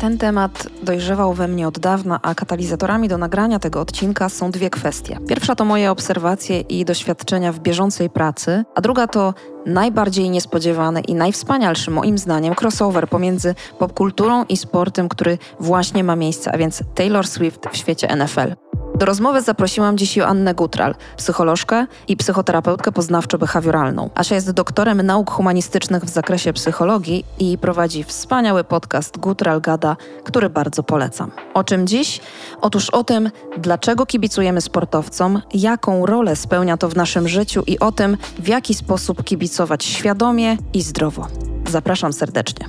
Ten 0.00 0.18
temat 0.18 0.68
dojrzewał 0.82 1.34
we 1.34 1.48
mnie 1.48 1.68
od 1.68 1.78
dawna, 1.78 2.20
a 2.22 2.34
katalizatorami 2.34 3.08
do 3.08 3.18
nagrania 3.18 3.58
tego 3.58 3.80
odcinka 3.80 4.28
są 4.28 4.50
dwie 4.50 4.70
kwestie. 4.70 5.18
Pierwsza 5.28 5.54
to 5.54 5.64
moje 5.64 5.90
obserwacje 5.90 6.60
i 6.60 6.84
doświadczenia 6.84 7.52
w 7.52 7.60
bieżącej 7.60 8.10
pracy, 8.10 8.64
a 8.74 8.80
druga 8.80 9.06
to 9.06 9.34
najbardziej 9.66 10.30
niespodziewany 10.30 11.00
i 11.00 11.14
najwspanialszy 11.14 11.90
moim 11.90 12.18
zdaniem 12.18 12.54
crossover 12.60 13.08
pomiędzy 13.08 13.54
popkulturą 13.78 14.44
i 14.44 14.56
sportem, 14.56 15.08
który 15.08 15.38
właśnie 15.58 16.04
ma 16.04 16.16
miejsce, 16.16 16.52
a 16.52 16.58
więc 16.58 16.82
Taylor 16.94 17.26
Swift 17.26 17.66
w 17.72 17.76
świecie 17.76 18.16
NFL. 18.16 18.69
Do 19.00 19.06
rozmowy 19.06 19.42
zaprosiłam 19.42 19.98
dziś 19.98 20.16
Joannę 20.16 20.54
Gutral, 20.54 20.94
psycholożkę 21.16 21.86
i 22.08 22.16
psychoterapeutkę 22.16 22.90
poznawczo-behawioralną. 22.90 24.10
Asia 24.14 24.34
jest 24.34 24.50
doktorem 24.50 25.02
nauk 25.02 25.30
humanistycznych 25.30 26.04
w 26.04 26.08
zakresie 26.08 26.52
psychologii 26.52 27.24
i 27.38 27.58
prowadzi 27.58 28.04
wspaniały 28.04 28.64
podcast 28.64 29.18
Gutral 29.18 29.60
Gada, 29.60 29.96
który 30.24 30.50
bardzo 30.50 30.82
polecam. 30.82 31.30
O 31.54 31.64
czym 31.64 31.86
dziś? 31.86 32.20
Otóż 32.60 32.90
o 32.90 33.04
tym, 33.04 33.30
dlaczego 33.58 34.06
kibicujemy 34.06 34.60
sportowcom, 34.60 35.42
jaką 35.54 36.06
rolę 36.06 36.36
spełnia 36.36 36.76
to 36.76 36.88
w 36.88 36.96
naszym 36.96 37.28
życiu 37.28 37.62
i 37.66 37.78
o 37.78 37.92
tym, 37.92 38.16
w 38.38 38.48
jaki 38.48 38.74
sposób 38.74 39.24
kibicować 39.24 39.84
świadomie 39.84 40.56
i 40.74 40.82
zdrowo. 40.82 41.26
Zapraszam 41.68 42.12
serdecznie. 42.12 42.66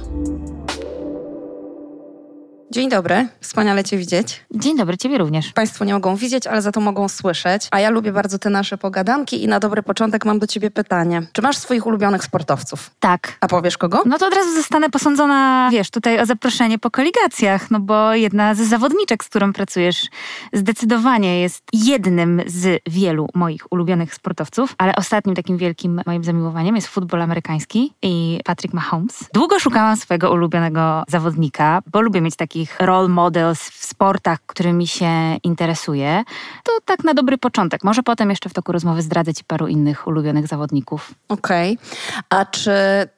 Dzień 2.71 2.89
dobry, 2.89 3.27
wspaniale 3.41 3.84
Cię 3.84 3.98
widzieć. 3.98 4.45
Dzień 4.55 4.77
dobry, 4.77 4.98
Ciebie 4.98 5.17
również. 5.17 5.53
Państwo 5.53 5.85
nie 5.85 5.93
mogą 5.93 6.16
widzieć, 6.16 6.48
ale 6.48 6.61
za 6.61 6.71
to 6.71 6.81
mogą 6.81 7.09
słyszeć. 7.09 7.67
A 7.71 7.80
ja 7.80 7.89
lubię 7.89 8.11
bardzo 8.11 8.39
te 8.39 8.49
nasze 8.49 8.77
pogadanki 8.77 9.44
i 9.44 9.47
na 9.47 9.59
dobry 9.59 9.84
początek 9.84 10.25
mam 10.25 10.39
do 10.39 10.47
Ciebie 10.47 10.71
pytanie. 10.71 11.21
Czy 11.34 11.41
masz 11.41 11.57
swoich 11.57 11.85
ulubionych 11.85 12.23
sportowców? 12.23 12.91
Tak. 12.99 13.38
A 13.41 13.47
powiesz 13.47 13.77
kogo? 13.77 14.03
No 14.05 14.17
to 14.17 14.27
od 14.27 14.34
razu 14.34 14.55
zostanę 14.55 14.89
posądzona, 14.89 15.69
wiesz, 15.72 15.89
tutaj 15.89 16.19
o 16.19 16.25
zaproszenie 16.25 16.80
po 16.80 16.92
koligacjach, 16.92 17.72
no 17.72 17.80
bo 17.80 18.14
jedna 18.14 18.55
ze 18.55 18.66
zawodniczek, 18.66 19.23
z 19.23 19.30
którą 19.30 19.53
pracujesz, 19.53 20.08
zdecydowanie 20.53 21.42
jest 21.42 21.64
jednym 21.73 22.42
z 22.45 22.81
wielu 22.89 23.27
moich 23.33 23.72
ulubionych 23.72 24.16
sportowców, 24.16 24.75
ale 24.77 24.95
ostatnim 24.95 25.36
takim 25.36 25.58
wielkim 25.58 26.02
moim 26.05 26.23
zamiłowaniem 26.23 26.75
jest 26.75 26.88
futbol 26.88 27.22
amerykański 27.22 27.94
i 28.02 28.39
Patrick 28.45 28.73
Mahomes. 28.73 29.30
Długo 29.33 29.59
szukałam 29.59 29.97
swojego 29.97 30.31
ulubionego 30.31 31.03
zawodnika, 31.08 31.81
bo 31.92 32.02
lubię 32.02 32.22
mieć 32.22 32.36
taki 32.36 32.61
takich 32.62 32.80
role 32.80 33.08
models 33.08 33.59
w 33.59 33.86
sportach, 33.86 34.40
którymi 34.45 34.88
się 34.88 35.38
interesuję, 35.44 36.23
to 36.64 36.72
tak 36.86 37.04
na 37.04 37.14
dobry 37.14 37.38
początek. 37.38 37.84
Może 37.84 38.04
potem 38.04 38.30
jeszcze 38.30 38.50
w 38.50 38.54
toku 38.54 38.72
rozmowy 38.72 39.02
zdradzę 39.02 39.34
Ci 39.34 39.44
paru 39.44 39.67
innych 39.67 40.08
ulubionych 40.08 40.48
zawodników. 40.48 41.12
Okej. 41.30 41.73
Okay. 41.73 42.23
A 42.30 42.45
czy 42.45 42.72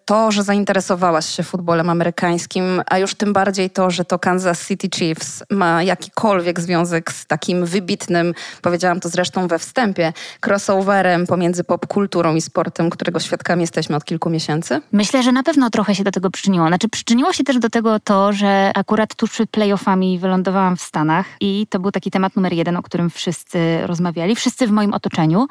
to, 0.06 0.32
że 0.32 0.44
zainteresowałaś 0.44 1.26
się 1.26 1.44
futbolem 1.44 1.90
amerykańskim, 1.90 2.82
a 2.86 2.98
już 2.98 3.16
tym 3.16 3.34
bardziej 3.34 3.70
to, 3.70 3.92
że 3.92 4.06
to 4.06 4.20
Kansas 4.20 4.68
City 4.68 4.90
Chiefs 4.96 5.44
ma 5.50 5.84
jakikolwiek 5.84 6.60
związek 6.60 7.12
z 7.12 7.26
takim 7.26 7.66
wybitnym, 7.66 8.34
powiedziałam 8.62 9.00
to 9.00 9.10
zresztą 9.10 9.48
we 9.48 9.60
wstępie, 9.60 10.14
crossoverem 10.48 11.28
pomiędzy 11.28 11.64
popkulturą 11.64 12.36
i 12.36 12.42
sportem, 12.42 12.90
którego 12.90 13.20
świadkami 13.20 13.62
jesteśmy 13.62 13.96
od 13.96 14.06
kilku 14.06 14.30
miesięcy? 14.30 14.82
Myślę, 14.92 15.24
że 15.24 15.32
na 15.32 15.44
pewno 15.44 15.70
trochę 15.70 15.96
się 15.96 16.04
do 16.04 16.12
tego 16.12 16.30
przyczyniło. 16.32 16.68
Znaczy 16.68 16.90
przyczyniło 16.90 17.34
się 17.34 17.44
też 17.44 17.60
do 17.60 17.70
tego 17.70 18.00
to, 18.00 18.34
że 18.34 18.72
akurat 18.76 19.16
tuż 19.16 19.33
przed 19.34 19.50
playoffami 19.50 20.20
wylądowałam 20.20 20.78
w 20.78 20.81
Stanach 20.81 21.26
i 21.42 21.67
to 21.70 21.80
był 21.80 21.92
taki 21.92 22.12
temat 22.12 22.36
numer 22.36 22.53
jeden, 22.53 22.78
o 22.78 22.84
którym 22.84 23.09
wszyscy 23.09 23.88
rozmawiali, 23.88 24.36
wszyscy 24.36 24.67
w 24.67 24.72
moim 24.72 24.94
otoczeniu. 24.94 25.48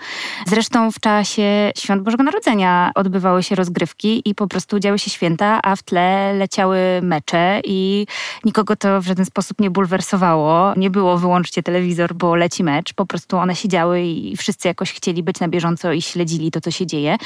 Zresztą 0.47 0.91
w 0.91 1.01
czasie 1.01 1.73
Świąt 1.79 2.03
Bożego 2.03 2.23
Narodzenia 2.23 2.91
odbywały 2.95 3.43
się 3.43 3.55
rozgrywki 3.55 4.23
i 4.25 4.35
po 4.35 4.47
prostu 4.47 4.79
działy 4.79 4.99
się 4.99 5.11
święta, 5.11 5.61
a 5.63 5.77
w 5.77 5.83
tle 5.83 6.35
leciały 6.35 6.79
mecze 7.03 7.61
i 7.65 8.07
nikogo 8.45 8.77
to 8.77 9.01
w 9.01 9.07
żaden 9.07 9.25
sposób 9.25 9.61
nie 9.61 9.71
bulwersowało. 9.71 10.73
Nie 10.77 10.91
było 10.91 11.19
wyłączcie 11.19 11.63
telewizor, 11.63 12.15
bo 12.15 12.35
leci 12.37 12.65
mecz. 12.65 12.93
Po 12.95 13.07
prostu 13.07 13.37
one 13.37 13.57
się 13.57 13.69
działy 13.69 14.03
i 14.03 14.37
wszyscy 14.37 14.69
jakoś 14.69 14.93
chcieli 14.93 15.23
być 15.23 15.41
na 15.41 15.49
bieżąco 15.49 15.93
i 15.93 16.03
śledzili 16.03 16.51
to, 16.51 16.61
co 16.61 16.71
się 16.71 16.87
dzieje. 16.87 17.17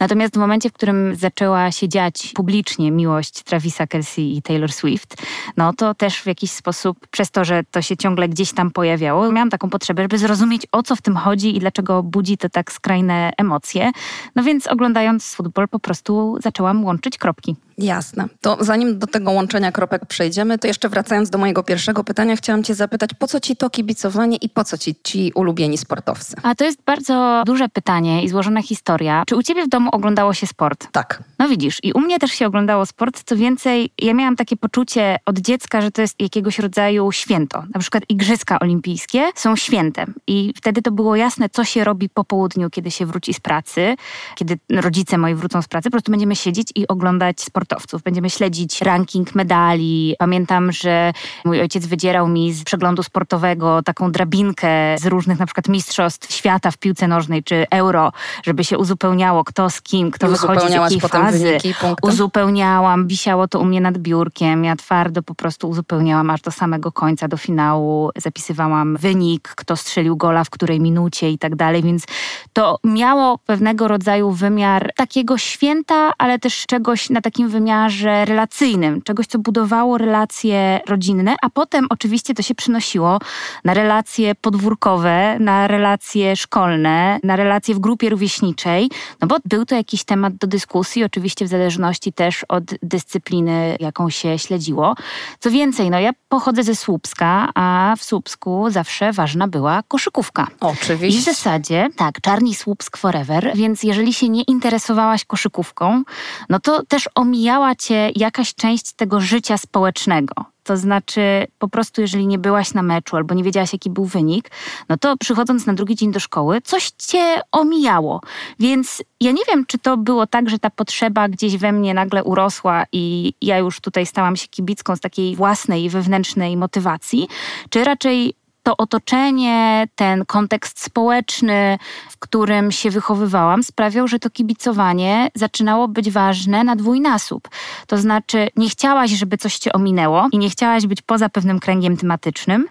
Natomiast 0.00 0.34
w 0.34 0.38
momencie, 0.38 0.70
w 0.70 0.72
którym 0.72 1.16
zaczęła 1.16 1.70
się 1.70 1.88
dziać 1.88 2.32
publicznie 2.34 2.90
miłość 2.90 3.42
Travisa 3.42 3.86
Kelsey 3.86 4.36
i 4.36 4.42
Taylor 4.42 4.72
Swift, 4.72 5.22
no 5.56 5.72
to 5.72 5.94
też 6.04 6.22
w 6.22 6.26
jakiś 6.26 6.50
sposób, 6.50 7.06
przez 7.06 7.30
to, 7.30 7.44
że 7.44 7.64
to 7.70 7.82
się 7.82 7.96
ciągle 7.96 8.28
gdzieś 8.28 8.52
tam 8.52 8.70
pojawiało, 8.70 9.32
miałam 9.32 9.50
taką 9.50 9.70
potrzebę, 9.70 10.02
żeby 10.02 10.18
zrozumieć, 10.18 10.66
o 10.72 10.82
co 10.82 10.96
w 10.96 11.02
tym 11.02 11.16
chodzi 11.16 11.56
i 11.56 11.60
dlaczego 11.60 12.02
budzi 12.02 12.38
to 12.38 12.48
tak 12.48 12.72
skrajne 12.72 13.32
emocje. 13.36 13.90
No 14.36 14.42
więc 14.42 14.66
oglądając 14.66 15.34
futbol 15.34 15.68
po 15.68 15.78
prostu 15.78 16.38
zaczęłam 16.42 16.84
łączyć 16.84 17.18
kropki. 17.18 17.56
Jasne. 17.78 18.28
To 18.40 18.56
zanim 18.60 18.98
do 18.98 19.06
tego 19.06 19.30
łączenia 19.30 19.72
kropek 19.72 20.06
przejdziemy, 20.06 20.58
to 20.58 20.66
jeszcze 20.66 20.88
wracając 20.88 21.30
do 21.30 21.38
mojego 21.38 21.62
pierwszego 21.62 22.04
pytania, 22.04 22.36
chciałam 22.36 22.62
Cię 22.62 22.74
zapytać, 22.74 23.10
po 23.18 23.26
co 23.26 23.40
Ci 23.40 23.56
to 23.56 23.70
kibicowanie 23.70 24.36
i 24.36 24.48
po 24.48 24.64
co 24.64 24.78
Ci 24.78 24.94
ci 25.04 25.32
ulubieni 25.34 25.78
sportowcy? 25.78 26.36
A 26.42 26.54
to 26.54 26.64
jest 26.64 26.82
bardzo 26.82 27.42
duże 27.46 27.68
pytanie 27.68 28.24
i 28.24 28.28
złożona 28.28 28.62
historia. 28.62 29.22
Czy 29.26 29.36
u 29.36 29.42
Ciebie 29.42 29.64
w 29.64 29.68
domu 29.68 29.90
oglądało 29.92 30.34
się 30.34 30.46
sport? 30.46 30.88
Tak. 30.92 31.22
No 31.38 31.48
widzisz, 31.48 31.78
i 31.82 31.92
u 31.92 32.00
mnie 32.00 32.18
też 32.18 32.30
się 32.30 32.46
oglądało 32.46 32.86
sport. 32.86 33.22
Co 33.26 33.36
więcej, 33.36 33.90
ja 33.98 34.14
miałam 34.14 34.36
takie 34.36 34.56
poczucie 34.56 35.16
od 35.26 35.38
dziecka, 35.38 35.80
że 35.80 35.90
to 35.90 36.02
jest 36.02 36.20
jakiegoś 36.20 36.58
rodzaju 36.58 37.12
święto. 37.12 37.64
Na 37.74 37.80
przykład 37.80 38.02
Igrzyska 38.08 38.58
Olimpijskie 38.58 39.30
są 39.34 39.56
świętem. 39.56 40.14
I 40.26 40.52
wtedy 40.56 40.82
to 40.82 40.90
było 40.90 41.16
jasne, 41.16 41.48
co 41.48 41.64
się 41.64 41.84
robi 41.84 42.08
po 42.08 42.24
południu, 42.24 42.70
kiedy 42.70 42.90
się 42.90 43.06
wróci 43.06 43.34
z 43.34 43.40
pracy, 43.40 43.96
kiedy 44.34 44.58
rodzice 44.70 45.18
moi 45.18 45.34
wrócą 45.34 45.62
z 45.62 45.68
pracy. 45.68 45.84
Po 45.84 45.90
prostu 45.90 46.10
będziemy 46.10 46.36
siedzieć 46.36 46.68
i 46.74 46.88
oglądać 46.88 47.40
sport 47.40 47.63
sportowców. 47.64 48.02
Będziemy 48.02 48.30
śledzić 48.30 48.80
ranking 48.80 49.34
medali. 49.34 50.14
Pamiętam, 50.18 50.72
że 50.72 51.12
mój 51.44 51.60
ojciec 51.60 51.86
wydzierał 51.86 52.28
mi 52.28 52.52
z 52.52 52.64
przeglądu 52.64 53.02
sportowego 53.02 53.82
taką 53.82 54.12
drabinkę 54.12 54.68
z 54.98 55.06
różnych 55.06 55.38
na 55.38 55.46
przykład 55.46 55.68
mistrzostw 55.68 56.32
świata 56.32 56.70
w 56.70 56.78
piłce 56.78 57.08
nożnej 57.08 57.42
czy 57.42 57.66
euro, 57.70 58.12
żeby 58.42 58.64
się 58.64 58.78
uzupełniało 58.78 59.44
kto 59.44 59.70
z 59.70 59.82
kim, 59.82 60.10
kto 60.10 60.28
wychodzi 60.28 60.68
z 60.68 60.70
jakiej 60.70 61.00
fazy. 61.00 61.58
Uzupełniałam, 62.02 63.06
wisiało 63.06 63.48
to 63.48 63.60
u 63.60 63.64
mnie 63.64 63.80
nad 63.80 63.98
biurkiem. 63.98 64.64
Ja 64.64 64.76
twardo 64.76 65.22
po 65.22 65.34
prostu 65.34 65.68
uzupełniałam 65.68 66.30
aż 66.30 66.40
do 66.40 66.50
samego 66.50 66.92
końca, 66.92 67.28
do 67.28 67.36
finału. 67.36 68.10
Zapisywałam 68.16 68.96
wynik, 68.96 69.48
kto 69.48 69.76
strzelił 69.76 70.16
gola 70.16 70.44
w 70.44 70.50
której 70.50 70.80
minucie 70.80 71.30
i 71.30 71.38
tak 71.38 71.56
dalej, 71.56 71.82
więc 71.82 72.04
to 72.52 72.78
miało 72.84 73.38
pewnego 73.38 73.88
rodzaju 73.88 74.30
wymiar 74.30 74.92
takiego 74.96 75.38
święta, 75.38 76.12
ale 76.18 76.38
też 76.38 76.66
czegoś 76.66 77.10
na 77.10 77.20
takim 77.20 77.48
wymiarze 77.54 78.24
relacyjnym, 78.24 79.02
czegoś, 79.02 79.26
co 79.26 79.38
budowało 79.38 79.98
relacje 79.98 80.80
rodzinne, 80.88 81.36
a 81.42 81.50
potem 81.50 81.86
oczywiście 81.90 82.34
to 82.34 82.42
się 82.42 82.54
przynosiło 82.54 83.18
na 83.64 83.74
relacje 83.74 84.34
podwórkowe, 84.34 85.38
na 85.38 85.66
relacje 85.66 86.36
szkolne, 86.36 87.18
na 87.22 87.36
relacje 87.36 87.74
w 87.74 87.78
grupie 87.78 88.10
rówieśniczej, 88.10 88.90
no 89.20 89.28
bo 89.28 89.36
był 89.44 89.64
to 89.64 89.74
jakiś 89.74 90.04
temat 90.04 90.36
do 90.36 90.46
dyskusji, 90.46 91.04
oczywiście 91.04 91.44
w 91.44 91.48
zależności 91.48 92.12
też 92.12 92.44
od 92.48 92.64
dyscypliny, 92.82 93.76
jaką 93.80 94.10
się 94.10 94.38
śledziło. 94.38 94.94
Co 95.40 95.50
więcej, 95.50 95.90
no 95.90 96.00
ja 96.00 96.10
pochodzę 96.28 96.62
ze 96.62 96.74
Słupska, 96.74 97.48
a 97.54 97.94
w 97.98 98.04
Słupsku 98.04 98.70
zawsze 98.70 99.12
ważna 99.12 99.48
była 99.48 99.82
koszykówka. 99.88 100.46
Oczywiście. 100.60 101.18
I 101.18 101.22
w 101.22 101.24
zasadzie, 101.24 101.88
tak, 101.96 102.20
Czarni 102.20 102.54
Słupsk 102.54 102.96
forever, 102.96 103.52
więc 103.54 103.82
jeżeli 103.82 104.12
się 104.12 104.28
nie 104.28 104.42
interesowałaś 104.42 105.24
koszykówką, 105.24 106.02
no 106.48 106.60
to 106.60 106.82
też 106.88 107.08
omijałeś 107.14 107.43
omijała 107.44 107.74
cię 107.74 108.10
jakaś 108.16 108.54
część 108.54 108.92
tego 108.92 109.20
życia 109.20 109.58
społecznego. 109.58 110.34
To 110.62 110.76
znaczy, 110.76 111.46
po 111.58 111.68
prostu, 111.68 112.00
jeżeli 112.00 112.26
nie 112.26 112.38
byłaś 112.38 112.74
na 112.74 112.82
meczu 112.82 113.16
albo 113.16 113.34
nie 113.34 113.44
wiedziałaś, 113.44 113.72
jaki 113.72 113.90
był 113.90 114.04
wynik, 114.04 114.50
no 114.88 114.96
to 114.96 115.16
przychodząc 115.16 115.66
na 115.66 115.74
drugi 115.74 115.96
dzień 115.96 116.12
do 116.12 116.20
szkoły, 116.20 116.60
coś 116.60 116.90
cię 116.90 117.40
omijało. 117.52 118.20
Więc 118.58 119.02
ja 119.20 119.32
nie 119.32 119.42
wiem, 119.48 119.66
czy 119.66 119.78
to 119.78 119.96
było 119.96 120.26
tak, 120.26 120.50
że 120.50 120.58
ta 120.58 120.70
potrzeba 120.70 121.28
gdzieś 121.28 121.56
we 121.56 121.72
mnie 121.72 121.94
nagle 121.94 122.24
urosła 122.24 122.84
i 122.92 123.34
ja 123.42 123.58
już 123.58 123.80
tutaj 123.80 124.06
stałam 124.06 124.36
się 124.36 124.48
kibicką 124.48 124.96
z 124.96 125.00
takiej 125.00 125.36
własnej 125.36 125.90
wewnętrznej 125.90 126.56
motywacji, 126.56 127.28
czy 127.70 127.84
raczej 127.84 128.34
to 128.64 128.76
otoczenie, 128.76 129.88
ten 129.94 130.24
kontekst 130.24 130.84
społeczny, 130.84 131.78
w 132.10 132.18
którym 132.18 132.72
się 132.72 132.90
wychowywałam, 132.90 133.62
sprawiał, 133.62 134.08
że 134.08 134.18
to 134.18 134.30
kibicowanie 134.30 135.30
zaczynało 135.34 135.88
być 135.88 136.10
ważne 136.10 136.64
na 136.64 136.76
dwójnasób. 136.76 137.48
To 137.86 137.98
znaczy, 137.98 138.48
nie 138.56 138.68
chciałaś, 138.68 139.10
żeby 139.10 139.38
coś 139.38 139.58
cię 139.58 139.72
ominęło 139.72 140.28
i 140.32 140.38
nie 140.38 140.50
chciałaś 140.50 140.86
być 140.86 141.02
poza 141.02 141.28
pewnym 141.28 141.60
kręgiem 141.60 141.96
tematycznym, 141.96 142.66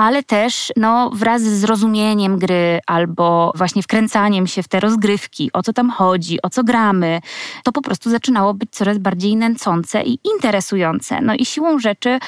ale 0.00 0.22
też 0.22 0.72
no, 0.76 1.10
wraz 1.14 1.42
z 1.42 1.60
zrozumieniem 1.60 2.38
gry 2.38 2.80
albo 2.86 3.52
właśnie 3.54 3.82
wkręcaniem 3.82 4.46
się 4.46 4.62
w 4.62 4.68
te 4.68 4.80
rozgrywki, 4.80 5.50
o 5.52 5.62
co 5.62 5.72
tam 5.72 5.90
chodzi, 5.90 6.42
o 6.42 6.50
co 6.50 6.64
gramy, 6.64 7.20
to 7.64 7.72
po 7.72 7.82
prostu 7.82 8.10
zaczynało 8.10 8.54
być 8.54 8.70
coraz 8.70 8.98
bardziej 8.98 9.36
nęcące 9.36 10.02
i 10.02 10.18
interesujące. 10.34 11.20
No 11.20 11.34
i 11.34 11.44
siłą 11.44 11.78
rzeczy 11.78 12.18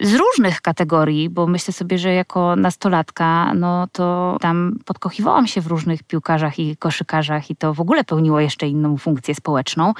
z 0.00 0.14
różnych 0.14 0.60
kategorii, 0.60 1.28
bo 1.28 1.46
myślę 1.46 1.74
sobie, 1.74 1.98
że 1.98 2.14
jako 2.14 2.56
nastolatka, 2.56 3.54
no 3.54 3.86
to 3.92 4.36
tam 4.40 4.78
podkochiwałam 4.84 5.46
się 5.46 5.60
w 5.60 5.66
różnych 5.66 6.02
piłkarzach 6.02 6.58
i 6.58 6.76
koszykarzach 6.76 7.50
i 7.50 7.56
to 7.56 7.74
w 7.74 7.80
ogóle 7.80 8.04
pełniło 8.04 8.40
jeszcze 8.40 8.68
inną 8.68 8.96
funkcję 8.96 9.34
społeczną, 9.34 9.94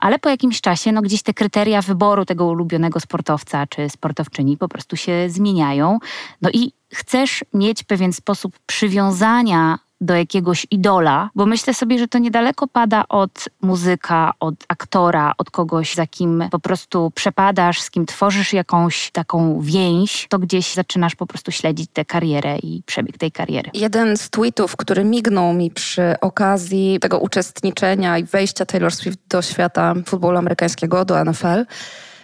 ale 0.00 0.18
po 0.18 0.28
jakimś 0.28 0.60
czasie, 0.60 0.92
no 0.92 1.02
gdzieś 1.02 1.22
te 1.22 1.34
kryteria 1.34 1.82
wyboru 1.82 2.24
tego 2.24 2.46
ulubionego 2.46 3.00
sportowca 3.00 3.66
czy 3.66 3.88
sportowczyni 3.88 4.56
po 4.56 4.68
prostu 4.68 4.96
się 4.96 5.30
zmieniają. 5.30 5.98
No 6.42 6.50
i 6.52 6.77
chcesz 6.94 7.44
mieć 7.54 7.84
pewien 7.84 8.12
sposób 8.12 8.58
przywiązania 8.66 9.78
do 10.00 10.14
jakiegoś 10.14 10.66
idola, 10.70 11.30
bo 11.34 11.46
myślę 11.46 11.74
sobie, 11.74 11.98
że 11.98 12.08
to 12.08 12.18
niedaleko 12.18 12.66
pada 12.66 13.04
od 13.08 13.44
muzyka, 13.62 14.32
od 14.40 14.54
aktora, 14.68 15.32
od 15.38 15.50
kogoś, 15.50 15.94
za 15.94 16.06
kim 16.06 16.44
po 16.50 16.58
prostu 16.58 17.12
przepadasz, 17.14 17.80
z 17.80 17.90
kim 17.90 18.06
tworzysz 18.06 18.52
jakąś 18.52 19.10
taką 19.10 19.60
więź, 19.60 20.26
to 20.28 20.38
gdzieś 20.38 20.74
zaczynasz 20.74 21.14
po 21.14 21.26
prostu 21.26 21.52
śledzić 21.52 21.90
tę 21.92 22.04
karierę 22.04 22.58
i 22.58 22.82
przebieg 22.86 23.18
tej 23.18 23.32
kariery. 23.32 23.70
Jeden 23.74 24.16
z 24.16 24.30
tweetów, 24.30 24.76
który 24.76 25.04
mignął 25.04 25.52
mi 25.52 25.70
przy 25.70 26.14
okazji 26.20 26.98
tego 27.00 27.18
uczestniczenia 27.18 28.18
i 28.18 28.24
wejścia 28.24 28.66
Taylor 28.66 28.94
Swift 28.94 29.18
do 29.28 29.42
świata 29.42 29.94
futbolu 30.06 30.38
amerykańskiego, 30.38 31.04
do 31.04 31.24
NFL, 31.24 31.64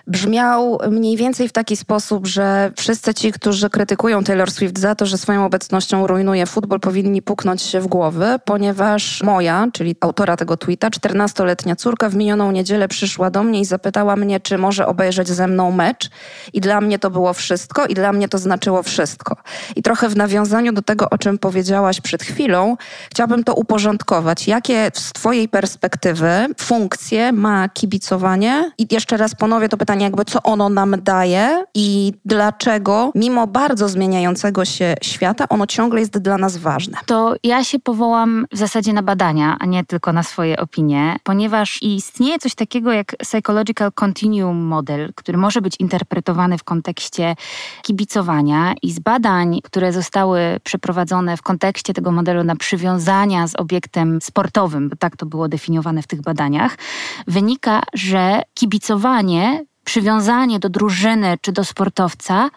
brzmiał 0.07 0.79
mniej 0.91 1.17
więcej 1.17 1.49
w 1.49 1.53
taki 1.53 1.77
sposób, 1.77 2.27
że 2.27 2.73
wszyscy 2.77 3.15
ci, 3.15 3.33
którzy 3.33 3.71
krytykują 3.71 4.25
Taylor 4.25 4.51
Swift 4.51 4.79
za 4.79 4.95
to, 4.95 5.07
że 5.07 5.19
swoją 5.19 5.45
obecnością 5.45 6.07
rujnuje 6.07 6.47
futbol, 6.47 6.81
powinni 6.81 7.23
puknąć 7.23 7.63
się 7.63 7.81
w 7.81 7.87
głowy, 7.87 8.27
ponieważ 8.45 9.23
moja, 9.23 9.69
czyli 9.73 9.97
autora 10.01 10.37
tego 10.37 10.57
tweeta, 10.57 10.89
14-letnia 10.91 11.77
córka 11.77 12.09
w 12.09 12.15
minioną 12.15 12.53
niedzielę 12.53 12.89
przyszła 12.89 13.31
do 13.31 13.43
mnie 13.43 13.61
i 13.61 13.65
zapytała 13.65 14.17
mnie, 14.17 14.41
czy 14.41 14.59
może 14.59 14.87
obejrzeć 14.87 15.29
ze 15.29 15.47
mną 15.47 15.71
mecz. 15.71 16.11
I 16.53 16.61
dla 16.61 16.81
mnie 16.81 16.99
to 16.99 17.11
było 17.11 17.33
wszystko 17.33 17.87
i 17.87 17.95
dla 17.95 18.13
mnie 18.13 18.29
to 18.29 18.39
znaczyło 18.39 18.83
wszystko. 18.83 19.37
I 19.77 19.83
trochę 19.83 20.09
w 20.09 20.17
nawiązaniu 20.17 20.73
do 20.73 20.83
tego, 20.83 21.11
o 21.11 21.19
czym 21.19 21.39
powiedziałaś 21.39 22.01
przed 22.01 22.23
chwilą, 22.23 22.77
chciałabym 23.11 23.45
to 23.45 23.55
uporządkować. 23.55 24.49
Jakie 24.49 24.91
z 24.95 25.13
twojej 25.13 25.49
perspektywy 25.49 26.47
funkcje 26.61 27.33
ma 27.33 27.69
kibicowanie? 27.69 28.73
I 28.79 28.87
jeszcze 28.91 29.17
raz 29.17 29.35
ponowię 29.35 29.69
to 29.69 29.77
pytanie, 29.77 29.94
pytanie 29.95 30.05
jakby, 30.05 30.25
co 30.25 30.43
ono 30.43 30.69
nam 30.69 30.95
daje 31.03 31.65
i 31.75 32.13
dlaczego, 32.25 33.13
mimo 33.15 33.47
bardzo 33.47 33.89
zmieniającego 33.89 34.65
się 34.65 34.95
świata, 35.03 35.49
ono 35.49 35.67
ciągle 35.67 36.01
jest 36.01 36.19
dla 36.19 36.39
nas 36.39 36.57
ważne. 36.57 36.99
To 37.07 37.35
ja 37.43 37.65
się 37.65 37.79
powołam 37.79 38.47
w 38.53 38.59
zasadzie 38.59 38.93
na 38.93 39.03
badania, 39.03 39.57
a 39.61 39.67
nie 39.67 39.85
tylko 39.85 40.13
na 40.13 40.23
swoje 40.23 40.61
opinie, 40.61 41.17
ponieważ 41.23 41.83
istnieje 41.83 42.39
coś 42.39 42.55
takiego 42.55 42.93
jak 42.93 43.17
Psychological 43.19 43.93
Continuum 43.93 44.57
Model, 44.57 45.13
który 45.15 45.39
może 45.39 45.61
być 45.61 45.77
interpretowany 45.81 46.59
w 46.59 46.65
kontekście 46.65 47.37
kibicowania 47.83 48.75
i 48.83 48.93
z 48.93 48.99
badań, 48.99 49.61
które 49.65 49.93
zostały 49.93 50.41
przeprowadzone 50.65 51.37
w 51.37 51.43
kontekście 51.43 51.95
tego 51.95 52.13
modelu 52.13 52.45
na 52.45 52.57
przywiązania 52.57 53.47
z 53.47 53.57
obiektem 53.57 54.19
sportowym, 54.23 54.89
bo 54.89 54.97
tak 54.97 55.17
to 55.17 55.27
było 55.27 55.49
definiowane 55.49 56.03
w 56.03 56.07
tych 56.07 56.23
badaniach, 56.23 56.79
wynika, 57.27 57.83
że 57.93 58.43
kibicowanie 58.55 59.65
przywiązanie 59.85 60.59
do 60.59 60.69
drużyny 60.69 61.39
czy 61.41 61.53
do 61.53 61.65
sportowca 61.65 62.51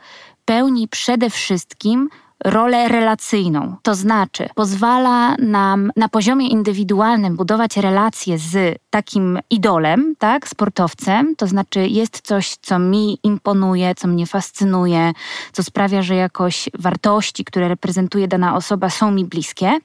pełni 0.45 0.87
przede 0.87 1.29
wszystkim 1.29 2.09
rolę 2.45 2.87
relacyjną. 2.87 3.75
To 3.83 3.95
znaczy, 3.95 4.49
pozwala 4.55 5.35
nam 5.35 5.91
na 5.95 6.09
poziomie 6.09 6.47
indywidualnym 6.47 7.35
budować 7.35 7.77
relacje 7.77 8.37
z 8.37 8.79
takim 8.89 9.39
idolem, 9.49 10.15
tak, 10.17 10.47
sportowcem. 10.47 11.35
To 11.35 11.47
znaczy, 11.47 11.87
jest 11.87 12.21
coś, 12.21 12.55
co 12.61 12.79
mi 12.79 13.19
imponuje, 13.23 13.95
co 13.95 14.07
mnie 14.07 14.25
fascynuje, 14.25 15.13
co 15.51 15.63
sprawia, 15.63 16.01
że 16.01 16.15
jakoś 16.15 16.69
wartości, 16.79 17.45
które 17.45 17.67
reprezentuje 17.67 18.27
dana 18.27 18.55
osoba, 18.55 18.89
są 18.89 19.11
mi 19.11 19.25
bliskie. 19.25 19.79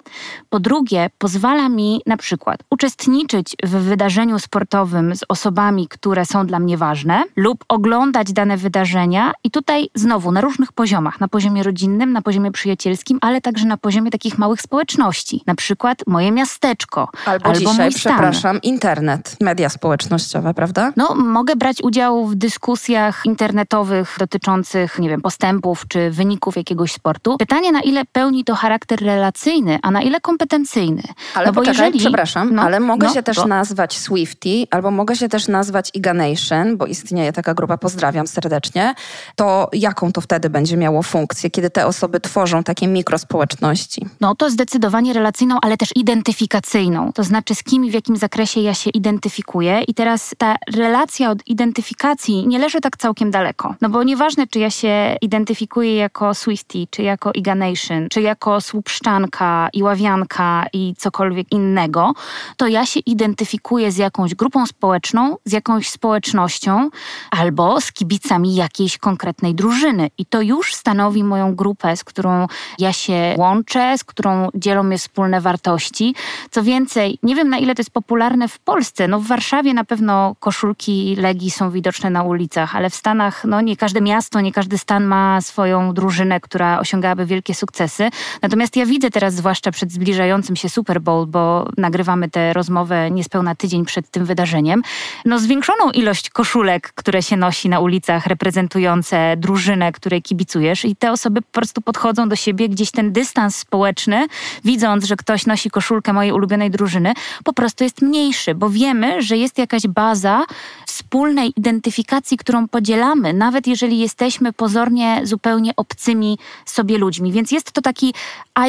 Po 0.50 0.60
drugie, 0.60 1.10
pozwala 1.18 1.68
mi 1.68 2.00
na 2.06 2.16
przykład 2.16 2.60
uczestniczyć 2.70 3.56
w 3.62 3.70
wydarzeniu 3.70 4.38
sportowym 4.38 5.16
z 5.16 5.24
osobami, 5.28 5.88
które 5.88 6.26
są 6.26 6.46
dla 6.46 6.58
mnie 6.58 6.76
ważne, 6.76 7.24
lub 7.36 7.64
oglądać 7.68 8.32
dane 8.32 8.56
wydarzenia. 8.56 9.32
I 9.44 9.50
tutaj 9.50 9.88
znowu 9.94 10.32
na 10.32 10.40
różnych 10.40 10.72
poziomach, 10.72 11.20
na 11.20 11.28
poziomie 11.28 11.62
rodzinnym, 11.62 12.12
na 12.12 12.22
poziomie 12.22 12.41
poziomie 12.42 12.52
przyjacielskim, 12.52 13.18
ale 13.20 13.40
także 13.40 13.66
na 13.66 13.76
poziomie 13.76 14.10
takich 14.10 14.38
małych 14.38 14.60
społeczności. 14.60 15.42
Na 15.46 15.54
przykład 15.54 15.98
moje 16.06 16.32
miasteczko. 16.32 17.08
Albo, 17.26 17.46
albo 17.46 17.70
dzisiaj, 17.70 17.90
przepraszam, 17.90 18.60
internet, 18.62 19.36
media 19.40 19.68
społecznościowe, 19.68 20.54
prawda? 20.54 20.92
No, 20.96 21.14
mogę 21.14 21.56
brać 21.56 21.82
udział 21.82 22.26
w 22.26 22.34
dyskusjach 22.34 23.22
internetowych 23.24 24.16
dotyczących, 24.18 24.98
nie 24.98 25.08
wiem, 25.08 25.20
postępów 25.20 25.84
czy 25.88 26.10
wyników 26.10 26.56
jakiegoś 26.56 26.92
sportu. 26.92 27.36
Pytanie, 27.38 27.72
na 27.72 27.80
ile 27.80 28.04
pełni 28.04 28.44
to 28.44 28.54
charakter 28.54 29.00
relacyjny, 29.00 29.78
a 29.82 29.90
na 29.90 30.02
ile 30.02 30.20
kompetencyjny. 30.20 31.02
Ale 31.34 31.46
no 31.46 31.52
bo 31.52 31.60
poczekaj, 31.60 31.86
jeżeli... 31.86 32.00
przepraszam, 32.00 32.54
no, 32.54 32.62
ale 32.62 32.80
mogę 32.80 33.06
no, 33.06 33.14
się 33.14 33.22
też 33.22 33.36
bo... 33.36 33.46
nazwać 33.46 33.98
Swifty, 33.98 34.66
albo 34.70 34.90
mogę 34.90 35.16
się 35.16 35.28
też 35.28 35.48
nazwać 35.48 35.90
Iga 35.94 36.14
Nation, 36.14 36.76
bo 36.76 36.86
istnieje 36.86 37.32
taka 37.32 37.54
grupa, 37.54 37.78
pozdrawiam 37.78 38.26
serdecznie. 38.26 38.94
To 39.36 39.70
jaką 39.72 40.12
to 40.12 40.20
wtedy 40.20 40.50
będzie 40.50 40.76
miało 40.76 41.02
funkcję, 41.02 41.50
kiedy 41.50 41.70
te 41.70 41.86
osoby 41.86 42.20
tworzą 42.32 42.62
takie 42.62 42.86
mikrospołeczności? 42.88 44.06
No 44.20 44.34
to 44.34 44.50
zdecydowanie 44.50 45.12
relacyjną, 45.12 45.58
ale 45.62 45.76
też 45.76 45.90
identyfikacyjną. 45.96 47.12
To 47.12 47.24
znaczy 47.24 47.54
z 47.54 47.62
kim 47.62 47.84
i 47.84 47.90
w 47.90 47.94
jakim 47.94 48.16
zakresie 48.16 48.60
ja 48.60 48.74
się 48.74 48.90
identyfikuję. 48.90 49.82
I 49.88 49.94
teraz 49.94 50.34
ta 50.38 50.56
relacja 50.76 51.30
od 51.30 51.46
identyfikacji 51.46 52.48
nie 52.48 52.58
leży 52.58 52.80
tak 52.80 52.96
całkiem 52.96 53.30
daleko. 53.30 53.74
No 53.80 53.88
bo 53.88 54.02
nieważne, 54.02 54.46
czy 54.46 54.58
ja 54.58 54.70
się 54.70 55.16
identyfikuję 55.20 55.96
jako 55.96 56.34
Swifty, 56.34 56.86
czy 56.90 57.02
jako 57.02 57.32
Iga 57.32 57.54
Nation, 57.54 58.08
czy 58.10 58.20
jako 58.22 58.60
słupszczanka 58.60 59.68
i 59.72 59.82
ławianka 59.82 60.66
i 60.72 60.94
cokolwiek 60.98 61.52
innego, 61.52 62.12
to 62.56 62.66
ja 62.66 62.86
się 62.86 63.00
identyfikuję 63.00 63.92
z 63.92 63.96
jakąś 63.96 64.34
grupą 64.34 64.66
społeczną, 64.66 65.36
z 65.44 65.52
jakąś 65.52 65.88
społecznością 65.88 66.90
albo 67.30 67.80
z 67.80 67.92
kibicami 67.92 68.54
jakiejś 68.54 68.98
konkretnej 68.98 69.54
drużyny. 69.54 70.10
I 70.18 70.26
to 70.26 70.40
już 70.40 70.74
stanowi 70.74 71.24
moją 71.24 71.54
grupę, 71.54 71.96
z 71.96 72.04
którą 72.04 72.21
którą 72.22 72.46
ja 72.78 72.92
się 72.92 73.34
łączę, 73.38 73.98
z 73.98 74.04
którą 74.04 74.48
dzielą 74.54 74.82
mnie 74.82 74.98
wspólne 74.98 75.40
wartości. 75.40 76.14
Co 76.50 76.62
więcej, 76.62 77.18
nie 77.22 77.34
wiem 77.34 77.48
na 77.48 77.58
ile 77.58 77.74
to 77.74 77.80
jest 77.80 77.90
popularne 77.90 78.48
w 78.48 78.58
Polsce. 78.58 79.08
No 79.08 79.20
w 79.20 79.26
Warszawie 79.26 79.74
na 79.74 79.84
pewno 79.84 80.36
koszulki 80.40 81.16
Legii 81.18 81.50
są 81.50 81.70
widoczne 81.70 82.10
na 82.10 82.22
ulicach, 82.22 82.76
ale 82.76 82.90
w 82.90 82.94
Stanach 82.94 83.44
no 83.44 83.60
nie 83.60 83.76
każde 83.76 84.00
miasto, 84.00 84.40
nie 84.40 84.52
każdy 84.52 84.78
stan 84.78 85.04
ma 85.04 85.40
swoją 85.40 85.94
drużynę, 85.94 86.40
która 86.40 86.78
osiągałaby 86.78 87.26
wielkie 87.26 87.54
sukcesy. 87.54 88.10
Natomiast 88.42 88.76
ja 88.76 88.86
widzę 88.86 89.10
teraz, 89.10 89.34
zwłaszcza 89.34 89.70
przed 89.70 89.92
zbliżającym 89.92 90.56
się 90.56 90.68
Super 90.68 91.00
Bowl, 91.00 91.26
bo 91.26 91.68
nagrywamy 91.76 92.30
tę 92.30 92.52
rozmowę 92.52 93.10
niespełna 93.10 93.54
tydzień 93.54 93.84
przed 93.84 94.10
tym 94.10 94.24
wydarzeniem, 94.24 94.82
no 95.24 95.38
zwiększoną 95.38 95.90
ilość 95.90 96.30
koszulek, 96.30 96.92
które 96.94 97.22
się 97.22 97.36
nosi 97.36 97.68
na 97.68 97.80
ulicach, 97.80 98.26
reprezentujące 98.26 99.36
drużynę, 99.36 99.92
której 99.92 100.22
kibicujesz 100.22 100.84
i 100.84 100.96
te 100.96 101.12
osoby 101.12 101.42
po 101.42 101.52
prostu 101.52 101.80
podchodzą 101.80 102.11
podchodzą 102.12 102.28
do 102.28 102.36
siebie 102.36 102.68
gdzieś 102.68 102.90
ten 102.90 103.12
dystans 103.12 103.56
społeczny, 103.56 104.26
widząc, 104.64 105.04
że 105.04 105.16
ktoś 105.16 105.46
nosi 105.46 105.70
koszulkę 105.70 106.12
mojej 106.12 106.32
ulubionej 106.32 106.70
drużyny, 106.70 107.14
po 107.44 107.52
prostu 107.52 107.84
jest 107.84 108.02
mniejszy, 108.02 108.54
bo 108.54 108.70
wiemy, 108.70 109.22
że 109.22 109.36
jest 109.36 109.58
jakaś 109.58 109.86
baza 109.86 110.44
wspólnej 110.86 111.52
identyfikacji, 111.56 112.36
którą 112.36 112.68
podzielamy, 112.68 113.32
nawet 113.32 113.66
jeżeli 113.66 113.98
jesteśmy 113.98 114.52
pozornie 114.52 115.20
zupełnie 115.24 115.72
obcymi 115.76 116.38
sobie 116.66 116.98
ludźmi. 116.98 117.32
Więc 117.32 117.52
jest 117.52 117.72
to 117.72 117.82
taki 117.82 118.14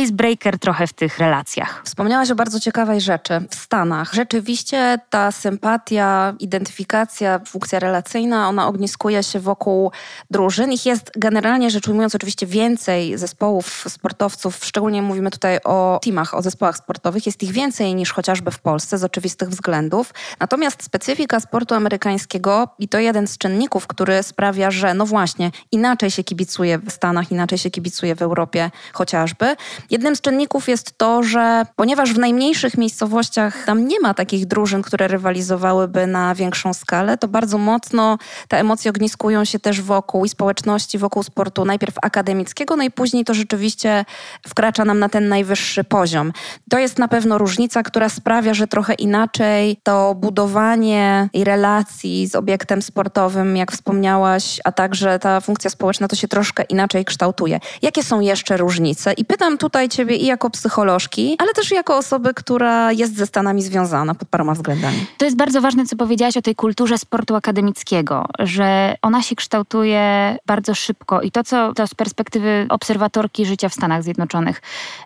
icebreaker 0.02 0.60
trochę 0.60 0.88
w 0.88 0.94
tych 0.94 1.20
relacjach. 1.20 1.82
Wspomniałaś 1.86 2.32
o 2.32 2.36
bardzo 2.36 2.60
ciekawej 2.60 3.02
rzeczy. 3.02 3.42
W 3.50 3.56
Stanach 3.56 4.14
rzeczywiście 4.14 5.00
ta 5.10 5.32
sympatia, 5.32 6.34
identyfikacja, 6.40 7.40
funkcja 7.48 7.80
relacyjna, 7.80 8.50
ona 8.50 8.68
ogniskuje 8.68 9.24
się 9.24 9.40
wokół 9.40 9.92
drużyn. 10.32 10.72
Ich 10.72 10.86
jest 10.86 11.12
generalnie 11.18 11.70
rzecz 11.70 11.88
ujmując 11.88 12.16
oczywiście 12.16 12.48
więcej 12.48 13.18
zespołów 13.34 13.86
sportowców, 13.88 14.66
szczególnie 14.66 15.02
mówimy 15.02 15.32
tutaj 15.32 15.60
o 15.64 16.00
teamach, 16.04 16.34
o 16.34 16.42
zespołach 16.42 16.78
sportowych, 16.78 17.26
jest 17.26 17.44
ich 17.44 17.52
więcej 17.52 17.96
niż 17.96 18.14
chociażby 18.14 18.52
w 18.52 18.60
Polsce 18.60 18.98
z 18.98 19.04
oczywistych 19.04 19.50
względów. 19.50 20.14
Natomiast 20.40 20.84
specyfika 20.84 21.40
sportu 21.40 21.76
amerykańskiego 21.76 22.68
i 22.80 22.88
to 22.88 23.00
jeden 23.00 23.28
z 23.28 23.38
czynników, 23.38 23.88
który 23.88 24.24
sprawia, 24.24 24.72
że 24.72 24.94
no 24.94 25.06
właśnie, 25.06 25.52
inaczej 25.72 26.12
się 26.12 26.24
kibicuje 26.24 26.78
w 26.78 26.92
Stanach, 26.92 27.32
inaczej 27.32 27.58
się 27.58 27.72
kibicuje 27.72 28.16
w 28.16 28.22
Europie 28.22 28.72
chociażby. 28.94 29.56
Jednym 29.90 30.16
z 30.16 30.22
czynników 30.22 30.70
jest 30.70 30.98
to, 30.98 31.24
że 31.24 31.66
ponieważ 31.76 32.14
w 32.14 32.20
najmniejszych 32.20 32.78
miejscowościach 32.78 33.66
tam 33.66 33.88
nie 33.88 34.00
ma 34.00 34.14
takich 34.14 34.46
drużyn, 34.46 34.82
które 34.82 35.08
rywalizowałyby 35.08 36.08
na 36.08 36.36
większą 36.36 36.74
skalę, 36.74 37.18
to 37.18 37.28
bardzo 37.28 37.58
mocno 37.58 38.18
te 38.48 38.60
emocje 38.60 38.92
ogniskują 38.92 39.46
się 39.46 39.60
też 39.60 39.82
wokół 39.82 40.26
i 40.26 40.30
społeczności, 40.30 40.98
wokół 40.98 41.24
sportu 41.24 41.66
najpierw 41.66 41.96
akademickiego, 42.02 42.76
no 42.76 42.84
i 42.84 42.92
później 42.92 43.23
to 43.26 43.34
rzeczywiście 43.34 44.06
wkracza 44.48 44.86
nam 44.86 45.00
na 45.00 45.10
ten 45.10 45.30
najwyższy 45.30 45.84
poziom. 45.84 46.34
To 46.70 46.80
jest 46.80 47.00
na 47.00 47.08
pewno 47.08 47.38
różnica, 47.38 47.84
która 47.84 48.10
sprawia, 48.10 48.54
że 48.54 48.68
trochę 48.68 48.94
inaczej 48.94 49.78
to 49.84 50.16
budowanie 50.16 51.30
i 51.34 51.44
relacji 51.44 52.28
z 52.28 52.36
obiektem 52.36 52.82
sportowym, 52.82 53.58
jak 53.58 53.72
wspomniałaś, 53.72 54.60
a 54.64 54.72
także 54.72 55.20
ta 55.20 55.42
funkcja 55.42 55.70
społeczna, 55.70 56.08
to 56.08 56.16
się 56.16 56.28
troszkę 56.28 56.64
inaczej 56.64 57.06
kształtuje. 57.06 57.60
Jakie 57.82 58.04
są 58.04 58.20
jeszcze 58.20 58.58
różnice? 58.58 59.14
I 59.14 59.26
pytam 59.26 59.58
tutaj 59.58 59.90
Ciebie 59.90 60.16
i 60.16 60.26
jako 60.26 60.50
psycholożki, 60.50 61.36
ale 61.40 61.54
też 61.54 61.72
jako 61.72 61.98
osoby, 61.98 62.34
która 62.34 62.92
jest 62.92 63.18
ze 63.18 63.28
Stanami 63.28 63.62
związana 63.62 64.16
pod 64.16 64.28
paroma 64.28 64.54
względami. 64.54 65.06
To 65.18 65.26
jest 65.26 65.38
bardzo 65.38 65.62
ważne, 65.62 65.86
co 65.86 65.96
powiedziałaś 65.96 66.38
o 66.38 66.42
tej 66.42 66.56
kulturze 66.56 66.98
sportu 66.98 67.36
akademickiego, 67.36 68.26
że 68.40 68.96
ona 69.02 69.22
się 69.22 69.36
kształtuje 69.36 70.38
bardzo 70.46 70.76
szybko 70.76 71.22
i 71.22 71.32
to, 71.32 71.44
co 71.44 71.74
to 71.74 71.88
z 71.88 71.94
perspektywy 71.94 72.66
obserwatorki 73.04 73.46
życia 73.46 73.70
w 73.70 73.74
Stanach 73.74 74.04
Zjednoczonych, 74.04 74.62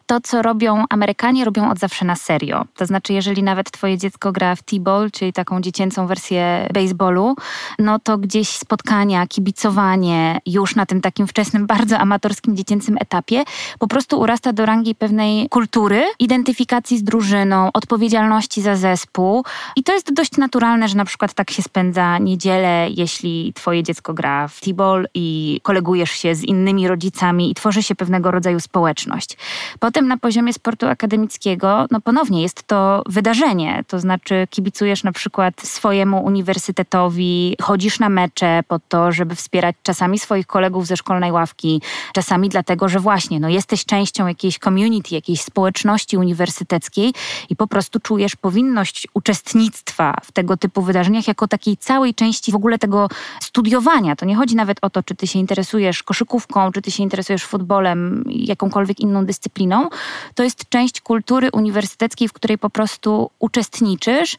to, 0.05 0.21
co 0.21 0.41
robią 0.41 0.83
Amerykanie, 0.89 1.45
robią 1.45 1.69
od 1.69 1.79
zawsze 1.79 2.05
na 2.05 2.15
serio. 2.15 2.65
To 2.75 2.85
znaczy, 2.85 3.13
jeżeli 3.13 3.43
nawet 3.43 3.71
twoje 3.71 3.97
dziecko 3.97 4.31
gra 4.31 4.55
w 4.55 4.61
t-ball, 4.61 5.11
czyli 5.11 5.33
taką 5.33 5.61
dziecięcą 5.61 6.07
wersję 6.07 6.69
baseballu, 6.73 7.35
no 7.79 7.99
to 7.99 8.17
gdzieś 8.17 8.49
spotkania, 8.49 9.27
kibicowanie 9.27 10.39
już 10.45 10.75
na 10.75 10.85
tym 10.85 11.01
takim 11.01 11.27
wczesnym, 11.27 11.67
bardzo 11.77 11.97
amatorskim, 11.97 12.57
dziecięcym 12.57 12.97
etapie 12.99 13.43
po 13.79 13.87
prostu 13.87 14.19
urasta 14.19 14.53
do 14.53 14.65
rangi 14.65 14.95
pewnej 14.95 15.49
kultury, 15.49 16.03
identyfikacji 16.19 16.97
z 16.97 17.03
drużyną, 17.03 17.69
odpowiedzialności 17.73 18.61
za 18.61 18.75
zespół. 18.75 19.43
I 19.75 19.83
to 19.83 19.93
jest 19.93 20.13
dość 20.13 20.37
naturalne, 20.37 20.87
że 20.87 20.95
na 20.95 21.05
przykład 21.05 21.33
tak 21.33 21.51
się 21.51 21.61
spędza 21.61 22.17
niedzielę, 22.17 22.87
jeśli 22.89 23.53
twoje 23.53 23.83
dziecko 23.83 24.13
gra 24.13 24.47
w 24.47 24.61
t-ball 24.61 25.07
i 25.13 25.59
kolegujesz 25.63 26.11
się 26.11 26.35
z 26.35 26.43
innymi 26.43 26.87
rodzicami 26.87 27.51
i 27.51 27.55
tworzy 27.55 27.83
się 27.83 27.86
pewnego 27.95 28.31
rodzaju 28.31 28.59
społeczność. 28.59 29.37
Potem 29.79 30.07
na 30.07 30.17
poziomie 30.17 30.53
sportu 30.53 30.87
akademickiego, 30.87 31.85
no 31.91 32.01
ponownie 32.01 32.41
jest 32.41 32.63
to 32.63 33.03
wydarzenie, 33.05 33.83
to 33.87 33.99
znaczy 33.99 34.47
kibicujesz 34.49 35.03
na 35.03 35.11
przykład 35.11 35.61
swojemu 35.61 36.25
uniwersytetowi, 36.25 37.55
chodzisz 37.61 37.99
na 37.99 38.09
mecze 38.09 38.63
po 38.67 38.79
to, 38.79 39.11
żeby 39.11 39.35
wspierać 39.35 39.75
czasami 39.83 40.19
swoich 40.19 40.47
kolegów 40.47 40.87
ze 40.87 40.97
szkolnej 40.97 41.31
ławki, 41.31 41.81
czasami 42.13 42.49
dlatego, 42.49 42.89
że 42.89 42.99
właśnie 42.99 43.39
no, 43.39 43.49
jesteś 43.49 43.85
częścią 43.85 44.27
jakiejś 44.27 44.59
community, 44.59 45.15
jakiejś 45.15 45.41
społeczności 45.41 46.17
uniwersyteckiej 46.17 47.13
i 47.49 47.55
po 47.55 47.67
prostu 47.67 47.99
czujesz 47.99 48.35
powinność 48.35 49.07
uczestnictwa 49.13 50.13
w 50.23 50.31
tego 50.31 50.57
typu 50.57 50.81
wydarzeniach 50.81 51.27
jako 51.27 51.47
takiej 51.47 51.77
całej 51.77 52.13
części 52.13 52.51
w 52.51 52.55
ogóle 52.55 52.77
tego 52.77 53.07
studiowania. 53.41 54.15
To 54.15 54.25
nie 54.25 54.35
chodzi 54.35 54.55
nawet 54.55 54.77
o 54.81 54.89
to, 54.89 55.03
czy 55.03 55.15
ty 55.15 55.27
się 55.27 55.39
interesujesz 55.39 56.03
koszykówką, 56.03 56.71
czy 56.71 56.81
ty 56.81 56.91
się 56.91 57.03
interesujesz 57.03 57.45
futbolem, 57.45 57.76
jakąkolwiek 58.25 58.99
inną 58.99 59.25
dyscypliną. 59.25 59.89
To 60.35 60.43
jest 60.43 60.69
część 60.69 61.01
kultury 61.01 61.49
uniwersyteckiej, 61.51 62.27
w 62.27 62.33
której 62.33 62.57
po 62.57 62.69
prostu 62.69 63.29
uczestniczysz 63.39 64.37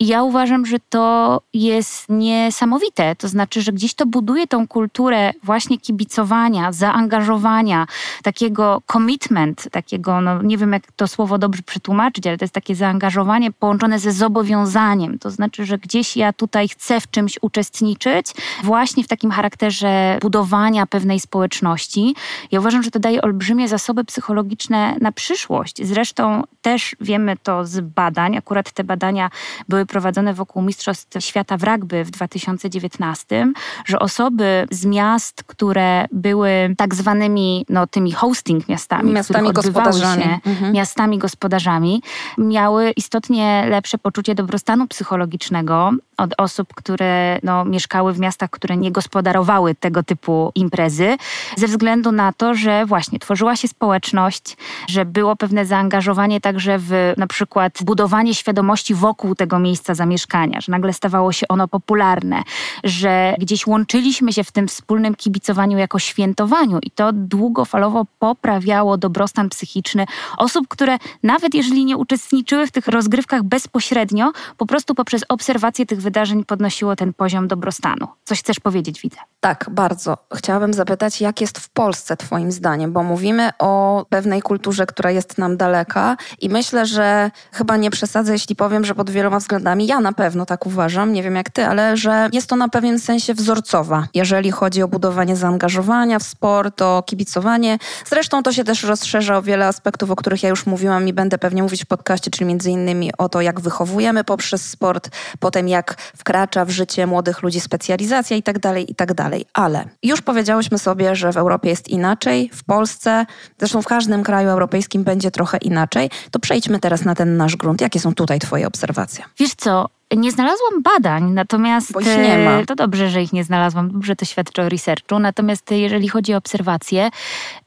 i 0.00 0.06
ja 0.06 0.22
uważam, 0.22 0.66
że 0.66 0.76
to 0.88 1.40
jest 1.52 2.08
niesamowite. 2.08 3.16
To 3.16 3.28
znaczy, 3.28 3.62
że 3.62 3.72
gdzieś 3.72 3.94
to 3.94 4.06
buduje 4.06 4.46
tą 4.46 4.68
kulturę 4.68 5.32
właśnie 5.42 5.78
kibicowania, 5.78 6.72
zaangażowania, 6.72 7.86
takiego 8.22 8.82
commitment, 8.92 9.68
takiego, 9.70 10.20
no 10.20 10.42
nie 10.42 10.58
wiem 10.58 10.72
jak 10.72 10.92
to 10.92 11.08
słowo 11.08 11.38
dobrze 11.38 11.62
przetłumaczyć, 11.62 12.26
ale 12.26 12.38
to 12.38 12.44
jest 12.44 12.54
takie 12.54 12.74
zaangażowanie 12.74 13.52
połączone 13.52 13.98
ze 13.98 14.12
zobowiązaniem. 14.12 15.18
To 15.18 15.30
znaczy, 15.30 15.66
że 15.66 15.78
gdzieś 15.78 16.16
ja 16.16 16.32
tutaj 16.32 16.68
chcę 16.68 17.00
w 17.00 17.10
czymś 17.10 17.38
uczestniczyć, 17.42 18.26
właśnie 18.62 19.04
w 19.04 19.08
takim 19.08 19.30
charakterze 19.30 20.18
budowania 20.20 20.86
pewnej 20.86 21.20
społeczności. 21.20 22.14
Ja 22.50 22.60
uważam, 22.60 22.82
że 22.82 22.90
to 22.90 22.98
daje 22.98 23.22
olbrzymie 23.22 23.68
zasoby 23.68 24.04
psychologiczne 24.04 24.96
na 25.00 25.12
przyszłość. 25.12 25.86
Zresztą 25.86 26.42
też 26.62 26.96
wiemy 27.00 27.36
to 27.42 27.66
z 27.66 27.80
badań, 27.80 28.36
akurat 28.36 28.72
te 28.72 28.84
badania 28.84 29.30
były 29.68 29.83
prowadzone 29.86 30.34
wokół 30.34 30.62
Mistrzostw 30.62 31.24
Świata 31.24 31.56
w 31.56 31.62
rugby 31.62 32.04
w 32.04 32.10
2019, 32.10 33.52
że 33.86 33.98
osoby 33.98 34.66
z 34.70 34.84
miast, 34.86 35.42
które 35.42 36.06
były 36.12 36.74
tak 36.76 36.94
zwanymi 36.94 37.66
no, 37.68 37.86
tymi 37.86 38.12
hosting 38.12 38.68
miastami, 38.68 39.12
miastami 39.12 39.52
gospodarzami. 39.52 40.22
Się, 40.22 40.38
mhm. 40.46 40.72
miastami 40.72 41.18
gospodarzami, 41.18 42.02
miały 42.38 42.90
istotnie 42.90 43.64
lepsze 43.68 43.98
poczucie 43.98 44.34
dobrostanu 44.34 44.86
psychologicznego 44.86 45.90
od 46.16 46.34
osób, 46.38 46.74
które 46.74 47.38
no, 47.42 47.64
mieszkały 47.64 48.12
w 48.12 48.18
miastach, 48.18 48.50
które 48.50 48.76
nie 48.76 48.92
gospodarowały 48.92 49.74
tego 49.74 50.02
typu 50.02 50.52
imprezy, 50.54 51.16
ze 51.56 51.66
względu 51.66 52.12
na 52.12 52.32
to, 52.32 52.54
że 52.54 52.86
właśnie 52.86 53.18
tworzyła 53.18 53.56
się 53.56 53.68
społeczność, 53.68 54.56
że 54.88 55.04
było 55.04 55.36
pewne 55.36 55.66
zaangażowanie 55.66 56.40
także 56.40 56.78
w 56.78 57.12
na 57.16 57.26
przykład 57.26 57.78
budowanie 57.82 58.34
świadomości 58.34 58.94
wokół 58.94 59.34
tego 59.34 59.58
miejsca 59.58 59.73
zamieszkania, 59.82 60.60
że 60.60 60.72
nagle 60.72 60.92
stawało 60.92 61.32
się 61.32 61.48
ono 61.48 61.68
popularne, 61.68 62.42
że 62.84 63.34
gdzieś 63.38 63.66
łączyliśmy 63.66 64.32
się 64.32 64.44
w 64.44 64.52
tym 64.52 64.68
wspólnym 64.68 65.14
kibicowaniu 65.14 65.78
jako 65.78 65.98
świętowaniu 65.98 66.78
i 66.82 66.90
to 66.90 67.12
długofalowo 67.12 68.06
poprawiało 68.18 68.96
dobrostan 68.96 69.48
psychiczny 69.48 70.04
osób, 70.38 70.68
które 70.68 70.98
nawet 71.22 71.54
jeżeli 71.54 71.84
nie 71.84 71.96
uczestniczyły 71.96 72.66
w 72.66 72.72
tych 72.72 72.88
rozgrywkach 72.88 73.42
bezpośrednio, 73.42 74.32
po 74.56 74.66
prostu 74.66 74.94
poprzez 74.94 75.22
obserwację 75.28 75.86
tych 75.86 76.00
wydarzeń 76.00 76.44
podnosiło 76.44 76.96
ten 76.96 77.12
poziom 77.12 77.48
dobrostanu. 77.48 78.06
Coś 78.24 78.40
chcesz 78.40 78.60
powiedzieć, 78.60 79.00
widzę? 79.00 79.16
Tak, 79.40 79.66
bardzo. 79.70 80.18
Chciałabym 80.34 80.74
zapytać, 80.74 81.20
jak 81.20 81.40
jest 81.40 81.58
w 81.58 81.68
Polsce 81.68 82.16
Twoim 82.16 82.52
zdaniem, 82.52 82.92
bo 82.92 83.02
mówimy 83.02 83.50
o 83.58 84.06
pewnej 84.08 84.42
kulturze, 84.42 84.86
która 84.86 85.10
jest 85.10 85.38
nam 85.38 85.56
daleka 85.56 86.16
i 86.40 86.48
myślę, 86.48 86.86
że 86.86 87.30
chyba 87.52 87.76
nie 87.76 87.90
przesadzę, 87.90 88.32
jeśli 88.32 88.56
powiem, 88.56 88.84
że 88.84 88.94
pod 88.94 89.10
wieloma 89.10 89.38
względami, 89.38 89.63
ja 89.78 90.00
na 90.00 90.12
pewno 90.12 90.46
tak 90.46 90.66
uważam, 90.66 91.12
nie 91.12 91.22
wiem 91.22 91.36
jak 91.36 91.50
Ty, 91.50 91.66
ale 91.66 91.96
że 91.96 92.28
jest 92.32 92.46
to 92.46 92.56
na 92.56 92.68
pewien 92.68 92.98
sensie 92.98 93.34
wzorcowa, 93.34 94.06
jeżeli 94.14 94.50
chodzi 94.50 94.82
o 94.82 94.88
budowanie 94.88 95.36
zaangażowania 95.36 96.18
w 96.18 96.22
sport, 96.22 96.82
o 96.82 97.02
kibicowanie. 97.06 97.78
Zresztą 98.06 98.42
to 98.42 98.52
się 98.52 98.64
też 98.64 98.82
rozszerza 98.82 99.36
o 99.36 99.42
wiele 99.42 99.66
aspektów, 99.66 100.10
o 100.10 100.16
których 100.16 100.42
ja 100.42 100.48
już 100.48 100.66
mówiłam 100.66 101.08
i 101.08 101.12
będę 101.12 101.38
pewnie 101.38 101.62
mówić 101.62 101.84
w 101.84 101.86
podcaście, 101.86 102.30
czyli 102.30 102.46
między 102.46 102.70
innymi 102.70 103.10
o 103.18 103.28
to, 103.28 103.40
jak 103.40 103.60
wychowujemy 103.60 104.24
poprzez 104.24 104.70
sport, 104.70 105.10
potem 105.38 105.68
jak 105.68 105.96
wkracza 106.16 106.64
w 106.64 106.70
życie 106.70 107.06
młodych 107.06 107.42
ludzi 107.42 107.60
specjalizacja 107.60 108.36
i 108.36 108.42
tak 108.42 108.58
dalej, 108.58 108.90
i 108.90 108.94
tak 108.94 109.14
dalej. 109.14 109.46
Ale 109.52 109.84
już 110.02 110.22
powiedziałyśmy 110.22 110.78
sobie, 110.78 111.16
że 111.16 111.32
w 111.32 111.36
Europie 111.36 111.68
jest 111.68 111.88
inaczej, 111.88 112.50
w 112.52 112.64
Polsce, 112.64 113.26
zresztą 113.58 113.82
w 113.82 113.86
każdym 113.86 114.22
kraju 114.22 114.48
europejskim 114.48 115.04
będzie 115.04 115.30
trochę 115.30 115.58
inaczej. 115.58 116.10
To 116.30 116.38
przejdźmy 116.38 116.78
teraz 116.78 117.04
na 117.04 117.14
ten 117.14 117.36
nasz 117.36 117.56
grunt. 117.56 117.80
Jakie 117.80 118.00
są 118.00 118.14
tutaj 118.14 118.38
Twoje 118.38 118.66
obserwacje? 118.66 119.24
Wiesz 119.38 119.53
co, 119.56 119.88
nie 120.16 120.32
znalazłam 120.32 120.82
badań, 120.82 121.30
natomiast 121.30 121.92
Bo 121.92 122.00
ich 122.00 122.06
nie 122.06 122.38
ma. 122.38 122.64
to 122.66 122.74
dobrze, 122.74 123.08
że 123.10 123.22
ich 123.22 123.32
nie 123.32 123.44
znalazłam, 123.44 123.90
dobrze 123.92 124.16
to 124.16 124.24
świadczy 124.24 124.62
o 124.62 124.68
researchu. 124.68 125.18
Natomiast 125.18 125.70
jeżeli 125.70 126.08
chodzi 126.08 126.34
o 126.34 126.36
obserwacje, 126.36 127.10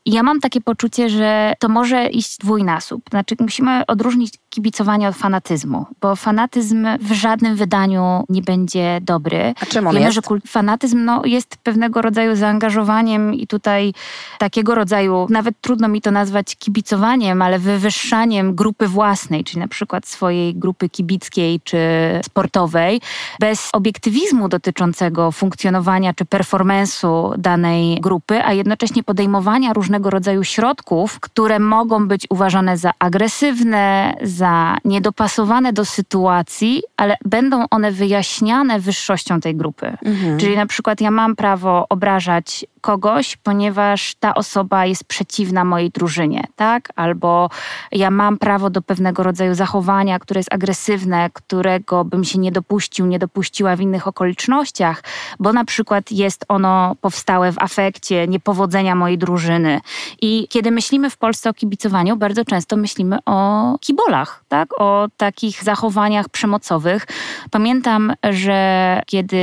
ja 0.08 0.24
mam 0.24 0.40
takie 0.40 0.62
poczucie, 0.62 1.10
że 1.10 1.54
to 1.60 1.70
może 1.70 2.08
iść 2.08 2.38
dwójnasób. 2.38 3.02
Znaczy, 3.10 3.36
musimy 3.40 3.86
odróżnić 3.86 4.34
kibicowanie 4.50 5.08
od 5.08 5.16
fanatyzmu, 5.16 5.86
bo 6.02 6.16
fanatyzm 6.16 6.88
w 7.00 7.12
żadnym 7.12 7.56
wydaniu 7.56 8.24
nie 8.30 8.42
będzie 8.42 9.00
dobry. 9.02 9.54
A 9.62 9.66
czym 9.66 9.88
on 9.88 9.94
Wiemy, 9.94 10.06
jest? 10.06 10.16
że 10.16 10.22
fanatyzm 10.48 11.06
no, 11.06 11.22
jest 11.26 11.58
pewnego 11.58 12.02
rodzaju 12.02 12.36
zaangażowaniem 12.36 13.34
i 13.34 13.48
tutaj 13.48 13.94
takiego 14.40 14.76
rodzaju, 14.76 15.28
nawet 15.30 15.62
trudno 15.62 15.88
mi 15.88 16.02
to 16.02 16.12
nazwać 16.12 16.56
kibicowaniem, 16.56 17.42
ale 17.42 17.60
wywyższaniem 17.60 18.56
grupy 18.56 18.88
własnej, 18.88 19.44
czyli 19.44 19.60
na 19.60 19.68
przykład 19.68 20.08
swojej 20.08 20.56
grupy 20.56 20.90
kibickiej 20.90 21.60
czy 21.64 21.78
sportowej, 22.26 23.02
bez 23.40 23.70
obiektywizmu 23.74 24.50
dotyczącego 24.50 25.32
funkcjonowania 25.32 26.14
czy 26.14 26.26
performance'u 26.26 27.38
danej 27.38 28.02
grupy, 28.02 28.44
a 28.44 28.54
jednocześnie 28.54 29.04
podejmowania 29.04 29.74
różnego 29.98 30.10
rodzaju 30.10 30.44
środków, 30.44 31.20
które 31.20 31.60
mogą 31.60 32.08
być 32.08 32.27
uważane 32.30 32.77
za 32.77 32.92
agresywne, 33.00 34.13
za 34.22 34.77
niedopasowane 34.86 35.74
do 35.74 35.86
sytuacji, 35.86 36.84
ale 36.98 37.18
będą 37.25 37.66
one 37.70 37.92
wyjaśniane 37.92 38.80
wyższością 38.80 39.42
tej 39.42 39.56
grupy. 39.56 39.98
Mhm. 40.06 40.38
Czyli 40.38 40.56
na 40.56 40.66
przykład 40.66 41.01
ja 41.01 41.12
mam 41.12 41.36
prawo 41.36 41.86
obrażać 41.89 42.66
kogoś, 42.82 43.38
ponieważ 43.38 44.16
ta 44.20 44.36
osoba 44.36 44.86
jest 44.86 45.04
przeciwna 45.04 45.66
mojej 45.66 45.89
drużynie, 45.89 46.48
tak? 46.56 46.89
Albo 46.96 47.50
ja 47.92 48.12
mam 48.12 48.38
prawo 48.38 48.70
do 48.70 48.82
pewnego 48.82 49.24
rodzaju 49.24 49.56
zachowania, 49.56 50.20
które 50.20 50.39
jest 50.39 50.54
agresywne, 50.54 51.30
którego 51.34 52.06
bym 52.06 52.24
się 52.24 52.39
nie 52.39 52.51
dopuścił, 52.51 53.06
nie 53.06 53.20
dopuściła 53.20 53.75
w 53.75 53.82
innych 53.82 54.08
okolicznościach, 54.08 55.04
bo 55.39 55.54
na 55.54 55.66
przykład 55.66 56.12
jest 56.12 56.46
ono 56.48 56.96
powstałe 57.01 57.51
w 57.51 57.60
afekcie 57.60 58.27
niepowodzenia 58.27 58.96
mojej 58.96 59.18
drużyny. 59.18 59.76
I 60.22 60.48
kiedy 60.50 60.72
myślimy 60.72 61.10
w 61.10 61.17
Polsce 61.17 61.50
o 61.50 61.53
kibicowaniu, 61.53 62.17
bardzo 62.17 62.46
często 62.46 62.77
myślimy 62.77 63.17
o 63.25 63.77
kibolach, 63.79 64.43
tak? 64.48 64.81
O 64.81 65.07
takich 65.17 65.63
zachowaniach 65.63 66.29
przemocowych. 66.29 67.07
Pamiętam, 67.51 68.13
że 68.29 69.01
kiedy 69.05 69.38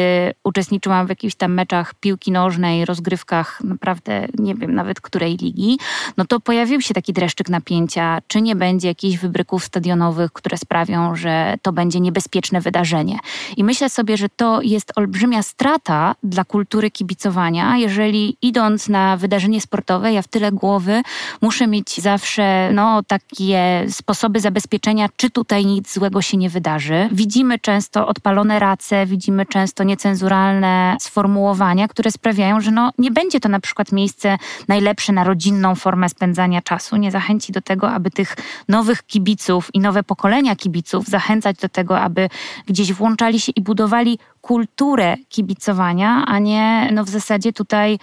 uczestniczyłam 0.45 1.07
w 1.07 1.09
jakichś 1.09 1.35
tam 1.35 1.55
meczach 1.55 1.95
piłki 1.95 2.33
nożnej, 2.33 2.85
rozgrywka 2.85 3.45
naprawdę 3.65 4.27
nie 4.39 4.55
wiem 4.55 4.75
nawet 4.75 5.01
której 5.01 5.37
ligi, 5.37 5.79
no 6.17 6.25
to 6.25 6.41
pojawił 6.41 6.81
się 6.81 6.95
taki 6.95 7.13
dreszczyk 7.13 7.49
napięcia, 7.49 8.19
czy 8.29 8.43
nie 8.43 8.57
będzie 8.57 8.89
jakichś 8.89 9.17
wybryków 9.17 9.65
stadionowych, 9.65 10.33
które 10.33 10.59
sprawią, 10.59 11.17
że 11.17 11.55
to 11.63 11.73
będzie 11.73 12.01
niebezpieczne 12.01 12.61
wydarzenie. 12.61 13.19
I 13.57 13.65
myślę 13.65 13.91
sobie, 13.91 14.17
że 14.17 14.29
to 14.29 14.63
jest 14.63 14.93
olbrzymia 14.97 15.43
strata 15.43 16.15
dla 16.23 16.45
kultury 16.45 16.91
kibicowania, 16.91 17.77
jeżeli 17.77 18.37
idąc 18.43 18.89
na 18.89 19.17
wydarzenie 19.17 19.61
sportowe, 19.61 20.13
ja 20.13 20.23
w 20.25 20.29
tyle 20.29 20.53
głowy 20.53 21.03
muszę 21.41 21.67
mieć 21.67 22.01
zawsze 22.01 22.71
no, 22.73 23.03
takie 23.03 23.87
sposoby 23.91 24.41
zabezpieczenia, 24.41 25.09
czy 25.17 25.31
tutaj 25.31 25.67
nic 25.67 25.95
złego 25.95 26.23
się 26.23 26.37
nie 26.37 26.51
wydarzy. 26.51 27.09
Widzimy 27.13 27.59
często 27.59 28.09
odpalone 28.09 28.59
race, 28.59 29.07
widzimy 29.07 29.47
często 29.47 29.85
niecenzuralne 29.85 30.97
sformułowania, 31.01 31.89
które 31.89 32.11
sprawiają, 32.11 32.61
że 32.61 32.71
no, 32.71 32.91
nie 32.99 33.11
będzie 33.11 33.41
to 33.41 33.49
na 33.49 33.61
przykład 33.61 33.93
miejsce 33.93 34.39
najlepsze 34.69 35.13
na 35.13 35.25
rodzinną 35.25 35.75
formę 35.75 36.09
spędzania 36.09 36.63
czasu, 36.63 36.97
nie 36.97 37.11
zachęci 37.11 37.53
do 37.53 37.61
tego, 37.61 37.91
aby 37.91 38.11
tych 38.11 38.37
nowych 38.69 39.03
kibiców 39.03 39.75
i 39.75 39.81
nowe 39.81 40.03
pokolenia 40.03 40.57
kibiców 40.57 41.07
zachęcać 41.07 41.57
do 41.57 41.69
tego, 41.69 42.01
aby 42.01 42.29
gdzieś 42.67 42.93
włączali 42.93 43.41
się 43.41 43.53
i 43.57 43.61
budowali 43.61 44.19
kulturę 44.45 45.17
kibicowania, 45.29 46.25
a 46.27 46.39
nie 46.39 46.91
no 46.93 47.05
w 47.05 47.09
zasadzie 47.09 47.53
tutaj 47.53 47.99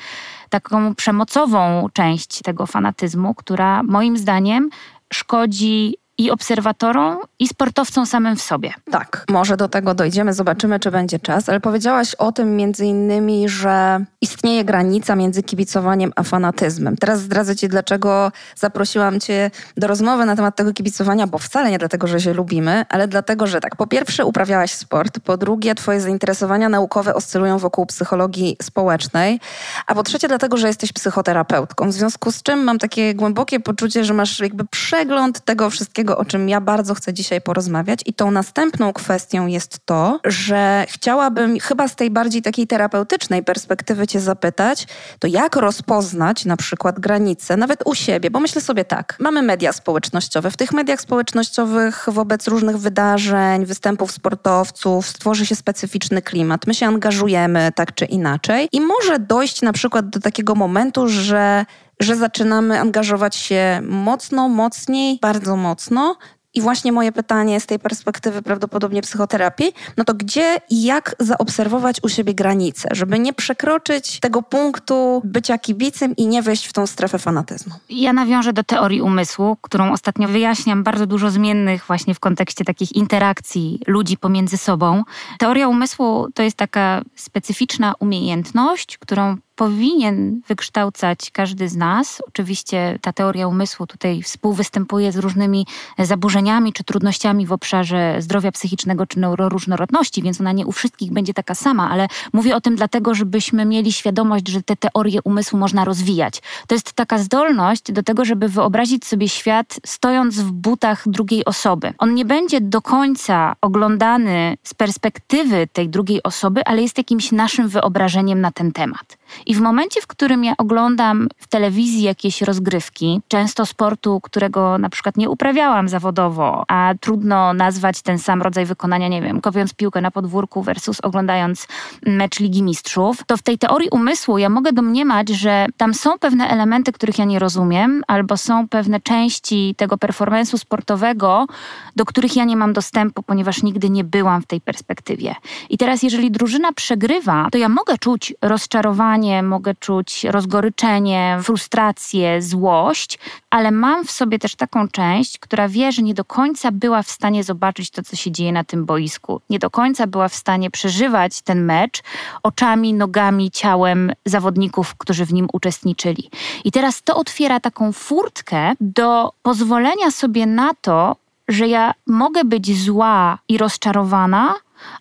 taką 0.49 0.95
przemocową 0.95 1.87
część 1.93 2.41
tego 2.41 2.65
fanatyzmu, 2.65 3.33
która 3.33 3.83
moim 3.83 4.17
zdaniem 4.17 4.69
szkodzi 5.13 5.97
i 6.21 6.31
obserwatorom, 6.31 7.17
i 7.39 7.47
sportowcom 7.47 8.05
samym 8.05 8.35
w 8.35 8.41
sobie. 8.41 8.73
Tak, 8.91 9.25
może 9.29 9.57
do 9.57 9.67
tego 9.67 9.93
dojdziemy, 9.93 10.33
zobaczymy, 10.33 10.79
czy 10.79 10.91
będzie 10.91 11.19
czas, 11.19 11.49
ale 11.49 11.59
powiedziałaś 11.59 12.15
o 12.15 12.31
tym 12.31 12.55
między 12.55 12.85
innymi, 12.85 13.49
że 13.49 14.05
istnieje 14.21 14.65
granica 14.65 15.15
między 15.15 15.43
kibicowaniem 15.43 16.11
a 16.15 16.23
fanatyzmem. 16.23 16.97
Teraz 16.97 17.19
zdradzę 17.19 17.55
Ci, 17.55 17.67
dlaczego 17.67 18.31
zaprosiłam 18.55 19.19
Cię 19.19 19.51
do 19.77 19.87
rozmowy 19.87 20.25
na 20.25 20.35
temat 20.35 20.55
tego 20.55 20.73
kibicowania, 20.73 21.27
bo 21.27 21.37
wcale 21.37 21.71
nie 21.71 21.79
dlatego, 21.79 22.07
że 22.07 22.21
się 22.21 22.33
lubimy, 22.33 22.85
ale 22.89 23.07
dlatego, 23.07 23.47
że 23.47 23.61
tak, 23.61 23.75
po 23.75 23.87
pierwsze 23.87 24.25
uprawiałaś 24.25 24.71
sport, 24.71 25.19
po 25.19 25.37
drugie 25.37 25.75
Twoje 25.75 26.01
zainteresowania 26.01 26.69
naukowe 26.69 27.13
oscylują 27.13 27.57
wokół 27.57 27.85
psychologii 27.85 28.57
społecznej, 28.61 29.39
a 29.87 29.95
po 29.95 30.03
trzecie 30.03 30.27
dlatego, 30.27 30.57
że 30.57 30.67
jesteś 30.67 30.93
psychoterapeutką, 30.93 31.89
w 31.89 31.93
związku 31.93 32.31
z 32.31 32.43
czym 32.43 32.63
mam 32.63 32.79
takie 32.79 33.15
głębokie 33.15 33.59
poczucie, 33.59 34.03
że 34.03 34.13
masz 34.13 34.39
jakby 34.39 34.65
przegląd 34.65 35.39
tego 35.39 35.69
wszystkiego, 35.69 36.10
tego, 36.11 36.21
o 36.21 36.25
czym 36.25 36.49
ja 36.49 36.61
bardzo 36.61 36.93
chcę 36.93 37.13
dzisiaj 37.13 37.41
porozmawiać. 37.41 37.99
I 38.05 38.13
tą 38.13 38.31
następną 38.31 38.93
kwestią 38.93 39.47
jest 39.47 39.79
to, 39.85 40.19
że 40.25 40.85
chciałabym 40.89 41.59
chyba 41.59 41.87
z 41.87 41.95
tej 41.95 42.11
bardziej 42.11 42.41
takiej 42.41 42.67
terapeutycznej 42.67 43.43
perspektywy 43.43 44.07
Cię 44.07 44.19
zapytać, 44.19 44.87
to 45.19 45.27
jak 45.27 45.55
rozpoznać 45.55 46.45
na 46.45 46.57
przykład 46.57 46.99
granice, 46.99 47.57
nawet 47.57 47.83
u 47.85 47.95
siebie, 47.95 48.31
bo 48.31 48.39
myślę 48.39 48.61
sobie 48.61 48.85
tak, 48.85 49.17
mamy 49.19 49.41
media 49.41 49.73
społecznościowe. 49.73 50.51
W 50.51 50.57
tych 50.57 50.71
mediach 50.73 51.01
społecznościowych 51.01 52.05
wobec 52.07 52.47
różnych 52.47 52.77
wydarzeń, 52.77 53.65
występów 53.65 54.11
sportowców 54.11 55.07
stworzy 55.07 55.45
się 55.45 55.55
specyficzny 55.55 56.21
klimat. 56.21 56.67
My 56.67 56.73
się 56.73 56.87
angażujemy 56.87 57.71
tak 57.75 57.95
czy 57.95 58.05
inaczej 58.05 58.67
i 58.71 58.81
może 58.81 59.19
dojść 59.19 59.61
na 59.61 59.73
przykład 59.73 60.09
do 60.09 60.19
takiego 60.19 60.55
momentu, 60.55 61.07
że 61.07 61.65
że 62.01 62.15
zaczynamy 62.15 62.79
angażować 62.79 63.35
się 63.35 63.81
mocno, 63.83 64.49
mocniej, 64.49 65.19
bardzo 65.21 65.55
mocno 65.55 66.15
i 66.53 66.61
właśnie 66.61 66.91
moje 66.91 67.11
pytanie 67.11 67.59
z 67.59 67.65
tej 67.65 67.79
perspektywy 67.79 68.41
prawdopodobnie 68.41 69.01
psychoterapii, 69.01 69.73
no 69.97 70.03
to 70.03 70.13
gdzie 70.13 70.57
i 70.69 70.83
jak 70.83 71.15
zaobserwować 71.19 71.97
u 72.03 72.09
siebie 72.09 72.33
granice, 72.33 72.89
żeby 72.91 73.19
nie 73.19 73.33
przekroczyć 73.33 74.19
tego 74.19 74.41
punktu 74.41 75.21
bycia 75.25 75.57
kibicem 75.57 76.15
i 76.15 76.27
nie 76.27 76.41
wejść 76.41 76.65
w 76.65 76.73
tą 76.73 76.87
strefę 76.87 77.19
fanatyzmu? 77.19 77.73
Ja 77.89 78.13
nawiążę 78.13 78.53
do 78.53 78.63
teorii 78.63 79.01
umysłu, 79.01 79.57
którą 79.61 79.91
ostatnio 79.91 80.27
wyjaśniam 80.27 80.83
bardzo 80.83 81.05
dużo 81.05 81.29
zmiennych 81.29 81.85
właśnie 81.87 82.15
w 82.15 82.19
kontekście 82.19 82.65
takich 82.65 82.91
interakcji 82.91 83.79
ludzi 83.87 84.17
pomiędzy 84.17 84.57
sobą. 84.57 85.03
Teoria 85.39 85.67
umysłu 85.67 86.27
to 86.33 86.43
jest 86.43 86.57
taka 86.57 87.01
specyficzna 87.15 87.93
umiejętność, 87.99 88.97
którą 88.97 89.37
powinien 89.61 90.41
wykształcać 90.47 91.31
każdy 91.31 91.69
z 91.69 91.75
nas. 91.75 92.21
Oczywiście 92.27 92.99
ta 93.01 93.13
teoria 93.13 93.47
umysłu 93.47 93.87
tutaj 93.87 94.21
współwystępuje 94.21 95.11
z 95.11 95.17
różnymi 95.17 95.67
zaburzeniami 95.99 96.73
czy 96.73 96.83
trudnościami 96.83 97.45
w 97.45 97.51
obszarze 97.51 98.15
zdrowia 98.19 98.51
psychicznego 98.51 99.05
czy 99.05 99.19
neuroróżnorodności, 99.19 100.21
więc 100.21 100.41
ona 100.41 100.51
nie 100.51 100.65
u 100.65 100.71
wszystkich 100.71 101.11
będzie 101.11 101.33
taka 101.33 101.55
sama, 101.55 101.89
ale 101.89 102.07
mówię 102.33 102.55
o 102.55 102.61
tym 102.61 102.75
dlatego, 102.75 103.15
żebyśmy 103.15 103.65
mieli 103.65 103.93
świadomość, 103.93 104.47
że 104.47 104.63
te 104.63 104.75
teorie 104.75 105.19
umysłu 105.23 105.59
można 105.59 105.85
rozwijać. 105.85 106.41
To 106.67 106.75
jest 106.75 106.93
taka 106.93 107.17
zdolność 107.17 107.91
do 107.91 108.03
tego, 108.03 108.25
żeby 108.25 108.49
wyobrazić 108.49 109.05
sobie 109.05 109.29
świat 109.29 109.79
stojąc 109.85 110.39
w 110.39 110.51
butach 110.51 111.09
drugiej 111.09 111.45
osoby. 111.45 111.93
On 111.97 112.13
nie 112.13 112.25
będzie 112.25 112.61
do 112.61 112.81
końca 112.81 113.55
oglądany 113.61 114.57
z 114.63 114.73
perspektywy 114.73 115.67
tej 115.73 115.89
drugiej 115.89 116.23
osoby, 116.23 116.65
ale 116.65 116.81
jest 116.81 116.97
jakimś 116.97 117.31
naszym 117.31 117.67
wyobrażeniem 117.67 118.41
na 118.41 118.51
ten 118.51 118.71
temat. 118.71 119.20
I 119.45 119.55
w 119.55 119.61
momencie, 119.61 120.01
w 120.01 120.07
którym 120.07 120.43
ja 120.43 120.53
oglądam 120.57 121.27
w 121.37 121.47
telewizji 121.47 122.01
jakieś 122.01 122.41
rozgrywki, 122.41 123.21
często 123.27 123.65
sportu, 123.65 124.21
którego 124.21 124.77
na 124.77 124.89
przykład 124.89 125.17
nie 125.17 125.29
uprawiałam 125.29 125.89
zawodowo, 125.89 126.63
a 126.67 126.93
trudno 127.01 127.53
nazwać 127.53 128.01
ten 128.01 128.19
sam 128.19 128.41
rodzaj 128.41 128.65
wykonania, 128.65 129.07
nie 129.07 129.21
wiem, 129.21 129.41
kopiąc 129.41 129.73
piłkę 129.73 130.01
na 130.01 130.11
podwórku 130.11 130.63
versus 130.63 130.99
oglądając 131.01 131.67
mecz 132.05 132.39
Ligi 132.39 132.63
Mistrzów, 132.63 133.23
to 133.27 133.37
w 133.37 133.41
tej 133.41 133.57
teorii 133.57 133.89
umysłu 133.89 134.37
ja 134.37 134.49
mogę 134.49 134.73
domniemać, 134.73 135.29
że 135.29 135.65
tam 135.77 135.93
są 135.93 136.19
pewne 136.19 136.49
elementy, 136.49 136.91
których 136.91 137.19
ja 137.19 137.25
nie 137.25 137.39
rozumiem, 137.39 138.03
albo 138.07 138.37
są 138.37 138.67
pewne 138.67 138.99
części 138.99 139.75
tego 139.77 139.95
performance'u 139.95 140.57
sportowego, 140.57 141.47
do 141.95 142.05
których 142.05 142.35
ja 142.35 142.43
nie 142.45 142.55
mam 142.55 142.73
dostępu, 142.73 143.23
ponieważ 143.23 143.63
nigdy 143.63 143.89
nie 143.89 144.03
byłam 144.03 144.41
w 144.41 144.45
tej 144.45 144.61
perspektywie. 144.61 145.35
I 145.69 145.77
teraz, 145.77 146.03
jeżeli 146.03 146.31
drużyna 146.31 146.73
przegrywa, 146.73 147.47
to 147.51 147.57
ja 147.57 147.69
mogę 147.69 147.97
czuć 147.97 148.33
rozczarowanie, 148.41 149.20
mogę 149.43 149.75
czuć 149.75 150.23
rozgoryczenie, 150.23 151.39
frustrację, 151.43 152.41
złość, 152.41 153.19
ale 153.49 153.71
mam 153.71 154.05
w 154.05 154.11
sobie 154.11 154.39
też 154.39 154.55
taką 154.55 154.87
część, 154.87 155.39
która 155.39 155.67
wie, 155.67 155.91
że 155.91 156.01
nie 156.01 156.13
do 156.13 156.25
końca 156.25 156.71
była 156.71 157.03
w 157.03 157.09
stanie 157.09 157.43
zobaczyć 157.43 157.89
to, 157.89 158.03
co 158.03 158.15
się 158.15 158.31
dzieje 158.31 158.51
na 158.51 158.63
tym 158.63 158.85
boisku. 158.85 159.41
Nie 159.49 159.59
do 159.59 159.69
końca 159.69 160.07
była 160.07 160.27
w 160.27 160.35
stanie 160.35 160.71
przeżywać 160.71 161.41
ten 161.41 161.65
mecz 161.65 162.03
oczami, 162.43 162.93
nogami, 162.93 163.51
ciałem 163.51 164.11
zawodników, 164.25 164.95
którzy 164.95 165.25
w 165.25 165.33
nim 165.33 165.47
uczestniczyli. 165.53 166.29
I 166.63 166.71
teraz 166.71 167.03
to 167.03 167.15
otwiera 167.15 167.59
taką 167.59 167.91
furtkę 167.91 168.73
do 168.81 169.31
pozwolenia 169.41 170.11
sobie 170.11 170.45
na 170.45 170.71
to, 170.81 171.15
że 171.47 171.67
ja 171.67 171.93
mogę 172.07 172.43
być 172.43 172.83
zła 172.83 173.37
i 173.49 173.57
rozczarowana, 173.57 174.55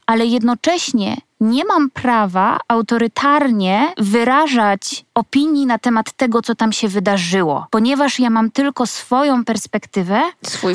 ale 0.07 0.27
jednocześnie 0.27 1.17
nie 1.41 1.65
mam 1.65 1.91
prawa 1.91 2.59
autorytarnie 2.69 3.93
wyrażać 3.99 5.05
opinii 5.21 5.67
na 5.67 5.79
temat 5.79 6.13
tego, 6.13 6.43
co 6.43 6.55
tam 6.55 6.73
się 6.73 6.89
wydarzyło, 6.89 7.67
ponieważ 7.71 8.19
ja 8.19 8.31
mam 8.31 8.51
tylko 8.51 8.87
swoją 8.87 9.45
perspektywę, 9.45 10.23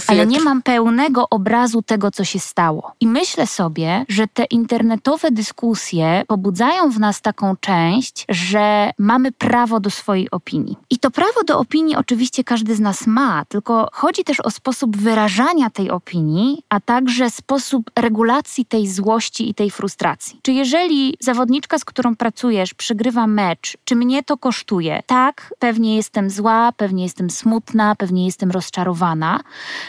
ale 0.07 0.25
nie 0.27 0.39
mam 0.39 0.61
pełnego 0.61 1.29
obrazu 1.29 1.81
tego, 1.81 2.11
co 2.11 2.23
się 2.23 2.39
stało. 2.39 2.91
I 2.99 3.07
myślę 3.07 3.47
sobie, 3.47 4.05
że 4.09 4.27
te 4.27 4.43
internetowe 4.43 5.31
dyskusje 5.31 6.23
pobudzają 6.27 6.91
w 6.91 6.99
nas 6.99 7.21
taką 7.21 7.55
część, 7.55 8.25
że 8.29 8.91
mamy 8.97 9.31
prawo 9.31 9.79
do 9.79 9.89
swojej 9.89 10.31
opinii. 10.31 10.77
I 10.89 10.99
to 10.99 11.11
prawo 11.11 11.43
do 11.47 11.59
opinii 11.59 11.95
oczywiście 11.95 12.43
każdy 12.43 12.75
z 12.75 12.79
nas 12.79 13.07
ma, 13.07 13.45
tylko 13.45 13.89
chodzi 13.93 14.23
też 14.23 14.39
o 14.39 14.51
sposób 14.51 14.97
wyrażania 14.97 15.69
tej 15.69 15.91
opinii, 15.91 16.63
a 16.69 16.79
także 16.79 17.29
sposób 17.29 17.91
regulacji 17.99 18.65
tej 18.65 18.87
złości 18.87 19.49
i 19.49 19.53
tej 19.53 19.71
frustracji. 19.71 20.39
Czy 20.41 20.51
jeżeli 20.51 21.17
zawodniczka, 21.19 21.79
z 21.79 21.85
którą 21.85 22.15
pracujesz, 22.15 22.73
przegrywa 22.73 23.27
mecz, 23.27 23.77
czy 23.85 23.95
mnie 23.95 24.23
to 24.23 24.34
kosztuje? 24.37 25.03
Tak, 25.05 25.53
pewnie 25.59 25.95
jestem 25.95 26.29
zła, 26.29 26.71
pewnie 26.77 27.03
jestem 27.03 27.29
smutna, 27.29 27.95
pewnie 27.95 28.25
jestem 28.25 28.51
rozczarowana. 28.51 29.39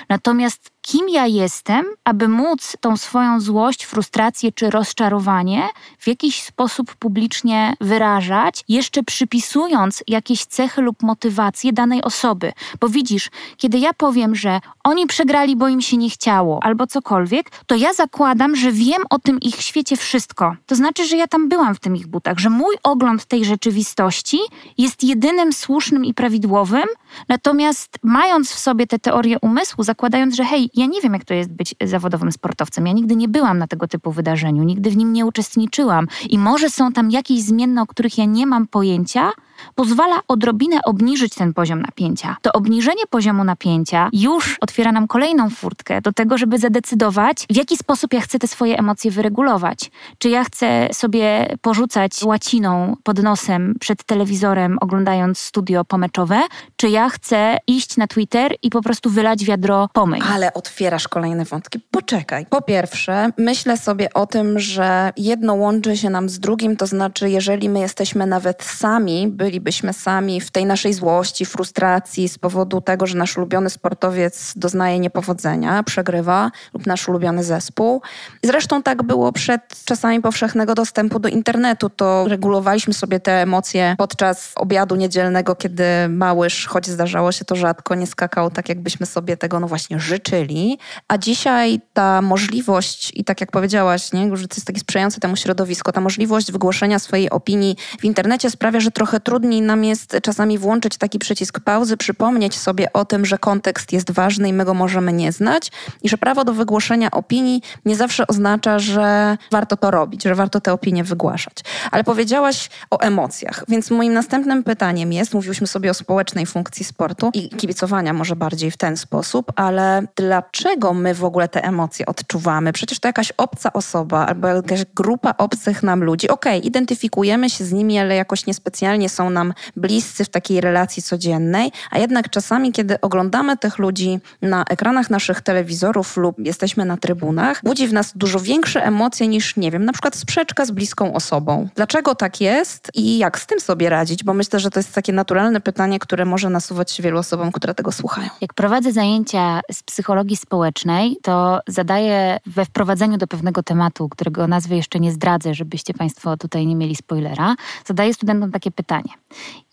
Natomiast 0.09 0.71
kim 0.87 1.09
ja 1.09 1.27
jestem, 1.27 1.87
aby 2.05 2.29
móc 2.29 2.77
tą 2.81 2.97
swoją 2.97 3.41
złość, 3.41 3.85
frustrację 3.85 4.53
czy 4.53 4.71
rozczarowanie 4.71 5.69
w 5.99 6.09
jakiś 6.09 6.43
sposób 6.43 6.95
publicznie 6.95 7.75
wyrażać, 7.81 8.65
jeszcze 8.69 9.03
przypisując 9.03 10.05
jakieś 10.09 10.45
cechy 10.45 10.83
lub 10.83 11.03
motywacje 11.03 11.73
danej 11.73 12.03
osoby. 12.03 12.53
Bo 12.81 12.89
widzisz, 12.89 13.31
kiedy 13.57 13.79
ja 13.79 13.93
powiem, 13.93 14.35
że 14.35 14.61
oni 14.85 15.07
przegrali, 15.07 15.57
bo 15.57 15.69
im 15.69 15.81
się 15.81 15.97
nie 15.97 16.11
chciało, 16.11 16.63
albo 16.63 16.87
cokolwiek, 16.87 17.51
to 17.67 17.75
ja 17.75 17.93
zakładam, 17.93 18.57
że 18.57 18.73
wiem 18.73 19.03
o 19.11 19.19
tym 19.19 19.41
ich 19.41 19.63
świecie 19.63 19.97
wszystko. 19.97 20.57
To 20.67 20.75
znaczy, 20.75 21.07
że 21.07 21.17
ja 21.17 21.27
tam 21.27 21.49
byłam 21.49 21.75
w 21.75 21.81
tym 21.81 21.97
ich 21.97 22.07
butach, 22.07 22.39
że 22.39 22.51
mój 22.51 22.75
ogląd 22.83 23.25
tej 23.25 23.45
rzeczywistości 23.45 24.39
jest 24.79 25.05
jedynym 25.05 25.53
słusznym 25.53 26.05
i 26.05 26.15
prawidłowym, 26.15 26.87
natomiast 27.29 27.99
mając 28.03 28.53
w 28.53 28.59
sobie 28.59 28.87
te 28.87 28.99
teorie 28.99 29.37
umysłu, 29.43 29.85
zakładając, 29.85 30.37
że 30.37 30.45
hej, 30.45 30.71
ja 30.75 30.87
nie 30.87 31.01
wiem, 31.01 31.13
jak 31.13 31.25
to 31.25 31.35
jest 31.35 31.53
być 31.53 31.75
zawodowym 31.85 32.33
sportowcem, 32.33 32.87
ja 32.87 32.93
nigdy 32.93 33.17
nie 33.17 33.29
byłam 33.29 33.59
na 33.59 33.67
tego 33.67 33.89
typu 33.89 34.13
wydarzeniu, 34.13 34.63
nigdy 34.63 34.91
w 34.91 34.97
nim 34.97 35.13
nie 35.13 35.27
uczestniczyłam 35.27 36.07
i 36.31 36.39
może 36.39 36.71
są 36.71 36.93
tam 36.93 37.11
jakieś 37.11 37.43
zmienne, 37.43 37.83
o 37.83 37.87
których 37.87 38.19
ja 38.19 38.25
nie 38.25 38.47
mam 38.47 38.67
pojęcia, 38.67 39.33
pozwala 39.75 40.21
odrobinę 40.29 40.81
obniżyć 40.85 41.35
ten 41.35 41.55
poziom 41.55 41.83
napięcia. 41.83 42.37
To 42.43 42.53
obniżenie 42.53 43.03
poziomu 43.11 43.45
napięcia 43.45 44.09
już 44.13 44.57
otwiera 44.61 44.93
nam 44.93 45.07
kolejną 45.07 45.51
furtkę 45.51 46.01
do 46.01 46.13
tego, 46.13 46.39
żeby 46.39 46.59
zadecydować, 46.59 47.47
w 47.51 47.57
jaki 47.57 47.77
sposób 47.77 48.13
ja 48.13 48.21
chcę 48.21 48.39
te 48.39 48.49
swoje 48.49 48.79
emocje 48.79 49.11
wyregulować. 49.11 49.91
Czy 50.19 50.29
ja 50.29 50.45
chcę 50.45 50.89
sobie 50.93 51.57
porzucać 51.61 52.23
łaciną 52.25 52.97
pod 53.03 53.23
nosem 53.23 53.75
przed 53.81 54.05
telewizorem, 54.05 54.79
oglądając 54.81 55.39
studio 55.39 55.85
pomeczowe, 55.85 56.41
czy 56.77 56.89
ja 56.89 57.09
chcę 57.09 57.57
iść 57.67 57.97
na 57.97 58.07
Twitter 58.07 58.55
i 58.63 58.71
po 58.71 58.83
prostu 58.83 59.11
wylać 59.11 59.45
wiadro 59.45 59.89
pomyj. 59.93 60.23
Ale 60.33 60.55
otwierasz 60.55 61.09
kolejne 61.09 61.45
wątki. 61.45 61.81
Poczekaj. 61.91 62.47
Po 62.47 62.63
pierwsze, 62.63 63.31
myślę 63.39 63.77
sobie 63.77 64.13
o 64.13 64.27
tym, 64.27 64.59
że 64.59 65.13
jedno 65.17 65.55
łączy 65.55 65.97
się 65.97 66.11
nam 66.11 66.29
z 66.29 66.39
drugim, 66.39 66.77
to 66.77 66.87
znaczy, 66.87 67.31
jeżeli 67.31 67.69
my 67.69 67.81
jesteśmy 67.81 68.27
nawet 68.27 68.63
sami, 68.63 69.29
by 69.29 69.46
bylibyśmy 69.47 69.93
sami 69.93 70.41
w 70.41 70.51
tej 70.51 70.67
naszej 70.67 70.95
złości, 70.95 71.45
frustracji 71.45 72.29
z 72.29 72.39
powodu 72.39 72.81
tego, 72.81 73.07
że 73.07 73.19
nasz 73.19 73.37
ulubiony 73.37 73.71
sportowiec 73.71 74.53
doznaje 74.57 74.99
niepowodzenia, 74.99 75.83
przegrywa 75.83 76.51
lub 76.75 76.87
nasz 76.87 77.09
ulubiony 77.09 77.45
zespół. 77.45 78.03
Zresztą 78.43 78.83
tak 78.83 79.03
było 79.03 79.33
przed 79.33 79.63
czasami 79.85 80.21
powszechnego 80.21 80.75
dostępu 80.75 81.19
do 81.19 81.29
internetu. 81.29 81.91
To 81.91 82.29
regulowaliśmy 82.29 82.95
sobie 82.95 83.21
te 83.21 83.43
emocje 83.43 83.95
podczas 83.99 84.53
obiadu 84.57 84.97
niedzielnego, 84.97 85.55
kiedy 85.55 85.85
małyż, 86.09 86.67
choć 86.67 86.87
zdarzało 86.87 87.33
się 87.33 87.45
to 87.45 87.57
rzadko, 87.57 87.95
nie 87.95 88.07
skakał 88.07 88.51
tak, 88.51 88.69
jakbyśmy 88.69 89.07
sobie 89.07 89.37
tego 89.37 89.61
no 89.61 89.69
właśnie 89.69 90.01
życzyli. 90.01 90.79
A 91.09 91.19
dzisiaj 91.19 91.81
ta 91.93 92.23
możliwość, 92.23 93.13
i 93.15 93.25
tak 93.25 93.41
jak 93.41 93.51
powiedziałaś, 93.51 94.13
nie, 94.13 94.37
że 94.37 94.49
to 94.49 94.57
jest 94.57 94.67
takie 94.67 94.81
sprzyjające 94.81 95.21
temu 95.21 95.37
środowisko, 95.37 95.93
ta 95.93 96.01
możliwość 96.01 96.53
wygłoszenia 96.53 96.99
swojej 96.99 97.31
opinii 97.31 97.77
w 98.01 98.05
internecie 98.05 98.51
sprawia, 98.51 98.81
że 98.81 98.91
trochę 98.91 99.21
trudniej 99.21 99.36
trudniej 99.37 99.63
nam 99.63 99.85
jest 99.85 100.17
czasami 100.23 100.59
włączyć 100.59 100.97
taki 100.97 101.19
przycisk 101.19 101.61
pauzy, 101.61 101.97
przypomnieć 101.97 102.59
sobie 102.59 102.93
o 102.93 103.05
tym, 103.05 103.27
że 103.27 103.39
kontekst 103.39 103.93
jest 103.93 104.11
ważny 104.11 104.49
i 104.49 104.53
my 104.53 104.65
go 104.65 104.75
możemy 104.75 105.13
nie 105.13 105.33
znać 105.33 105.73
i 106.03 106.09
że 106.09 106.19
prawo 106.19 106.45
do 106.45 106.53
wygłoszenia 106.53 107.11
opinii 107.11 107.63
nie 107.85 107.97
zawsze 107.97 108.27
oznacza, 108.27 108.79
że 108.79 109.37
warto 109.53 109.77
to 109.77 109.91
robić, 109.91 110.23
że 110.23 110.35
warto 110.35 110.61
te 110.61 110.73
opinie 110.73 111.05
wygłaszać. 111.05 111.57
Ale 111.91 112.05
powiedziałaś 112.05 112.71
o 112.91 112.99
emocjach, 112.99 113.65
więc 113.69 113.91
moim 113.91 114.13
następnym 114.13 114.65
pytaniem 114.65 115.13
jest, 115.13 115.35
mówiłyśmy 115.35 115.67
sobie 115.67 115.91
o 115.91 115.95
społecznej 115.95 116.47
funkcji 116.47 116.85
sportu 116.85 117.31
i 117.35 117.49
kibicowania 117.49 118.13
może 118.13 118.37
bardziej 118.37 118.71
w 118.71 118.77
ten 118.77 118.97
sposób, 118.97 119.53
ale 119.57 120.07
dlaczego 120.17 120.95
my 120.95 121.15
w 121.15 121.25
ogóle 121.25 121.49
te 121.49 121.65
emocje 121.65 122.07
odczuwamy? 122.07 122.73
Przecież 122.73 122.99
to 122.99 123.09
jakaś 123.09 123.33
obca 123.37 123.73
osoba 123.73 124.27
albo 124.27 124.49
jakaś 124.49 124.85
grupa 124.95 125.35
obcych 125.39 125.83
nam 125.83 126.05
ludzi. 126.05 126.29
Okej, 126.29 126.59
okay, 126.59 126.69
identyfikujemy 126.69 127.51
się 127.51 127.65
z 127.65 127.73
nimi, 127.73 127.99
ale 127.99 128.17
jakoś 128.17 128.47
niespecjalnie 128.47 129.09
nam 129.31 129.55
bliscy 129.77 130.25
w 130.25 130.29
takiej 130.29 130.61
relacji 130.61 131.03
codziennej, 131.03 131.73
a 131.91 131.99
jednak 131.99 132.31
czasami, 132.31 132.73
kiedy 132.73 133.01
oglądamy 133.01 133.57
tych 133.57 133.79
ludzi 133.79 134.21
na 134.43 134.65
ekranach 134.71 135.11
naszych 135.11 135.41
telewizorów 135.41 136.17
lub 136.17 136.39
jesteśmy 136.39 136.85
na 136.85 136.97
trybunach, 136.97 137.61
budzi 137.65 137.89
w 137.89 137.93
nas 137.93 138.13
dużo 138.15 138.41
większe 138.41 138.85
emocje 138.85 139.29
niż, 139.29 139.57
nie 139.57 139.71
wiem, 139.71 139.85
na 139.85 139.93
przykład 139.93 140.17
sprzeczka 140.17 140.67
z 140.67 140.71
bliską 140.71 141.15
osobą. 141.15 141.69
Dlaczego 141.75 142.15
tak 142.15 142.41
jest 142.41 142.91
i 142.95 143.19
jak 143.19 143.39
z 143.39 143.47
tym 143.47 143.61
sobie 143.61 143.91
radzić? 143.91 144.25
Bo 144.25 144.35
myślę, 144.35 144.61
że 144.61 144.71
to 144.71 144.79
jest 144.79 144.93
takie 144.93 145.13
naturalne 145.13 145.61
pytanie, 145.61 145.99
które 145.99 146.25
może 146.25 146.51
nasuwać 146.51 146.93
się 146.93 147.03
wielu 147.03 147.19
osobom, 147.19 147.53
które 147.53 147.75
tego 147.75 147.93
słuchają. 147.93 148.29
Jak 148.41 148.55
prowadzę 148.55 148.93
zajęcia 148.93 149.61
z 149.73 149.83
psychologii 149.83 150.37
społecznej, 150.37 151.17
to 151.23 151.61
zadaję 151.69 152.39
we 152.47 152.65
wprowadzeniu 152.65 153.17
do 153.19 153.27
pewnego 153.27 153.63
tematu, 153.63 154.09
którego 154.09 154.47
nazwy 154.47 154.77
jeszcze 154.77 155.01
nie 155.01 155.13
zdradzę, 155.13 155.55
żebyście 155.55 155.95
Państwo 155.95 156.37
tutaj 156.37 156.67
nie 156.67 156.77
mieli 156.77 156.97
spoilera, 156.97 157.55
zadaję 157.87 158.15
studentom 158.15 158.53
takie 158.53 158.71
pytanie. 158.71 159.11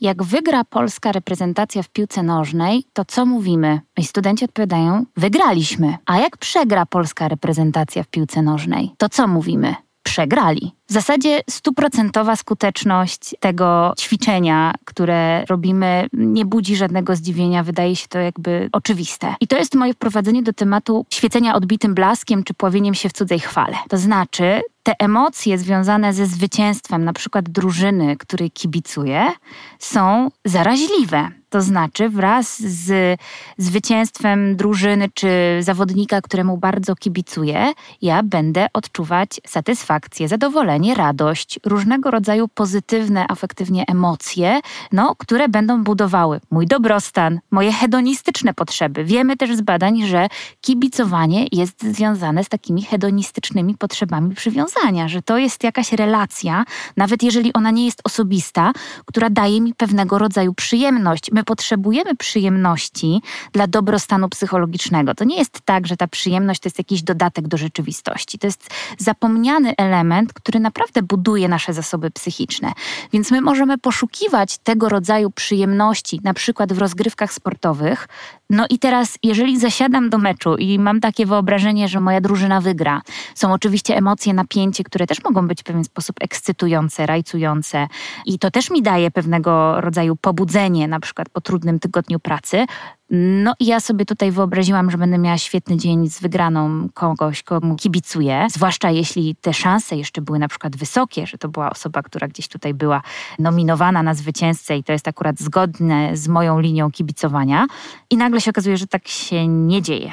Jak 0.02 0.24
wygra 0.24 0.64
polska 0.64 1.12
reprezentacja 1.12 1.84
w 1.84 1.90
piłce 1.90 2.24
nożnej, 2.24 2.84
to 2.94 3.06
co 3.06 3.26
mówimy? 3.26 3.82
I 3.98 4.04
studenci 4.04 4.46
odpowiadają: 4.46 5.06
wygraliśmy. 5.18 5.98
A 6.06 6.18
jak 6.18 6.38
przegra 6.38 6.86
polska 6.86 7.28
reprezentacja 7.28 8.04
w 8.04 8.08
piłce 8.08 8.42
nożnej, 8.42 8.92
to 8.98 9.10
co 9.10 9.28
mówimy? 9.28 9.76
Przegrali. 10.04 10.72
W 10.90 10.94
zasadzie 10.94 11.42
stuprocentowa 11.50 12.36
skuteczność 12.36 13.36
tego 13.40 13.94
ćwiczenia, 14.00 14.74
które 14.86 15.46
robimy, 15.46 16.08
nie 16.14 16.46
budzi 16.46 16.76
żadnego 16.76 17.16
zdziwienia, 17.16 17.64
wydaje 17.64 17.96
się 17.96 18.08
to 18.08 18.20
jakby 18.20 18.70
oczywiste. 18.72 19.36
I 19.42 19.48
to 19.48 19.58
jest 19.58 19.76
moje 19.76 19.94
wprowadzenie 19.94 20.44
do 20.44 20.54
tematu 20.54 21.06
świecenia 21.10 21.56
odbitym 21.56 21.94
blaskiem 21.94 22.44
czy 22.44 22.54
pławieniem 22.54 22.94
się 22.94 23.10
w 23.10 23.14
cudzej 23.14 23.40
chwale. 23.40 23.78
To 23.90 23.98
znaczy, 23.98 24.62
te 24.84 24.94
emocje 25.00 25.58
związane 25.58 26.14
ze 26.14 26.26
zwycięstwem, 26.26 27.06
na 27.06 27.14
przykład 27.14 27.50
drużyny, 27.50 28.18
której 28.18 28.52
kibicuję, 28.52 29.32
są 29.80 30.30
zaraźliwe. 30.46 31.32
To 31.54 31.62
znaczy, 31.62 32.10
wraz 32.10 32.60
z 32.60 33.20
zwycięstwem 33.58 34.56
drużyny 34.56 35.10
czy 35.14 35.30
zawodnika, 35.60 36.22
któremu 36.22 36.58
bardzo 36.58 36.96
kibicuję, 36.96 37.74
ja 38.02 38.24
będę 38.24 38.68
odczuwać 38.74 39.42
satysfakcję, 39.48 40.28
zadowolenie, 40.28 40.96
radość, 40.96 41.60
różnego 41.66 42.12
rodzaju 42.12 42.48
pozytywne, 42.48 43.26
afektywnie 43.30 43.84
emocje, 43.88 44.60
no, 44.92 45.16
które 45.18 45.50
będą 45.50 45.84
budowały 45.84 46.40
mój 46.52 46.68
dobrostan, 46.68 47.40
moje 47.52 47.72
hedonistyczne 47.72 48.54
potrzeby. 48.54 49.04
Wiemy 49.04 49.38
też 49.38 49.56
z 49.56 49.62
badań, 49.62 50.06
że 50.08 50.28
kibicowanie 50.62 51.48
jest 51.52 51.84
związane 51.84 52.44
z 52.44 52.50
takimi 52.50 52.82
hedonistycznymi 52.82 53.78
potrzebami 53.78 54.36
przywiązania, 54.36 55.08
że 55.08 55.22
to 55.22 55.38
jest 55.38 55.64
jakaś 55.64 55.92
relacja, 55.92 56.66
nawet 56.98 57.24
jeżeli 57.24 57.54
ona 57.54 57.72
nie 57.72 57.86
jest 57.86 58.02
osobista, 58.04 58.72
która 59.06 59.30
daje 59.30 59.62
mi 59.62 59.74
pewnego 59.74 60.18
rodzaju 60.18 60.54
przyjemność. 60.54 61.32
My 61.32 61.43
potrzebujemy 61.44 62.16
przyjemności 62.16 63.22
dla 63.52 63.68
dobrostanu 63.68 64.30
psychologicznego. 64.30 65.16
To 65.16 65.24
nie 65.24 65.38
jest 65.38 65.62
tak, 65.66 65.88
że 65.88 65.98
ta 65.98 66.08
przyjemność 66.08 66.62
to 66.62 66.68
jest 66.68 66.78
jakiś 66.78 67.04
dodatek 67.04 67.48
do 67.48 67.58
rzeczywistości. 67.58 68.40
To 68.40 68.48
jest 68.48 68.70
zapomniany 68.98 69.74
element, 69.78 70.34
który 70.34 70.60
naprawdę 70.60 71.02
buduje 71.02 71.48
nasze 71.48 71.74
zasoby 71.74 72.12
psychiczne. 72.12 72.72
Więc 73.14 73.32
my 73.32 73.42
możemy 73.42 73.78
poszukiwać 73.78 74.58
tego 74.58 74.90
rodzaju 74.90 75.32
przyjemności, 75.32 76.20
na 76.24 76.34
przykład 76.34 76.74
w 76.74 76.78
rozgrywkach 76.78 77.34
sportowych. 77.34 78.08
No 78.54 78.66
i 78.70 78.80
teraz, 78.80 79.18
jeżeli 79.24 79.60
zasiadam 79.60 80.10
do 80.10 80.18
meczu 80.18 80.56
i 80.56 80.80
mam 80.80 81.00
takie 81.00 81.26
wyobrażenie, 81.26 81.88
że 81.88 82.00
moja 82.00 82.22
drużyna 82.22 82.62
wygra, 82.62 83.02
są 83.36 83.54
oczywiście 83.54 83.98
emocje, 83.98 84.34
napięcie, 84.34 84.84
które 84.84 85.08
też 85.08 85.24
mogą 85.24 85.48
być 85.48 85.62
w 85.62 85.64
pewien 85.64 85.84
sposób 85.84 86.16
ekscytujące, 86.22 87.06
rajcujące 87.06 87.88
i 88.26 88.40
to 88.40 88.52
też 88.52 88.72
mi 88.72 88.82
daje 88.82 89.12
pewnego 89.12 89.82
rodzaju 89.82 90.16
pobudzenie, 90.16 90.88
na 90.88 91.00
przykład 91.00 91.30
po 91.30 91.42
trudnym 91.42 91.80
tygodniu 91.80 92.20
pracy, 92.20 92.66
no 93.10 93.54
i 93.60 93.66
ja 93.66 93.80
sobie 93.80 94.06
tutaj 94.06 94.32
wyobraziłam, 94.32 94.92
że 94.92 94.98
będę 94.98 95.18
miała 95.18 95.38
świetny 95.38 95.78
dzień 95.78 96.10
z 96.10 96.20
wygraną 96.20 96.88
kogoś, 96.94 97.44
komu 97.44 97.76
kibicuję, 97.76 98.48
zwłaszcza 98.50 98.92
jeśli 98.92 99.36
te 99.36 99.54
szanse 99.54 99.96
jeszcze 99.96 100.22
były 100.22 100.40
na 100.40 100.48
przykład 100.48 100.76
wysokie, 100.76 101.28
że 101.28 101.38
to 101.38 101.50
była 101.50 101.70
osoba, 101.70 102.02
która 102.02 102.28
gdzieś 102.28 102.48
tutaj 102.48 102.74
była 102.74 103.02
nominowana 103.40 104.04
na 104.04 104.14
zwycięzcę 104.14 104.78
i 104.78 104.84
to 104.84 104.92
jest 104.92 105.08
akurat 105.08 105.40
zgodne 105.40 106.18
z 106.18 106.28
moją 106.28 106.60
linią 106.60 106.92
kibicowania. 106.92 107.68
I 108.10 108.18
nagle 108.18 108.42
się 108.42 108.52
okazuje, 108.52 108.78
że 108.78 108.88
tak 108.88 109.08
się 109.08 109.48
nie 109.48 109.82
dzieje 109.82 110.12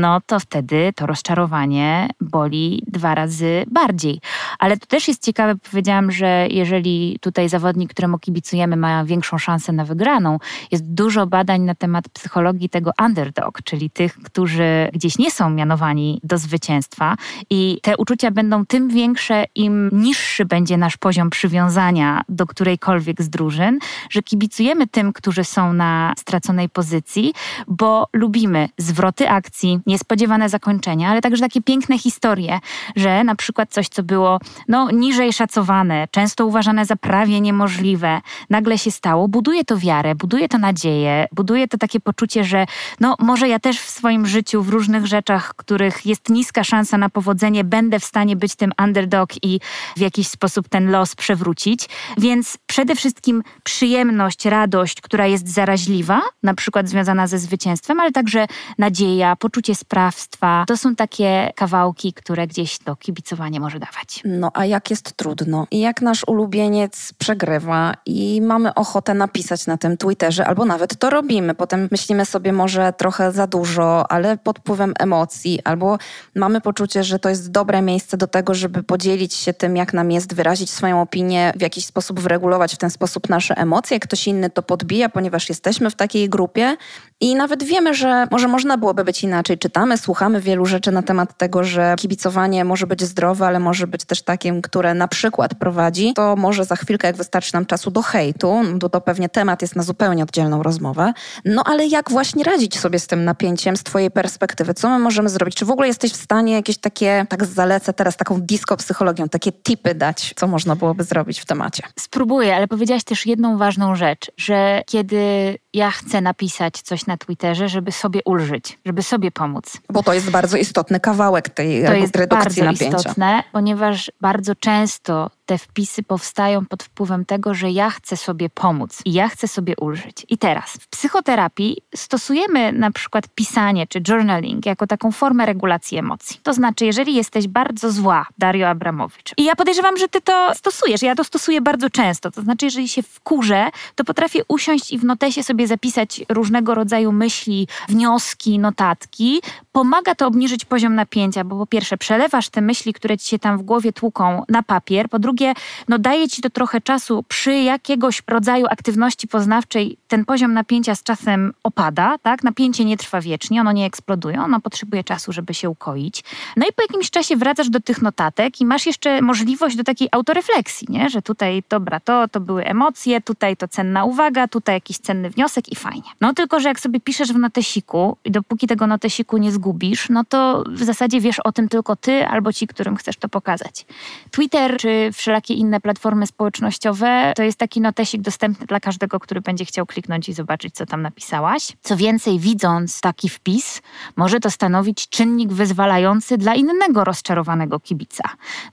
no 0.00 0.20
to 0.26 0.40
wtedy 0.40 0.92
to 0.96 1.06
rozczarowanie 1.06 2.08
boli 2.20 2.82
dwa 2.86 3.14
razy 3.14 3.64
bardziej. 3.70 4.20
Ale 4.58 4.76
to 4.76 4.86
też 4.86 5.08
jest 5.08 5.24
ciekawe, 5.24 5.54
powiedziałam, 5.70 6.12
że 6.12 6.46
jeżeli 6.50 7.18
tutaj 7.20 7.48
zawodnik, 7.48 7.90
któremu 7.90 8.18
kibicujemy, 8.18 8.76
ma 8.76 9.04
większą 9.04 9.38
szansę 9.38 9.72
na 9.72 9.84
wygraną, 9.84 10.38
jest 10.70 10.94
dużo 10.94 11.26
badań 11.26 11.62
na 11.62 11.74
temat 11.74 12.08
psychologii 12.08 12.68
tego 12.68 12.90
underdog, 13.04 13.58
czyli 13.64 13.90
tych, 13.90 14.14
którzy 14.14 14.88
gdzieś 14.92 15.18
nie 15.18 15.30
są 15.30 15.50
mianowani 15.50 16.20
do 16.24 16.38
zwycięstwa 16.38 17.16
i 17.50 17.78
te 17.82 17.96
uczucia 17.96 18.30
będą 18.30 18.66
tym 18.66 18.88
większe, 18.88 19.44
im 19.54 19.90
niższy 19.92 20.44
będzie 20.44 20.76
nasz 20.76 20.96
poziom 20.96 21.30
przywiązania 21.30 22.22
do 22.28 22.46
którejkolwiek 22.46 23.22
z 23.22 23.30
drużyn, 23.30 23.78
że 24.10 24.22
kibicujemy 24.22 24.86
tym, 24.86 25.12
którzy 25.12 25.44
są 25.44 25.72
na 25.72 26.14
straconej 26.18 26.68
pozycji, 26.68 27.32
bo 27.68 28.06
lubimy 28.12 28.68
zwroty 28.78 29.30
akcji, 29.30 29.59
niespodziewane 29.86 30.48
zakończenia, 30.48 31.10
ale 31.10 31.20
także 31.20 31.42
takie 31.42 31.62
piękne 31.62 31.98
historie, 31.98 32.60
że 32.96 33.24
na 33.24 33.34
przykład 33.34 33.70
coś, 33.70 33.88
co 33.88 34.02
było 34.02 34.38
no, 34.68 34.90
niżej 34.90 35.32
szacowane, 35.32 36.08
często 36.10 36.46
uważane 36.46 36.86
za 36.86 36.96
prawie 36.96 37.40
niemożliwe, 37.40 38.20
nagle 38.50 38.78
się 38.78 38.90
stało, 38.90 39.28
buduje 39.28 39.64
to 39.64 39.76
wiarę, 39.76 40.14
buduje 40.14 40.48
to 40.48 40.58
nadzieję, 40.58 41.26
buduje 41.32 41.68
to 41.68 41.78
takie 41.78 42.00
poczucie, 42.00 42.44
że 42.44 42.66
no, 43.00 43.14
może 43.18 43.48
ja 43.48 43.58
też 43.58 43.80
w 43.80 43.90
swoim 43.90 44.26
życiu 44.26 44.62
w 44.62 44.68
różnych 44.68 45.06
rzeczach, 45.06 45.54
których 45.56 46.06
jest 46.06 46.28
niska 46.28 46.64
szansa 46.64 46.98
na 46.98 47.08
powodzenie, 47.08 47.64
będę 47.64 48.00
w 48.00 48.04
stanie 48.04 48.36
być 48.36 48.54
tym 48.54 48.72
underdog 48.84 49.30
i 49.42 49.60
w 49.96 50.00
jakiś 50.00 50.28
sposób 50.28 50.68
ten 50.68 50.90
los 50.90 51.14
przewrócić. 51.14 51.88
Więc 52.18 52.58
przede 52.66 52.94
wszystkim 52.94 53.42
przyjemność, 53.62 54.44
radość, 54.44 55.00
która 55.00 55.26
jest 55.26 55.48
zaraźliwa, 55.48 56.20
na 56.42 56.54
przykład 56.54 56.88
związana 56.88 57.26
ze 57.26 57.38
zwycięstwem, 57.38 58.00
ale 58.00 58.12
także 58.12 58.46
nadzieja, 58.78 59.36
poczucie 59.40 59.74
sprawstwa. 59.74 60.64
To 60.68 60.76
są 60.76 60.96
takie 60.96 61.52
kawałki, 61.56 62.12
które 62.12 62.46
gdzieś 62.46 62.78
to 62.78 62.96
kibicowanie 62.96 63.60
może 63.60 63.78
dawać. 63.78 64.22
No 64.24 64.50
a 64.54 64.64
jak 64.64 64.90
jest 64.90 65.12
trudno 65.12 65.66
i 65.70 65.80
jak 65.80 66.02
nasz 66.02 66.24
ulubieniec 66.26 67.12
przegrywa 67.18 67.94
i 68.06 68.40
mamy 68.42 68.74
ochotę 68.74 69.14
napisać 69.14 69.66
na 69.66 69.78
tym 69.78 69.96
Twitterze, 69.96 70.46
albo 70.46 70.64
nawet 70.64 70.98
to 70.98 71.10
robimy. 71.10 71.54
Potem 71.54 71.88
myślimy 71.90 72.24
sobie 72.24 72.52
może 72.52 72.92
trochę 72.92 73.32
za 73.32 73.46
dużo, 73.46 74.12
ale 74.12 74.38
pod 74.38 74.58
wpływem 74.58 74.94
emocji, 74.98 75.60
albo 75.64 75.98
mamy 76.34 76.60
poczucie, 76.60 77.04
że 77.04 77.18
to 77.18 77.28
jest 77.28 77.50
dobre 77.50 77.82
miejsce 77.82 78.16
do 78.16 78.26
tego, 78.26 78.54
żeby 78.54 78.82
podzielić 78.82 79.34
się 79.34 79.52
tym, 79.52 79.76
jak 79.76 79.92
nam 79.94 80.10
jest, 80.10 80.34
wyrazić 80.34 80.70
swoją 80.70 81.02
opinię, 81.02 81.52
w 81.56 81.60
jakiś 81.60 81.86
sposób 81.86 82.20
wyregulować 82.20 82.74
w 82.74 82.78
ten 82.78 82.90
sposób 82.90 83.28
nasze 83.28 83.56
emocje. 83.56 84.00
Ktoś 84.00 84.26
inny 84.28 84.50
to 84.50 84.62
podbija, 84.62 85.08
ponieważ 85.08 85.48
jesteśmy 85.48 85.90
w 85.90 85.94
takiej 85.94 86.28
grupie 86.28 86.76
i 87.20 87.34
nawet 87.34 87.62
wiemy, 87.62 87.94
że 87.94 88.26
może 88.30 88.48
można 88.48 88.78
byłoby 88.78 89.04
być 89.04 89.22
inaczej. 89.22 89.29
Czytamy, 89.60 89.98
słuchamy 89.98 90.40
wielu 90.40 90.66
rzeczy 90.66 90.92
na 90.92 91.02
temat 91.02 91.36
tego, 91.36 91.64
że 91.64 91.94
kibicowanie 91.98 92.64
może 92.64 92.86
być 92.86 93.02
zdrowe, 93.04 93.46
ale 93.46 93.58
może 93.58 93.86
być 93.86 94.04
też 94.04 94.22
takim, 94.22 94.62
które 94.62 94.94
na 94.94 95.08
przykład 95.08 95.54
prowadzi. 95.54 96.12
To 96.14 96.36
może 96.36 96.64
za 96.64 96.76
chwilkę, 96.76 97.06
jak 97.06 97.16
wystarczy 97.16 97.54
nam 97.54 97.66
czasu 97.66 97.90
do 97.90 98.02
hejtu, 98.02 98.62
to, 98.80 98.88
to 98.88 99.00
pewnie 99.00 99.28
temat 99.28 99.62
jest 99.62 99.76
na 99.76 99.82
zupełnie 99.82 100.22
oddzielną 100.22 100.62
rozmowę. 100.62 101.12
No 101.44 101.62
ale 101.66 101.86
jak 101.86 102.10
właśnie 102.10 102.44
radzić 102.44 102.78
sobie 102.78 102.98
z 102.98 103.06
tym 103.06 103.24
napięciem 103.24 103.76
z 103.76 103.82
Twojej 103.82 104.10
perspektywy? 104.10 104.74
Co 104.74 104.88
my 104.88 104.98
możemy 104.98 105.28
zrobić? 105.28 105.54
Czy 105.54 105.64
w 105.64 105.70
ogóle 105.70 105.88
jesteś 105.88 106.12
w 106.12 106.16
stanie 106.16 106.52
jakieś 106.52 106.78
takie, 106.78 107.26
tak 107.28 107.44
zalecę 107.44 107.92
teraz 107.92 108.16
taką 108.16 108.40
disco 108.40 108.76
psychologią, 108.76 109.28
takie 109.28 109.52
tipy 109.52 109.94
dać, 109.94 110.32
co 110.36 110.46
można 110.46 110.76
byłoby 110.76 111.04
zrobić 111.04 111.40
w 111.40 111.46
temacie? 111.46 111.82
Spróbuję, 111.98 112.56
ale 112.56 112.68
powiedziałaś 112.68 113.04
też 113.04 113.26
jedną 113.26 113.58
ważną 113.58 113.94
rzecz, 113.94 114.30
że 114.36 114.82
kiedy 114.86 115.56
ja 115.74 115.90
chcę 115.90 116.20
napisać 116.20 116.80
coś 116.82 117.06
na 117.06 117.16
Twitterze, 117.16 117.68
żeby 117.68 117.92
sobie 117.92 118.20
ulżyć, 118.24 118.78
żeby 118.86 119.02
sobie 119.02 119.30
pomóc. 119.30 119.78
Bo 119.90 120.02
to 120.02 120.12
jest 120.12 120.30
bardzo 120.30 120.56
istotny 120.56 121.00
kawałek 121.00 121.48
tej 121.48 121.84
to 121.84 121.94
jest 121.94 122.16
redukcji 122.16 122.62
bardzo 122.62 122.64
napięcia. 122.64 122.96
istotne, 122.98 123.42
ponieważ 123.52 124.12
bardzo 124.20 124.54
często 124.54 125.30
te 125.50 125.58
wpisy 125.58 126.02
powstają 126.02 126.66
pod 126.66 126.82
wpływem 126.82 127.24
tego, 127.24 127.54
że 127.54 127.70
ja 127.70 127.90
chcę 127.90 128.16
sobie 128.16 128.50
pomóc 128.50 129.02
i 129.04 129.12
ja 129.12 129.28
chcę 129.28 129.48
sobie 129.48 129.74
ulżyć. 129.80 130.26
I 130.28 130.38
teraz 130.38 130.70
w 130.72 130.88
psychoterapii 130.88 131.76
stosujemy 131.94 132.72
na 132.72 132.90
przykład 132.90 133.28
pisanie 133.34 133.86
czy 133.86 134.00
journaling 134.08 134.66
jako 134.66 134.86
taką 134.86 135.12
formę 135.12 135.46
regulacji 135.46 135.98
emocji. 135.98 136.40
To 136.42 136.54
znaczy, 136.54 136.84
jeżeli 136.86 137.14
jesteś 137.14 137.48
bardzo 137.48 137.92
zła, 137.92 138.26
Dario 138.38 138.68
Abramowicz, 138.68 139.32
i 139.36 139.44
ja 139.44 139.56
podejrzewam, 139.56 139.96
że 139.96 140.08
ty 140.08 140.20
to 140.20 140.54
stosujesz, 140.54 141.02
ja 141.02 141.14
to 141.14 141.24
stosuję 141.24 141.60
bardzo 141.60 141.90
często, 141.90 142.30
to 142.30 142.42
znaczy, 142.42 142.66
jeżeli 142.66 142.88
się 142.88 143.02
wkurzę, 143.02 143.70
to 143.94 144.04
potrafię 144.04 144.42
usiąść 144.48 144.92
i 144.92 144.98
w 144.98 145.04
notesie 145.04 145.42
sobie 145.42 145.66
zapisać 145.66 146.20
różnego 146.28 146.74
rodzaju 146.74 147.12
myśli, 147.12 147.68
wnioski, 147.88 148.58
notatki. 148.58 149.40
Pomaga 149.72 150.14
to 150.14 150.26
obniżyć 150.26 150.64
poziom 150.64 150.94
napięcia, 150.94 151.44
bo 151.44 151.58
po 151.58 151.66
pierwsze 151.66 151.96
przelewasz 151.96 152.48
te 152.48 152.60
myśli, 152.60 152.92
które 152.92 153.18
ci 153.18 153.28
się 153.28 153.38
tam 153.38 153.58
w 153.58 153.62
głowie 153.62 153.92
tłuką 153.92 154.44
na 154.48 154.62
papier, 154.62 155.08
po 155.08 155.18
drugie 155.18 155.39
drugie, 155.40 155.54
no 155.88 155.98
daje 155.98 156.28
ci 156.28 156.42
to 156.42 156.50
trochę 156.50 156.80
czasu. 156.80 157.24
Przy 157.28 157.54
jakiegoś 157.54 158.22
rodzaju 158.26 158.66
aktywności 158.70 159.28
poznawczej 159.28 159.96
ten 160.08 160.24
poziom 160.24 160.52
napięcia 160.52 160.94
z 160.94 161.02
czasem 161.02 161.52
opada, 161.62 162.16
tak? 162.22 162.44
Napięcie 162.44 162.84
nie 162.84 162.96
trwa 162.96 163.20
wiecznie, 163.20 163.60
ono 163.60 163.72
nie 163.72 163.86
eksploduje, 163.86 164.40
ono 164.40 164.60
potrzebuje 164.60 165.04
czasu, 165.04 165.32
żeby 165.32 165.54
się 165.54 165.70
ukoić. 165.70 166.24
No 166.56 166.66
i 166.66 166.72
po 166.72 166.82
jakimś 166.82 167.10
czasie 167.10 167.36
wracasz 167.36 167.70
do 167.70 167.80
tych 167.80 168.02
notatek 168.02 168.60
i 168.60 168.64
masz 168.66 168.86
jeszcze 168.86 169.22
możliwość 169.22 169.76
do 169.76 169.84
takiej 169.84 170.08
autorefleksji, 170.12 170.86
nie? 170.90 171.10
Że 171.10 171.22
tutaj, 171.22 171.62
dobra, 171.68 172.00
to, 172.00 172.28
to 172.28 172.40
były 172.40 172.64
emocje, 172.64 173.20
tutaj 173.20 173.56
to 173.56 173.68
cenna 173.68 174.04
uwaga, 174.04 174.48
tutaj 174.48 174.74
jakiś 174.74 174.98
cenny 174.98 175.30
wniosek 175.30 175.72
i 175.72 175.76
fajnie. 175.76 176.10
No 176.20 176.34
tylko, 176.34 176.60
że 176.60 176.68
jak 176.68 176.80
sobie 176.80 177.00
piszesz 177.00 177.32
w 177.32 177.38
notesiku 177.38 178.16
i 178.24 178.30
dopóki 178.30 178.66
tego 178.66 178.86
notesiku 178.86 179.36
nie 179.38 179.52
zgubisz, 179.52 180.08
no 180.08 180.24
to 180.24 180.64
w 180.70 180.82
zasadzie 180.82 181.20
wiesz 181.20 181.40
o 181.40 181.52
tym 181.52 181.68
tylko 181.68 181.96
ty 181.96 182.26
albo 182.26 182.52
ci, 182.52 182.66
którym 182.66 182.96
chcesz 182.96 183.16
to 183.16 183.28
pokazać. 183.28 183.86
Twitter 184.30 184.76
czy 184.76 185.10
wszelakie 185.30 185.54
inne 185.54 185.80
platformy 185.80 186.26
społecznościowe, 186.26 187.32
to 187.36 187.42
jest 187.42 187.58
taki 187.58 187.80
notesik 187.80 188.20
dostępny 188.20 188.66
dla 188.66 188.80
każdego, 188.80 189.20
który 189.20 189.40
będzie 189.40 189.64
chciał 189.64 189.86
kliknąć 189.86 190.28
i 190.28 190.32
zobaczyć, 190.32 190.74
co 190.74 190.86
tam 190.86 191.02
napisałaś. 191.02 191.72
Co 191.82 191.96
więcej, 191.96 192.38
widząc 192.38 193.00
taki 193.00 193.28
wpis, 193.28 193.82
może 194.16 194.40
to 194.40 194.50
stanowić 194.50 195.08
czynnik 195.08 195.52
wyzwalający 195.52 196.38
dla 196.38 196.54
innego 196.54 197.04
rozczarowanego 197.04 197.80
kibica. 197.80 198.24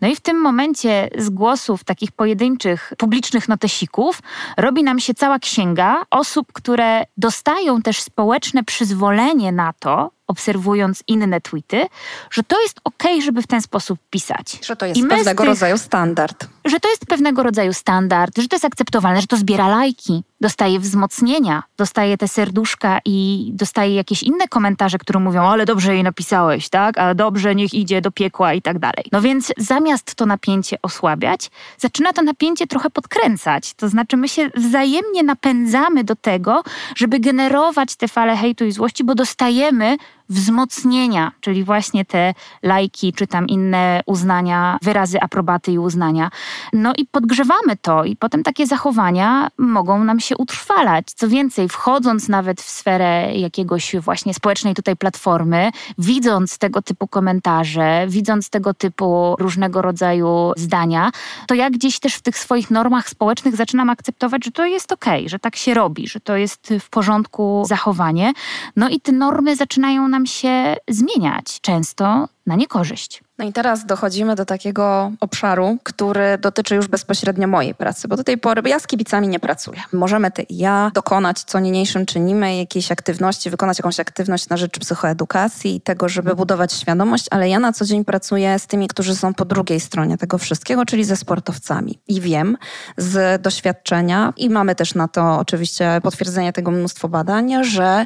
No 0.02 0.08
i 0.08 0.16
w 0.16 0.20
tym 0.20 0.42
momencie 0.42 1.10
z 1.18 1.30
głosów 1.30 1.84
takich 1.84 2.12
pojedynczych, 2.12 2.94
publicznych 2.98 3.50
notesików 3.50 4.22
robi 4.58 4.84
nam 4.84 5.00
się 5.00 5.14
cała 5.14 5.40
księga 5.40 6.04
osób, 6.12 6.54
które 6.54 7.04
dostają 7.18 7.82
też 7.82 8.02
społeczne 8.02 8.64
przyzwolenie 8.64 9.52
na 9.52 9.74
to, 9.74 10.17
obserwując 10.28 11.04
inne 11.08 11.42
tweety, 11.42 11.86
że 12.32 12.44
to 12.44 12.62
jest 12.62 12.80
ok, 12.84 13.04
żeby 13.22 13.42
w 13.42 13.48
ten 13.48 13.62
sposób 13.62 14.00
pisać. 14.10 14.60
Że 14.66 14.76
to 14.76 14.86
jest 14.86 15.02
pewnego 15.02 15.44
tych, 15.44 15.50
rodzaju 15.50 15.78
standard. 15.78 16.48
Że 16.66 16.80
to 16.80 16.90
jest 16.90 17.06
pewnego 17.06 17.44
rodzaju 17.44 17.74
standard, 17.74 18.38
że 18.38 18.48
to 18.48 18.56
jest 18.56 18.66
akceptowalne, 18.66 19.22
że 19.22 19.28
to 19.28 19.38
zbiera 19.38 19.68
lajki, 19.68 20.24
dostaje 20.42 20.80
wzmocnienia, 20.80 21.64
dostaje 21.78 22.18
te 22.18 22.28
serduszka 22.28 23.00
i 23.06 23.50
dostaje 23.54 23.96
jakieś 23.96 24.24
inne 24.24 24.48
komentarze, 24.48 24.98
które 24.98 25.20
mówią, 25.20 25.42
ale 25.42 25.66
dobrze 25.66 25.94
jej 25.94 26.04
napisałeś, 26.04 26.70
tak? 26.70 26.98
A 26.98 27.14
dobrze, 27.14 27.56
niech 27.56 27.74
idzie 27.74 28.02
do 28.02 28.12
piekła 28.12 28.54
i 28.54 28.62
tak 28.62 28.80
dalej. 28.80 29.06
No 29.12 29.22
więc 29.22 29.54
zamiast 29.58 30.16
to 30.16 30.26
napięcie 30.26 30.78
osłabiać, 30.82 31.50
zaczyna 31.78 32.14
to 32.14 32.22
napięcie 32.22 32.68
trochę 32.68 32.90
podkręcać. 32.90 33.74
To 33.74 33.90
znaczy 33.90 34.18
my 34.18 34.30
się 34.30 34.50
wzajemnie 34.56 35.24
napędzamy 35.24 36.04
do 36.04 36.16
tego, 36.16 36.64
żeby 36.96 37.20
generować 37.20 37.96
te 37.96 38.08
fale 38.08 38.38
hejtu 38.38 38.66
i 38.66 38.72
złości, 38.72 39.04
bo 39.04 39.16
dostajemy 39.16 39.98
wzmocnienia, 40.30 41.32
czyli 41.42 41.64
właśnie 41.64 42.06
te 42.06 42.34
lajki, 42.64 43.14
czy 43.14 43.28
tam 43.28 43.48
inne 43.48 44.02
uznania, 44.06 44.78
wyrazy 44.82 45.22
aprobaty 45.22 45.72
i 45.72 45.80
uznania. 45.80 46.30
No 46.74 46.94
i 46.98 47.06
podgrzewamy 47.06 47.78
to 47.82 48.04
i 48.04 48.16
potem 48.16 48.44
takie 48.44 48.68
zachowania 48.68 49.50
mogą 49.58 50.04
nam 50.04 50.20
się 50.20 50.38
utrwalać. 50.38 51.06
Co 51.16 51.28
więcej, 51.28 51.70
wchodząc 51.70 52.30
nawet 52.30 52.62
w 52.62 52.70
sferę 52.70 53.36
jakiegoś 53.36 53.96
właśnie 53.96 54.34
społecznej 54.34 54.76
tutaj 54.76 54.96
platformy, 54.96 55.72
widząc 55.98 56.58
tego 56.58 56.82
typu 56.82 57.08
komentarze, 57.08 58.06
widząc 58.08 58.50
tego 58.50 58.74
typu 58.74 59.36
różnego 59.40 59.82
rodzaju 59.82 60.52
zdania, 60.56 61.12
to 61.48 61.56
ja 61.56 61.70
gdzieś 61.70 62.00
też 62.00 62.16
w 62.16 62.22
tych 62.22 62.38
swoich 62.38 62.72
normach 62.72 63.10
społecznych 63.10 63.56
zaczynam 63.56 63.90
akceptować, 63.90 64.46
że 64.46 64.52
to 64.52 64.66
jest 64.66 64.92
okej, 64.92 65.20
okay, 65.20 65.30
że 65.30 65.40
tak 65.40 65.56
się 65.56 65.74
robi, 65.74 66.08
że 66.08 66.20
to 66.20 66.36
jest 66.36 66.74
w 66.80 66.90
porządku 66.90 67.64
zachowanie. 67.68 68.34
No 68.76 68.90
i 68.90 69.00
te 69.00 69.12
normy 69.12 69.56
zaczynają 69.56 70.08
nam 70.08 70.17
się 70.26 70.76
zmieniać, 70.90 71.62
często 71.62 72.30
na 72.46 72.56
niekorzyść. 72.56 73.24
No 73.38 73.46
i 73.46 73.54
teraz 73.54 73.86
dochodzimy 73.86 74.36
do 74.36 74.46
takiego 74.46 75.12
obszaru, 75.20 75.78
który 75.84 76.38
dotyczy 76.38 76.76
już 76.76 76.88
bezpośrednio 76.88 77.48
mojej 77.48 77.76
pracy, 77.76 78.08
bo 78.08 78.18
do 78.18 78.24
tej 78.24 78.38
pory 78.38 78.70
ja 78.70 78.80
z 78.80 78.88
kibicami 78.88 79.28
nie 79.28 79.40
pracuję. 79.40 79.82
Możemy 79.94 80.32
ty 80.32 80.42
i 80.42 80.58
ja 80.58 80.92
dokonać, 80.94 81.44
co 81.44 81.60
niniejszym 81.60 82.06
czynimy, 82.06 82.58
jakiejś 82.58 82.92
aktywności, 82.92 83.50
wykonać 83.50 83.78
jakąś 83.80 84.00
aktywność 84.00 84.50
na 84.50 84.58
rzecz 84.58 84.80
psychoedukacji 84.80 85.76
i 85.76 85.82
tego, 85.82 86.10
żeby 86.10 86.36
budować 86.36 86.74
świadomość, 86.74 87.26
ale 87.32 87.50
ja 87.50 87.60
na 87.60 87.74
co 87.74 87.86
dzień 87.86 88.06
pracuję 88.06 88.60
z 88.60 88.68
tymi, 88.68 88.88
którzy 88.88 89.16
są 89.16 89.34
po 89.34 89.46
drugiej 89.46 89.80
stronie 89.80 90.18
tego 90.18 90.38
wszystkiego, 90.38 90.86
czyli 90.86 91.04
ze 91.04 91.16
sportowcami. 91.16 92.00
I 92.08 92.22
wiem 92.22 92.58
z 92.98 93.42
doświadczenia, 93.42 94.34
i 94.38 94.50
mamy 94.50 94.76
też 94.76 94.96
na 94.96 95.08
to 95.08 95.40
oczywiście 95.40 96.00
potwierdzenie 96.04 96.54
tego 96.54 96.72
mnóstwo 96.72 97.10
badań, 97.10 97.64
że 97.64 98.06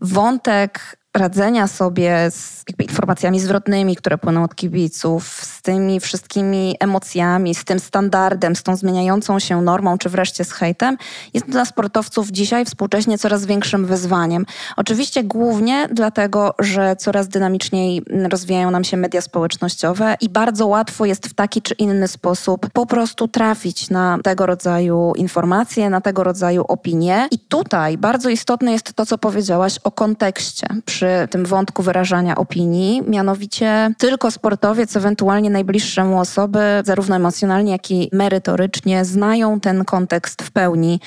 wątek 0.00 0.96
radzenia 1.16 1.66
sobie 1.68 2.30
z 2.30 2.64
informacjami 2.80 3.40
zwrotnymi, 3.40 3.96
które 3.96 4.18
płyną 4.18 4.44
od 4.44 4.54
kibiców, 4.54 5.24
z 5.26 5.62
tymi 5.62 6.00
wszystkimi 6.00 6.76
emocjami, 6.80 7.54
z 7.54 7.64
tym 7.64 7.80
standardem, 7.80 8.56
z 8.56 8.62
tą 8.62 8.76
zmieniającą 8.76 9.38
się 9.38 9.62
normą, 9.62 9.98
czy 9.98 10.08
wreszcie 10.08 10.44
z 10.44 10.52
hejtem, 10.52 10.96
jest 11.34 11.46
dla 11.46 11.64
sportowców 11.64 12.30
dzisiaj 12.30 12.64
współcześnie 12.64 13.18
coraz 13.18 13.46
większym 13.46 13.86
wyzwaniem. 13.86 14.46
Oczywiście 14.76 15.24
głównie 15.24 15.88
dlatego, 15.92 16.54
że 16.58 16.96
coraz 16.96 17.28
dynamiczniej 17.28 18.02
rozwijają 18.30 18.70
nam 18.70 18.84
się 18.84 18.96
media 18.96 19.20
społecznościowe 19.20 20.16
i 20.20 20.28
bardzo 20.28 20.66
łatwo 20.66 21.04
jest 21.04 21.26
w 21.26 21.34
taki 21.34 21.62
czy 21.62 21.74
inny 21.74 22.08
sposób 22.08 22.70
po 22.72 22.86
prostu 22.86 23.28
trafić 23.28 23.90
na 23.90 24.18
tego 24.24 24.46
rodzaju 24.46 25.12
informacje, 25.16 25.90
na 25.90 26.00
tego 26.00 26.24
rodzaju 26.24 26.64
opinie. 26.68 27.28
I 27.30 27.38
tutaj 27.38 27.98
bardzo 27.98 28.28
istotne 28.28 28.72
jest 28.72 28.92
to, 28.94 29.06
co 29.06 29.18
powiedziałaś 29.18 29.78
o 29.84 29.90
kontekście 29.90 30.66
przy 30.84 31.05
tym 31.30 31.44
wątku 31.44 31.82
wyrażania 31.82 32.36
opinii, 32.36 33.02
mianowicie 33.06 33.94
tylko 33.98 34.30
sportowiec, 34.30 34.96
ewentualnie 34.96 35.50
najbliższe 35.50 36.04
mu 36.04 36.20
osoby, 36.20 36.60
zarówno 36.84 37.16
emocjonalnie, 37.16 37.72
jak 37.72 37.90
i 37.90 38.08
merytorycznie, 38.12 39.04
znają 39.04 39.60
ten 39.60 39.84
kontekst 39.84 40.42
w 40.42 40.50
pełni 40.50 41.00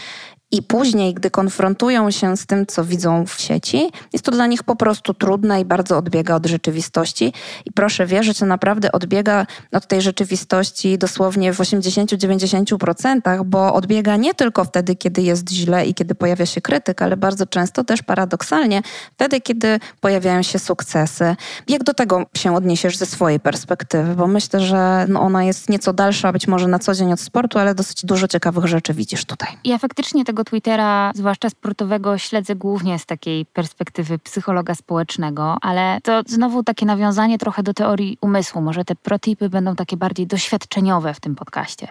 i 0.52 0.64
później, 0.64 1.14
gdy 1.14 1.32
konfrontują 1.32 2.12
się 2.12 2.38
z 2.38 2.46
tym, 2.46 2.66
co 2.66 2.86
widzą 2.86 3.26
w 3.26 3.42
sieci, 3.42 3.92
jest 4.14 4.26
to 4.26 4.32
dla 4.32 4.48
nich 4.48 4.64
po 4.64 4.76
prostu 4.76 5.14
trudne 5.14 5.62
i 5.62 5.66
bardzo 5.66 5.98
odbiega 5.98 6.36
od 6.36 6.46
rzeczywistości. 6.46 7.34
I 7.66 7.72
proszę 7.72 8.06
wierzyć, 8.06 8.40
to 8.40 8.46
naprawdę 8.46 8.92
odbiega 8.92 9.46
od 9.72 9.88
tej 9.88 10.02
rzeczywistości 10.02 10.98
dosłownie 10.98 11.54
w 11.54 11.58
80-90%, 11.58 13.46
bo 13.46 13.74
odbiega 13.74 14.16
nie 14.16 14.34
tylko 14.34 14.64
wtedy, 14.64 14.96
kiedy 14.96 15.22
jest 15.22 15.50
źle 15.50 15.86
i 15.86 15.94
kiedy 15.94 16.16
pojawia 16.16 16.46
się 16.46 16.62
krytyk, 16.62 17.02
ale 17.02 17.18
bardzo 17.18 17.46
często 17.46 17.84
też 17.84 18.02
paradoksalnie 18.02 18.82
wtedy, 19.14 19.42
kiedy 19.42 19.80
pojawiają 20.00 20.44
się 20.44 20.60
sukcesy. 20.60 21.36
Jak 21.68 21.84
do 21.84 21.94
tego 21.94 22.26
się 22.38 22.56
odniesiesz 22.56 22.98
ze 22.98 23.06
swojej 23.06 23.40
perspektywy? 23.40 24.16
Bo 24.16 24.28
myślę, 24.28 24.60
że 24.60 25.06
no 25.10 25.22
ona 25.22 25.44
jest 25.44 25.70
nieco 25.70 25.94
dalsza, 25.94 26.34
być 26.34 26.48
może 26.48 26.68
na 26.68 26.80
co 26.80 26.94
dzień 26.94 27.14
od 27.14 27.20
sportu, 27.20 27.60
ale 27.60 27.76
dosyć 27.76 28.06
dużo 28.06 28.28
ciekawych 28.28 28.66
rzeczy 28.66 28.94
widzisz 28.94 29.26
tutaj. 29.26 29.50
Ja 29.64 29.78
faktycznie 29.78 30.26
tego 30.26 30.39
Twittera, 30.44 31.12
zwłaszcza 31.16 31.50
sportowego, 31.50 32.18
śledzę 32.18 32.56
głównie 32.56 33.00
z 33.00 33.06
takiej 33.06 33.46
perspektywy 33.46 34.20
psychologa 34.20 34.76
społecznego, 34.76 35.58
ale 35.62 36.00
to 36.04 36.22
znowu 36.28 36.64
takie 36.64 36.86
nawiązanie 36.86 37.38
trochę 37.38 37.64
do 37.64 37.74
teorii 37.74 38.18
umysłu. 38.22 38.62
Może 38.62 38.86
te 38.86 38.96
protipy 38.96 39.50
będą 39.50 39.76
takie 39.76 39.98
bardziej 39.98 40.28
doświadczeniowe 40.28 41.14
w 41.14 41.20
tym 41.20 41.36
podcaście. 41.36 41.88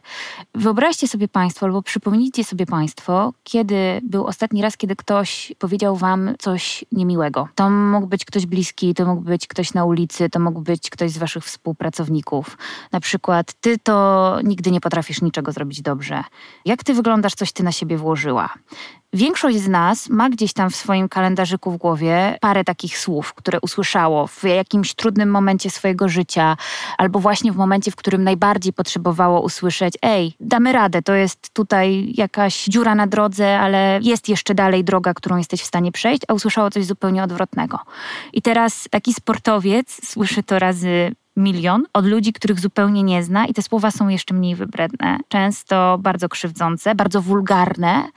Wyobraźcie 0.54 1.08
sobie 1.08 1.28
Państwo, 1.28 1.66
albo 1.66 1.82
przypomnijcie 1.82 2.44
sobie 2.44 2.66
Państwo, 2.66 3.32
kiedy 3.44 4.00
był 4.02 4.26
ostatni 4.26 4.62
raz, 4.62 4.76
kiedy 4.76 4.96
ktoś 4.96 5.52
powiedział 5.58 5.96
Wam 5.96 6.34
coś 6.38 6.84
niemiłego. 6.92 7.48
To 7.54 7.70
mógł 7.70 8.06
być 8.06 8.24
ktoś 8.24 8.46
bliski, 8.46 8.94
to 8.94 9.06
mógł 9.06 9.22
być 9.22 9.46
ktoś 9.46 9.74
na 9.74 9.84
ulicy, 9.84 10.30
to 10.30 10.40
mógł 10.40 10.61
być 10.61 10.90
ktoś 10.90 11.11
z 11.11 11.18
Waszych 11.18 11.44
współpracowników. 11.44 12.58
Na 12.92 13.00
przykład, 13.00 13.52
Ty 13.61 13.78
to 13.78 14.38
nigdy 14.44 14.70
nie 14.70 14.80
potrafisz 14.80 15.22
niczego 15.22 15.52
zrobić 15.52 15.82
dobrze. 15.82 16.24
Jak 16.64 16.84
Ty 16.84 16.94
wyglądasz, 16.94 17.34
coś 17.34 17.52
Ty 17.52 17.62
na 17.62 17.72
siebie 17.72 17.98
włożyła? 18.38 18.48
Większość 19.12 19.59
z 19.59 19.68
nas 19.68 20.09
ma 20.09 20.31
gdzieś 20.31 20.53
tam 20.53 20.70
w 20.70 20.77
swoim 20.77 21.09
kalendarzyku 21.09 21.70
w 21.70 21.77
głowie 21.77 22.38
parę 22.40 22.64
takich 22.64 22.98
słów, 22.98 23.35
które 23.35 23.61
usłyszało 23.61 24.27
w 24.27 24.44
jakimś 24.44 24.94
trudnym 24.94 25.31
momencie 25.31 25.70
swojego 25.70 26.09
życia, 26.09 26.57
albo 26.98 27.18
właśnie 27.18 27.53
w 27.53 27.57
momencie, 27.57 27.90
w 27.90 27.96
którym 27.96 28.24
najbardziej 28.24 28.72
potrzebowało 28.72 29.40
usłyszeć: 29.40 29.94
Ej, 30.03 30.35
damy 30.40 30.72
radę, 30.72 31.03
to 31.03 31.14
jest 31.14 31.51
tutaj 31.53 32.12
jakaś 32.14 32.64
dziura 32.64 32.94
na 32.94 33.07
drodze, 33.07 33.61
ale 33.61 34.01
jest 34.03 34.29
jeszcze 34.29 34.55
dalej 34.55 34.85
droga, 34.85 35.14
którą 35.14 35.37
jesteś 35.37 35.62
w 35.62 35.66
stanie 35.66 35.92
przejść, 35.92 36.22
a 36.29 36.35
usłyszało 36.35 36.70
coś 36.70 36.85
zupełnie 36.85 37.22
odwrotnego. 37.22 37.79
I 38.33 38.42
teraz 38.42 38.88
taki 38.90 39.14
sportowiec 39.14 40.09
słyszy 40.09 40.42
to 40.42 40.59
razy 40.59 41.12
milion 41.38 41.85
od 41.92 42.07
ludzi, 42.07 42.33
których 42.33 42.61
zupełnie 42.61 43.03
nie 43.03 43.22
zna, 43.22 43.46
i 43.46 43.55
te 43.55 43.62
słowa 43.62 43.90
są 43.90 44.09
jeszcze 44.09 44.35
mniej 44.35 44.55
wybredne, 44.55 45.18
często 45.29 45.98
bardzo 46.01 46.29
krzywdzące, 46.29 46.94
bardzo 46.94 47.22
wulgarne, 47.22 48.09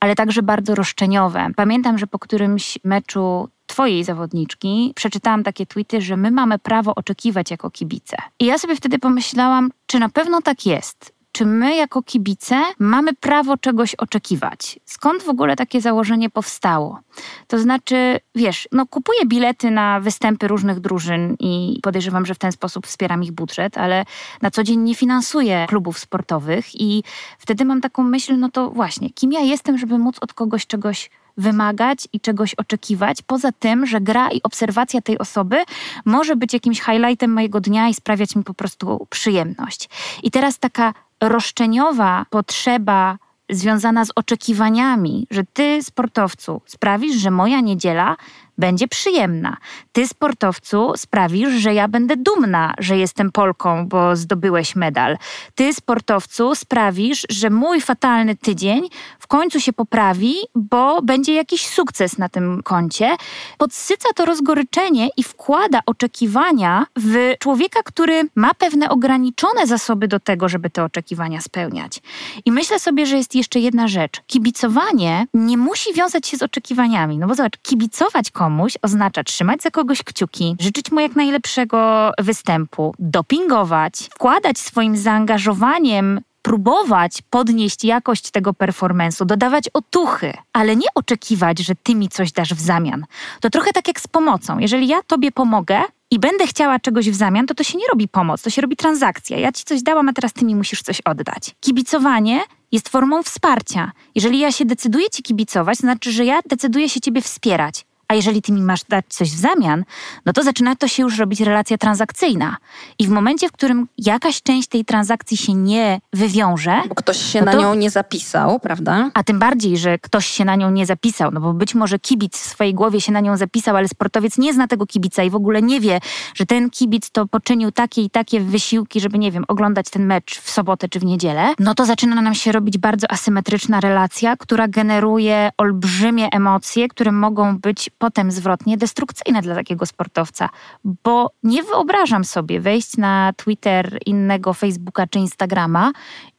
ale 0.00 0.14
także 0.14 0.42
bardzo 0.42 0.74
roszczeniowe. 0.74 1.48
Pamiętam, 1.56 1.98
że 1.98 2.06
po 2.06 2.18
którymś 2.18 2.78
meczu 2.84 3.48
twojej 3.66 4.04
zawodniczki 4.04 4.92
przeczytałam 4.96 5.42
takie 5.42 5.66
tweety, 5.66 6.00
że 6.00 6.16
my 6.16 6.30
mamy 6.30 6.58
prawo 6.58 6.94
oczekiwać 6.94 7.50
jako 7.50 7.70
kibice. 7.70 8.16
I 8.40 8.46
ja 8.46 8.58
sobie 8.58 8.76
wtedy 8.76 8.98
pomyślałam, 8.98 9.70
czy 9.86 9.98
na 9.98 10.08
pewno 10.08 10.42
tak 10.42 10.66
jest 10.66 11.19
czy 11.40 11.46
my 11.46 11.76
jako 11.76 12.02
kibice 12.02 12.62
mamy 12.78 13.14
prawo 13.14 13.56
czegoś 13.56 13.94
oczekiwać? 13.94 14.80
Skąd 14.84 15.22
w 15.22 15.28
ogóle 15.28 15.56
takie 15.56 15.80
założenie 15.80 16.30
powstało? 16.30 17.00
To 17.46 17.58
znaczy, 17.58 18.20
wiesz, 18.34 18.68
no 18.72 18.86
kupuję 18.86 19.26
bilety 19.26 19.70
na 19.70 20.00
występy 20.00 20.48
różnych 20.48 20.80
drużyn 20.80 21.36
i 21.38 21.80
podejrzewam, 21.82 22.26
że 22.26 22.34
w 22.34 22.38
ten 22.38 22.52
sposób 22.52 22.86
wspieram 22.86 23.22
ich 23.22 23.32
budżet, 23.32 23.78
ale 23.78 24.04
na 24.42 24.50
co 24.50 24.62
dzień 24.62 24.80
nie 24.80 24.94
finansuję 24.94 25.66
klubów 25.68 25.98
sportowych 25.98 26.80
i 26.80 27.02
wtedy 27.38 27.64
mam 27.64 27.80
taką 27.80 28.02
myśl, 28.02 28.38
no 28.38 28.48
to 28.50 28.70
właśnie, 28.70 29.10
kim 29.10 29.32
ja 29.32 29.40
jestem, 29.40 29.78
żeby 29.78 29.98
móc 29.98 30.16
od 30.20 30.34
kogoś 30.34 30.66
czegoś 30.66 31.10
wymagać 31.36 32.08
i 32.12 32.20
czegoś 32.20 32.54
oczekiwać, 32.54 33.22
poza 33.22 33.52
tym, 33.52 33.86
że 33.86 34.00
gra 34.00 34.30
i 34.30 34.42
obserwacja 34.42 35.00
tej 35.00 35.18
osoby 35.18 35.56
może 36.04 36.36
być 36.36 36.52
jakimś 36.52 36.80
highlightem 36.80 37.32
mojego 37.32 37.60
dnia 37.60 37.88
i 37.88 37.94
sprawiać 37.94 38.36
mi 38.36 38.44
po 38.44 38.54
prostu 38.54 39.06
przyjemność. 39.10 39.88
I 40.22 40.30
teraz 40.30 40.58
taka 40.58 40.94
roszczeniowa 41.20 42.26
potrzeba 42.30 43.18
związana 43.50 44.04
z 44.04 44.10
oczekiwaniami, 44.16 45.26
że 45.30 45.42
ty, 45.52 45.82
sportowcu, 45.82 46.60
sprawisz, 46.66 47.16
że 47.16 47.30
moja 47.30 47.60
niedziela 47.60 48.16
będzie 48.58 48.88
przyjemna. 48.88 49.56
Ty, 49.92 50.08
sportowcu, 50.08 50.92
sprawisz, 50.96 51.48
że 51.48 51.74
ja 51.74 51.88
będę 51.88 52.16
dumna, 52.16 52.74
że 52.78 52.98
jestem 52.98 53.32
Polką, 53.32 53.88
bo 53.88 54.16
zdobyłeś 54.16 54.76
medal. 54.76 55.16
Ty, 55.54 55.74
sportowcu, 55.74 56.54
sprawisz, 56.54 57.26
że 57.30 57.50
mój 57.50 57.80
fatalny 57.80 58.36
tydzień 58.36 58.88
końcu 59.30 59.60
się 59.60 59.72
poprawi, 59.72 60.34
bo 60.54 61.02
będzie 61.02 61.34
jakiś 61.34 61.66
sukces 61.66 62.18
na 62.18 62.28
tym 62.28 62.62
koncie. 62.62 63.16
Podsyca 63.58 64.08
to 64.14 64.24
rozgoryczenie 64.24 65.08
i 65.16 65.22
wkłada 65.22 65.80
oczekiwania 65.86 66.86
w 66.96 67.34
człowieka, 67.38 67.80
który 67.84 68.22
ma 68.34 68.54
pewne 68.54 68.88
ograniczone 68.88 69.66
zasoby 69.66 70.08
do 70.08 70.20
tego, 70.20 70.48
żeby 70.48 70.70
te 70.70 70.84
oczekiwania 70.84 71.40
spełniać. 71.40 72.02
I 72.44 72.52
myślę 72.52 72.78
sobie, 72.78 73.06
że 73.06 73.16
jest 73.16 73.34
jeszcze 73.34 73.60
jedna 73.60 73.88
rzecz. 73.88 74.20
Kibicowanie 74.26 75.26
nie 75.34 75.56
musi 75.56 75.94
wiązać 75.94 76.26
się 76.26 76.36
z 76.36 76.42
oczekiwaniami. 76.42 77.18
No 77.18 77.26
bo 77.26 77.34
zobacz, 77.34 77.56
kibicować 77.62 78.30
komuś 78.30 78.72
oznacza 78.82 79.24
trzymać 79.24 79.62
za 79.62 79.70
kogoś 79.70 80.02
kciuki, 80.02 80.56
życzyć 80.60 80.92
mu 80.92 81.00
jak 81.00 81.16
najlepszego 81.16 82.10
występu, 82.18 82.94
dopingować, 82.98 83.94
wkładać 84.14 84.58
swoim 84.58 84.96
zaangażowaniem 84.96 86.20
próbować 86.42 87.22
podnieść 87.30 87.84
jakość 87.84 88.30
tego 88.30 88.50
performance'u, 88.50 89.26
dodawać 89.26 89.68
otuchy, 89.68 90.32
ale 90.52 90.76
nie 90.76 90.86
oczekiwać, 90.94 91.58
że 91.58 91.74
ty 91.82 91.94
mi 91.94 92.08
coś 92.08 92.32
dasz 92.32 92.54
w 92.54 92.60
zamian. 92.60 93.06
To 93.40 93.50
trochę 93.50 93.72
tak 93.72 93.88
jak 93.88 94.00
z 94.00 94.06
pomocą. 94.06 94.58
Jeżeli 94.58 94.88
ja 94.88 95.02
tobie 95.02 95.32
pomogę 95.32 95.80
i 96.10 96.18
będę 96.18 96.46
chciała 96.46 96.78
czegoś 96.78 97.10
w 97.10 97.14
zamian, 97.14 97.46
to 97.46 97.54
to 97.54 97.64
się 97.64 97.78
nie 97.78 97.86
robi 97.88 98.08
pomoc, 98.08 98.42
to 98.42 98.50
się 98.50 98.62
robi 98.62 98.76
transakcja. 98.76 99.38
Ja 99.38 99.52
ci 99.52 99.64
coś 99.64 99.82
dałam, 99.82 100.08
a 100.08 100.12
teraz 100.12 100.32
ty 100.32 100.44
mi 100.44 100.54
musisz 100.54 100.82
coś 100.82 101.00
oddać. 101.00 101.54
Kibicowanie 101.60 102.40
jest 102.72 102.88
formą 102.88 103.22
wsparcia. 103.22 103.92
Jeżeli 104.14 104.38
ja 104.38 104.52
się 104.52 104.64
decyduję 104.64 105.10
ci 105.10 105.22
kibicować, 105.22 105.78
to 105.78 105.80
znaczy, 105.80 106.12
że 106.12 106.24
ja 106.24 106.40
decyduję 106.46 106.88
się 106.88 107.00
ciebie 107.00 107.22
wspierać 107.22 107.84
a 108.10 108.14
jeżeli 108.14 108.42
ty 108.42 108.52
mi 108.52 108.62
masz 108.62 108.84
dać 108.84 109.04
coś 109.08 109.30
w 109.30 109.38
zamian, 109.38 109.84
no 110.26 110.32
to 110.32 110.42
zaczyna 110.42 110.76
to 110.76 110.88
się 110.88 111.02
już 111.02 111.18
robić 111.18 111.40
relacja 111.40 111.78
transakcyjna. 111.78 112.56
I 112.98 113.06
w 113.06 113.10
momencie, 113.10 113.48
w 113.48 113.52
którym 113.52 113.88
jakaś 113.98 114.42
część 114.42 114.68
tej 114.68 114.84
transakcji 114.84 115.36
się 115.36 115.54
nie 115.54 116.00
wywiąże. 116.12 116.82
Bo 116.88 116.94
ktoś 116.94 117.16
się 117.16 117.40
no 117.40 117.52
to, 117.52 117.56
na 117.56 117.62
nią 117.62 117.74
nie 117.74 117.90
zapisał, 117.90 118.60
prawda? 118.60 119.10
A 119.14 119.22
tym 119.22 119.38
bardziej, 119.38 119.78
że 119.78 119.98
ktoś 119.98 120.26
się 120.26 120.44
na 120.44 120.56
nią 120.56 120.70
nie 120.70 120.86
zapisał, 120.86 121.30
no 121.30 121.40
bo 121.40 121.52
być 121.52 121.74
może 121.74 121.98
kibic 121.98 122.36
w 122.38 122.46
swojej 122.46 122.74
głowie 122.74 123.00
się 123.00 123.12
na 123.12 123.20
nią 123.20 123.36
zapisał, 123.36 123.76
ale 123.76 123.88
sportowiec 123.88 124.38
nie 124.38 124.54
zna 124.54 124.68
tego 124.68 124.86
kibica 124.86 125.22
i 125.22 125.30
w 125.30 125.34
ogóle 125.34 125.62
nie 125.62 125.80
wie, 125.80 126.00
że 126.34 126.46
ten 126.46 126.70
kibic 126.70 127.10
to 127.10 127.26
poczynił 127.26 127.72
takie 127.72 128.02
i 128.02 128.10
takie 128.10 128.40
wysiłki, 128.40 129.00
żeby, 129.00 129.18
nie 129.18 129.32
wiem, 129.32 129.44
oglądać 129.48 129.90
ten 129.90 130.06
mecz 130.06 130.40
w 130.40 130.50
sobotę 130.50 130.88
czy 130.88 131.00
w 131.00 131.04
niedzielę, 131.04 131.54
no 131.58 131.74
to 131.74 131.84
zaczyna 131.84 132.22
nam 132.22 132.34
się 132.34 132.52
robić 132.52 132.78
bardzo 132.78 133.10
asymetryczna 133.10 133.80
relacja, 133.80 134.36
która 134.36 134.68
generuje 134.68 135.50
olbrzymie 135.58 136.28
emocje, 136.32 136.88
które 136.88 137.12
mogą 137.12 137.58
być 137.58 137.90
potem 138.00 138.30
zwrotnie 138.30 138.76
destrukcyjne 138.76 139.42
dla 139.42 139.54
takiego 139.54 139.86
sportowca, 139.86 140.48
bo 140.84 141.30
nie 141.42 141.62
wyobrażam 141.62 142.24
sobie 142.24 142.60
wejść 142.60 142.96
na 142.96 143.32
Twitter, 143.36 143.98
innego 144.06 144.54
Facebooka 144.54 145.06
czy 145.06 145.18
Instagrama 145.18 145.92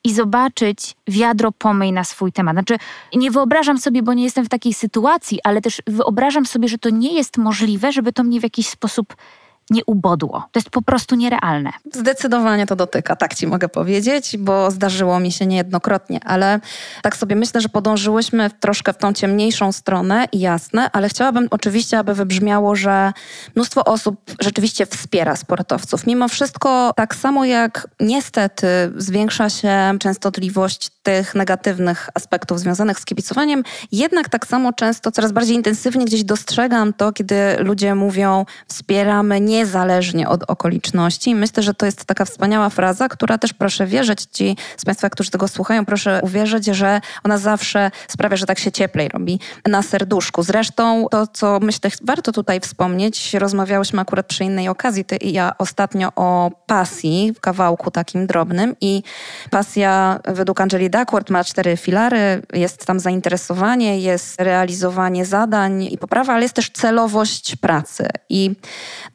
i 0.03 0.13
zobaczyć 0.13 0.95
wiadro 1.07 1.51
pomyj 1.51 1.91
na 1.91 2.03
swój 2.03 2.31
temat. 2.31 2.55
Znaczy, 2.55 2.77
nie 3.15 3.31
wyobrażam 3.31 3.77
sobie, 3.77 4.03
bo 4.03 4.13
nie 4.13 4.23
jestem 4.23 4.45
w 4.45 4.49
takiej 4.49 4.73
sytuacji, 4.73 5.39
ale 5.43 5.61
też 5.61 5.81
wyobrażam 5.87 6.45
sobie, 6.45 6.67
że 6.67 6.77
to 6.77 6.89
nie 6.89 7.13
jest 7.13 7.37
możliwe, 7.37 7.91
żeby 7.91 8.13
to 8.13 8.23
mnie 8.23 8.39
w 8.39 8.43
jakiś 8.43 8.67
sposób 8.67 9.15
nie 9.71 9.85
ubodło. 9.85 10.43
To 10.51 10.59
jest 10.59 10.69
po 10.69 10.81
prostu 10.81 11.15
nierealne. 11.15 11.69
Zdecydowanie 11.93 12.65
to 12.65 12.75
dotyka, 12.75 13.15
tak 13.15 13.35
ci 13.35 13.47
mogę 13.47 13.69
powiedzieć, 13.69 14.37
bo 14.37 14.71
zdarzyło 14.71 15.19
mi 15.19 15.31
się 15.31 15.45
niejednokrotnie, 15.45 16.19
ale 16.25 16.59
tak 17.01 17.17
sobie 17.17 17.35
myślę, 17.35 17.61
że 17.61 17.69
podążyłyśmy 17.69 18.49
troszkę 18.59 18.93
w 18.93 18.97
tą 18.97 19.13
ciemniejszą 19.13 19.71
stronę 19.71 20.25
i 20.31 20.39
jasne, 20.39 20.91
ale 20.91 21.09
chciałabym 21.09 21.47
oczywiście, 21.51 21.99
aby 21.99 22.13
wybrzmiało, 22.13 22.75
że 22.75 23.13
mnóstwo 23.55 23.85
osób 23.85 24.21
rzeczywiście 24.39 24.85
wspiera 24.85 25.35
sportowców. 25.35 26.07
Mimo 26.07 26.27
wszystko, 26.27 26.93
tak 26.95 27.15
samo 27.15 27.45
jak 27.45 27.87
niestety 27.99 28.67
zwiększa 28.97 29.49
się 29.49 29.97
częstotliwość 29.99 30.89
tych 31.03 31.35
negatywnych 31.35 32.09
aspektów 32.13 32.59
związanych 32.59 32.99
z 32.99 33.05
kibicowaniem, 33.05 33.63
jednak 33.91 34.29
tak 34.29 34.47
samo 34.47 34.73
często, 34.73 35.11
coraz 35.11 35.31
bardziej 35.31 35.55
intensywnie 35.55 36.05
gdzieś 36.05 36.23
dostrzegam 36.23 36.93
to, 36.93 37.13
kiedy 37.13 37.35
ludzie 37.59 37.95
mówią, 37.95 38.45
wspieramy 38.67 39.41
niezależnie 39.41 40.29
od 40.29 40.43
okoliczności. 40.43 41.35
Myślę, 41.35 41.63
że 41.63 41.73
to 41.73 41.85
jest 41.85 42.05
taka 42.05 42.25
wspaniała 42.25 42.69
fraza, 42.69 43.09
która 43.09 43.37
też 43.37 43.53
proszę 43.53 43.85
wierzyć 43.85 44.23
ci 44.23 44.57
z 44.77 44.85
Państwa, 44.85 45.09
którzy 45.09 45.31
tego 45.31 45.47
słuchają, 45.47 45.85
proszę 45.85 46.19
uwierzyć, 46.23 46.65
że 46.65 47.01
ona 47.23 47.37
zawsze 47.37 47.91
sprawia, 48.07 48.37
że 48.37 48.45
tak 48.45 48.59
się 48.59 48.71
cieplej 48.71 49.09
robi 49.09 49.39
na 49.67 49.81
serduszku. 49.81 50.43
Zresztą 50.43 51.07
to, 51.11 51.27
co 51.27 51.59
myślę, 51.59 51.89
warto 52.03 52.31
tutaj 52.31 52.59
wspomnieć, 52.59 53.33
rozmawiałyśmy 53.33 54.01
akurat 54.01 54.25
przy 54.25 54.43
innej 54.43 54.69
okazji, 54.69 55.05
ty 55.05 55.15
i 55.15 55.33
ja 55.33 55.51
ostatnio 55.57 56.11
o 56.15 56.51
pasji 56.65 57.33
w 57.35 57.39
kawałku 57.39 57.91
takim 57.91 58.27
drobnym 58.27 58.75
i 58.81 59.03
pasja 59.49 60.19
według 60.25 60.61
Angeli 60.61 60.90
Duckworth 60.91 61.29
ma 61.29 61.43
cztery 61.43 61.77
filary, 61.77 62.41
jest 62.53 62.85
tam 62.85 62.99
zainteresowanie, 62.99 63.99
jest 63.99 64.41
realizowanie 64.41 65.25
zadań 65.25 65.83
i 65.83 65.97
poprawa, 65.97 66.33
ale 66.33 66.43
jest 66.43 66.55
też 66.55 66.69
celowość 66.69 67.55
pracy. 67.55 68.07
I 68.29 68.51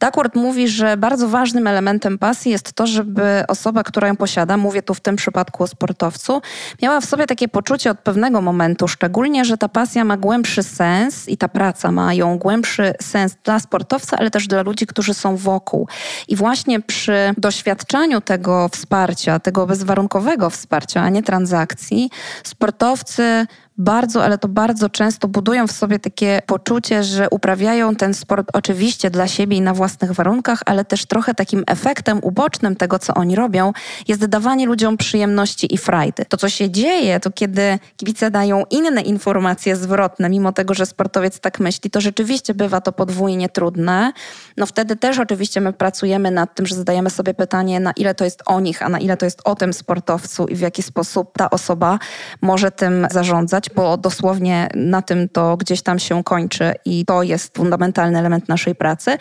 Duckworth 0.01 0.37
mówi, 0.37 0.69
że 0.69 0.97
bardzo 0.97 1.29
ważnym 1.29 1.67
elementem 1.67 2.19
pasji 2.19 2.53
jest 2.53 2.73
to, 2.73 2.87
żeby 2.87 3.45
osoba, 3.49 3.83
która 3.83 4.09
ją 4.09 4.17
posiada, 4.17 4.57
mówię 4.57 4.83
tu 4.83 4.95
w 4.95 5.01
tym 5.01 5.17
przypadku 5.17 5.63
o 5.63 5.67
sportowcu, 5.67 6.43
miała 6.83 7.01
w 7.01 7.05
sobie 7.05 7.27
takie 7.27 7.49
poczucie 7.49 7.91
od 7.91 7.99
pewnego 7.99 8.41
momentu, 8.41 8.89
szczególnie, 8.89 9.45
że 9.45 9.59
ta 9.59 9.69
pasja 9.69 10.05
ma 10.05 10.17
głębszy 10.17 10.63
sens 10.63 11.29
i 11.29 11.37
ta 11.37 11.49
praca 11.49 11.93
ma 11.93 12.15
ją 12.15 12.39
głębszy 12.39 12.95
sens 13.03 13.37
dla 13.45 13.61
sportowca, 13.61 14.17
ale 14.19 14.31
też 14.31 14.47
dla 14.47 14.63
ludzi, 14.63 14.87
którzy 14.87 15.15
są 15.15 15.37
wokół. 15.37 15.89
I 16.29 16.37
właśnie 16.37 16.81
przy 16.81 17.35
doświadczaniu 17.39 18.21
tego 18.21 18.69
wsparcia, 18.69 19.39
tego 19.39 19.67
bezwarunkowego 19.67 20.51
wsparcia, 20.51 21.03
a 21.03 21.09
nie 21.09 21.23
transakcji, 21.23 21.66
sportowcy 22.45 23.47
bardzo, 23.79 24.25
ale 24.25 24.39
to 24.39 24.49
bardzo 24.49 24.91
często 24.91 25.29
budują 25.29 25.67
w 25.67 25.73
sobie 25.73 25.99
takie 25.99 26.43
poczucie, 26.47 27.03
że 27.03 27.31
uprawiają 27.31 27.97
ten 27.97 28.15
sport 28.15 28.49
oczywiście 28.53 29.11
dla 29.11 29.29
siebie 29.29 29.57
i 29.57 29.61
na 29.61 29.75
własnych 29.75 30.13
warunkach, 30.13 30.63
ale 30.67 30.85
też 30.85 31.07
trochę 31.07 31.35
takim 31.35 31.65
efektem 31.67 32.19
ubocznym 32.23 32.77
tego, 32.77 32.99
co 32.99 33.15
oni 33.15 33.37
robią, 33.37 33.73
jest 34.09 34.27
dawanie 34.27 34.67
ludziom 34.67 34.97
przyjemności 34.97 35.75
i 35.75 35.79
frajdy. 35.79 36.25
To, 36.25 36.37
co 36.37 36.49
się 36.49 36.71
dzieje, 36.71 37.21
to 37.21 37.31
kiedy 37.31 37.79
kibice 37.97 38.31
dają 38.31 38.63
inne 38.71 39.01
informacje 39.01 39.77
zwrotne, 39.77 40.29
mimo 40.29 40.53
tego, 40.53 40.75
że 40.75 40.87
sportowiec 40.87 41.41
tak 41.41 41.61
myśli, 41.61 41.91
to 41.91 42.01
rzeczywiście 42.01 42.55
bywa 42.55 42.81
to 42.81 42.93
podwójnie 42.93 43.49
trudne. 43.49 44.13
No 44.57 44.67
wtedy 44.67 44.97
też 44.97 45.19
oczywiście 45.19 45.61
my 45.61 45.73
pracujemy 45.73 46.31
nad 46.31 46.55
tym, 46.55 46.67
że 46.67 46.75
zadajemy 46.75 47.11
sobie 47.11 47.35
pytanie, 47.35 47.81
na 47.81 47.93
ile 47.93 48.15
to 48.15 48.25
jest 48.25 48.43
o 48.47 48.61
nich, 48.61 48.83
a 48.83 48.89
na 48.89 48.99
ile 48.99 49.17
to 49.17 49.25
jest 49.25 49.41
o 49.45 49.55
tym 49.55 49.73
sportowcu 49.73 50.47
i 50.47 50.55
w 50.55 50.61
jaki 50.61 50.83
sposób 50.83 51.33
ta 51.39 51.51
osoba 51.51 51.99
może 52.41 52.71
tym 52.71 53.07
zarządzać 53.11 53.66
bo 53.75 53.97
dosłownie 53.97 54.69
na 54.75 55.03
tym 55.03 55.29
to 55.29 55.57
gdzieś 55.57 55.83
tam 55.83 55.99
się 55.99 56.25
kończy 56.25 56.75
i 56.85 57.05
to 57.05 57.23
jest 57.23 57.57
fundamentalny 57.57 58.19
element 58.19 58.49
naszej 58.49 58.75
pracy. 58.75 59.19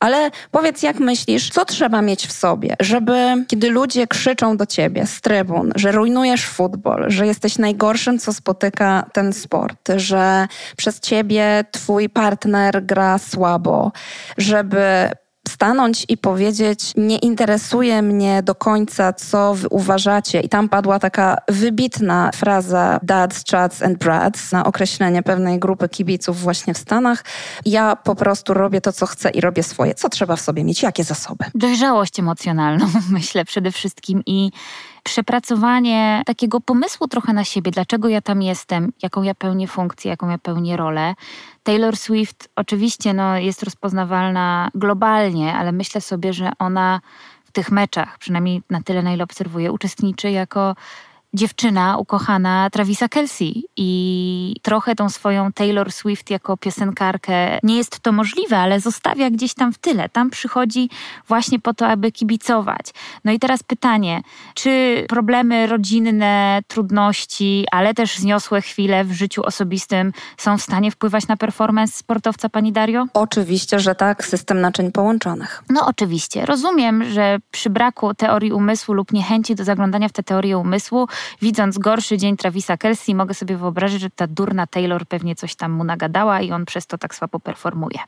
Ale 0.00 0.30
powiedz, 0.50 0.82
jak 0.82 1.00
myślisz, 1.00 1.50
co 1.50 1.64
trzeba 1.64 2.02
mieć 2.02 2.26
w 2.26 2.32
sobie, 2.32 2.76
żeby 2.80 3.44
kiedy 3.48 3.70
ludzie 3.70 4.06
krzyczą 4.06 4.56
do 4.56 4.66
ciebie 4.66 5.06
z 5.06 5.20
trybun, 5.20 5.72
że 5.76 5.92
rujnujesz 5.92 6.46
futbol, 6.46 7.04
że 7.08 7.26
jesteś 7.26 7.58
najgorszym, 7.58 8.18
co 8.18 8.32
spotyka 8.32 9.06
ten 9.12 9.32
sport, 9.32 9.88
że 9.96 10.48
przez 10.76 11.00
ciebie 11.00 11.64
twój 11.70 12.08
partner 12.08 12.86
gra 12.86 13.18
słabo, 13.18 13.92
żeby 14.38 15.10
stanąć 15.48 16.04
i 16.08 16.16
powiedzieć, 16.16 16.92
nie 16.96 17.18
interesuje 17.18 18.02
mnie 18.02 18.42
do 18.42 18.54
końca, 18.54 19.12
co 19.12 19.54
wy 19.54 19.68
uważacie. 19.68 20.40
I 20.40 20.48
tam 20.48 20.68
padła 20.68 20.98
taka 20.98 21.36
wybitna 21.48 22.30
fraza 22.34 23.00
dads, 23.02 23.44
chads 23.50 23.82
and 23.82 23.98
brats 23.98 24.52
na 24.52 24.64
określenie 24.64 25.22
pewnej 25.22 25.58
grupy 25.58 25.88
kibiców 25.88 26.40
właśnie 26.40 26.74
w 26.74 26.78
Stanach. 26.78 27.24
Ja 27.64 27.96
po 27.96 28.14
prostu 28.14 28.54
robię 28.54 28.80
to, 28.80 28.92
co 28.92 29.06
chcę 29.06 29.30
i 29.30 29.40
robię 29.40 29.62
swoje. 29.62 29.94
Co 29.94 30.08
trzeba 30.08 30.36
w 30.36 30.40
sobie 30.40 30.64
mieć? 30.64 30.82
Jakie 30.82 31.04
zasoby? 31.04 31.44
Dojrzałość 31.54 32.20
emocjonalną, 32.20 32.86
myślę 33.10 33.44
przede 33.44 33.70
wszystkim 33.70 34.22
i 34.26 34.50
przepracowanie 35.06 36.22
takiego 36.26 36.60
pomysłu 36.60 37.08
trochę 37.08 37.32
na 37.32 37.44
siebie, 37.44 37.70
dlaczego 37.70 38.08
ja 38.08 38.20
tam 38.20 38.42
jestem, 38.42 38.92
jaką 39.02 39.22
ja 39.22 39.34
pełnię 39.34 39.68
funkcję, 39.68 40.10
jaką 40.10 40.28
ja 40.28 40.38
pełnię 40.38 40.76
rolę. 40.76 41.14
Taylor 41.62 41.96
Swift 41.96 42.48
oczywiście 42.56 43.14
no, 43.14 43.38
jest 43.38 43.62
rozpoznawalna 43.62 44.70
globalnie, 44.74 45.54
ale 45.54 45.72
myślę 45.72 46.00
sobie, 46.00 46.32
że 46.32 46.50
ona 46.58 47.00
w 47.44 47.52
tych 47.52 47.70
meczach, 47.70 48.18
przynajmniej 48.18 48.62
na 48.70 48.82
tyle, 48.82 49.02
na 49.02 49.12
ile 49.12 49.24
obserwuję, 49.24 49.72
uczestniczy 49.72 50.30
jako 50.30 50.76
dziewczyna 51.36 51.96
ukochana 51.98 52.70
Travisa 52.70 53.08
Kelsey 53.08 53.64
i 53.76 54.56
trochę 54.62 54.94
tą 54.94 55.08
swoją 55.08 55.52
Taylor 55.52 55.92
Swift 55.92 56.30
jako 56.30 56.56
piosenkarkę 56.56 57.58
nie 57.62 57.76
jest 57.76 58.00
to 58.00 58.12
możliwe, 58.12 58.58
ale 58.58 58.80
zostawia 58.80 59.30
gdzieś 59.30 59.54
tam 59.54 59.72
w 59.72 59.78
tyle. 59.78 60.08
Tam 60.08 60.30
przychodzi 60.30 60.90
właśnie 61.28 61.58
po 61.58 61.74
to, 61.74 61.88
aby 61.88 62.12
kibicować. 62.12 62.86
No 63.24 63.32
i 63.32 63.38
teraz 63.38 63.62
pytanie, 63.62 64.20
czy 64.54 65.04
problemy 65.08 65.66
rodzinne, 65.66 66.60
trudności, 66.66 67.66
ale 67.72 67.94
też 67.94 68.18
zniosłe 68.18 68.60
chwile 68.60 69.04
w 69.04 69.12
życiu 69.12 69.42
osobistym 69.42 70.12
są 70.36 70.58
w 70.58 70.62
stanie 70.62 70.90
wpływać 70.90 71.28
na 71.28 71.36
performance 71.36 71.98
sportowca 71.98 72.48
pani 72.48 72.72
Dario? 72.72 73.06
Oczywiście, 73.14 73.80
że 73.80 73.94
tak, 73.94 74.24
system 74.24 74.60
naczyń 74.60 74.92
połączonych. 74.92 75.62
No 75.68 75.86
oczywiście. 75.86 76.46
Rozumiem, 76.46 77.04
że 77.04 77.38
przy 77.50 77.70
braku 77.70 78.14
teorii 78.14 78.52
umysłu 78.52 78.94
lub 78.94 79.12
niechęci 79.12 79.54
do 79.54 79.64
zaglądania 79.64 80.08
w 80.08 80.12
tę 80.12 80.22
teorię 80.22 80.58
umysłu 80.58 81.08
widząc 81.42 81.78
gorszy 81.78 82.18
dzień 82.18 82.36
Travisa 82.36 82.76
Kelsey, 82.76 83.14
mogę 83.14 83.34
sobie 83.34 83.56
wyobrazić, 83.56 84.00
że 84.00 84.10
ta 84.10 84.26
durna 84.26 84.66
Taylor 84.66 85.06
pewnie 85.06 85.34
coś 85.34 85.54
tam 85.54 85.72
mu 85.72 85.84
nagadała 85.84 86.40
i 86.40 86.52
on 86.52 86.64
przez 86.64 86.86
to 86.86 86.98
tak 86.98 87.14
słabo 87.14 87.40
performuje. 87.40 87.98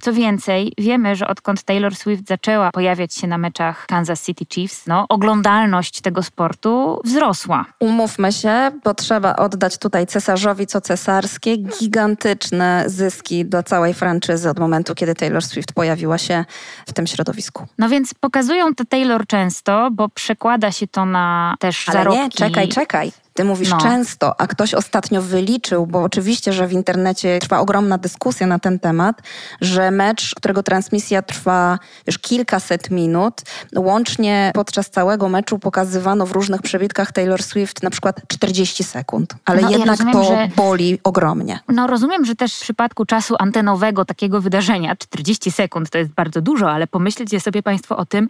Co 0.00 0.12
więcej, 0.12 0.72
wiemy, 0.78 1.16
że 1.16 1.28
odkąd 1.28 1.62
Taylor 1.62 1.96
Swift 1.96 2.28
zaczęła 2.28 2.70
pojawiać 2.70 3.14
się 3.14 3.26
na 3.26 3.38
meczach 3.38 3.86
Kansas 3.86 4.24
City 4.24 4.44
Chiefs, 4.52 4.86
no, 4.86 5.06
oglądalność 5.08 6.00
tego 6.00 6.22
sportu 6.22 7.00
wzrosła. 7.04 7.64
Umówmy 7.80 8.32
się, 8.32 8.70
bo 8.84 8.94
trzeba 8.94 9.36
oddać 9.36 9.78
tutaj 9.78 10.06
cesarzowi 10.06 10.66
co 10.66 10.80
cesarskie, 10.80 11.56
gigantyczne 11.56 12.84
zyski 12.86 13.44
dla 13.44 13.62
całej 13.62 13.94
franczyzy 13.94 14.50
od 14.50 14.58
momentu, 14.58 14.94
kiedy 14.94 15.14
Taylor 15.14 15.44
Swift 15.44 15.72
pojawiła 15.72 16.18
się 16.18 16.44
w 16.86 16.92
tym 16.92 17.06
środowisku. 17.06 17.66
No 17.78 17.88
więc 17.88 18.14
pokazują 18.14 18.74
to 18.74 18.84
Taylor 18.84 19.26
często, 19.26 19.90
bo 19.92 20.08
przekłada 20.08 20.72
się 20.72 20.86
to 20.86 21.04
na 21.04 21.56
też 21.58 21.88
Ale 21.88 21.98
zarobki. 21.98 22.20
Nie, 22.20 22.30
czekaj, 22.30 22.57
czekaj. 22.66 23.12
Ty 23.38 23.44
mówisz 23.44 23.70
no. 23.70 23.78
często, 23.78 24.40
a 24.40 24.46
ktoś 24.46 24.74
ostatnio 24.74 25.22
wyliczył, 25.22 25.86
bo 25.86 26.02
oczywiście, 26.02 26.52
że 26.52 26.66
w 26.66 26.72
internecie 26.72 27.38
trwa 27.38 27.60
ogromna 27.60 27.98
dyskusja 27.98 28.46
na 28.46 28.58
ten 28.58 28.78
temat, 28.78 29.22
że 29.60 29.90
mecz, 29.90 30.34
którego 30.34 30.62
transmisja 30.62 31.22
trwa 31.22 31.78
już 32.06 32.18
kilkaset 32.18 32.90
minut, 32.90 33.42
łącznie 33.76 34.50
podczas 34.54 34.90
całego 34.90 35.28
meczu 35.28 35.58
pokazywano 35.58 36.26
w 36.26 36.32
różnych 36.32 36.62
przebitkach 36.62 37.12
Taylor 37.12 37.42
Swift 37.42 37.82
na 37.82 37.90
przykład 37.90 38.20
40 38.28 38.84
sekund. 38.84 39.34
Ale 39.44 39.62
no, 39.62 39.70
jednak 39.70 39.86
ja 39.86 40.04
rozumiem, 40.04 40.12
to 40.12 40.24
że, 40.24 40.48
boli 40.56 40.98
ogromnie. 41.04 41.60
No 41.68 41.86
rozumiem, 41.86 42.24
że 42.24 42.34
też 42.34 42.54
w 42.54 42.60
przypadku 42.60 43.04
czasu 43.04 43.34
antenowego 43.38 44.04
takiego 44.04 44.40
wydarzenia 44.40 44.96
40 44.96 45.50
sekund 45.50 45.90
to 45.90 45.98
jest 45.98 46.10
bardzo 46.10 46.40
dużo, 46.40 46.70
ale 46.70 46.86
pomyślcie 46.86 47.40
sobie 47.40 47.62
Państwo 47.62 47.96
o 47.96 48.06
tym, 48.06 48.28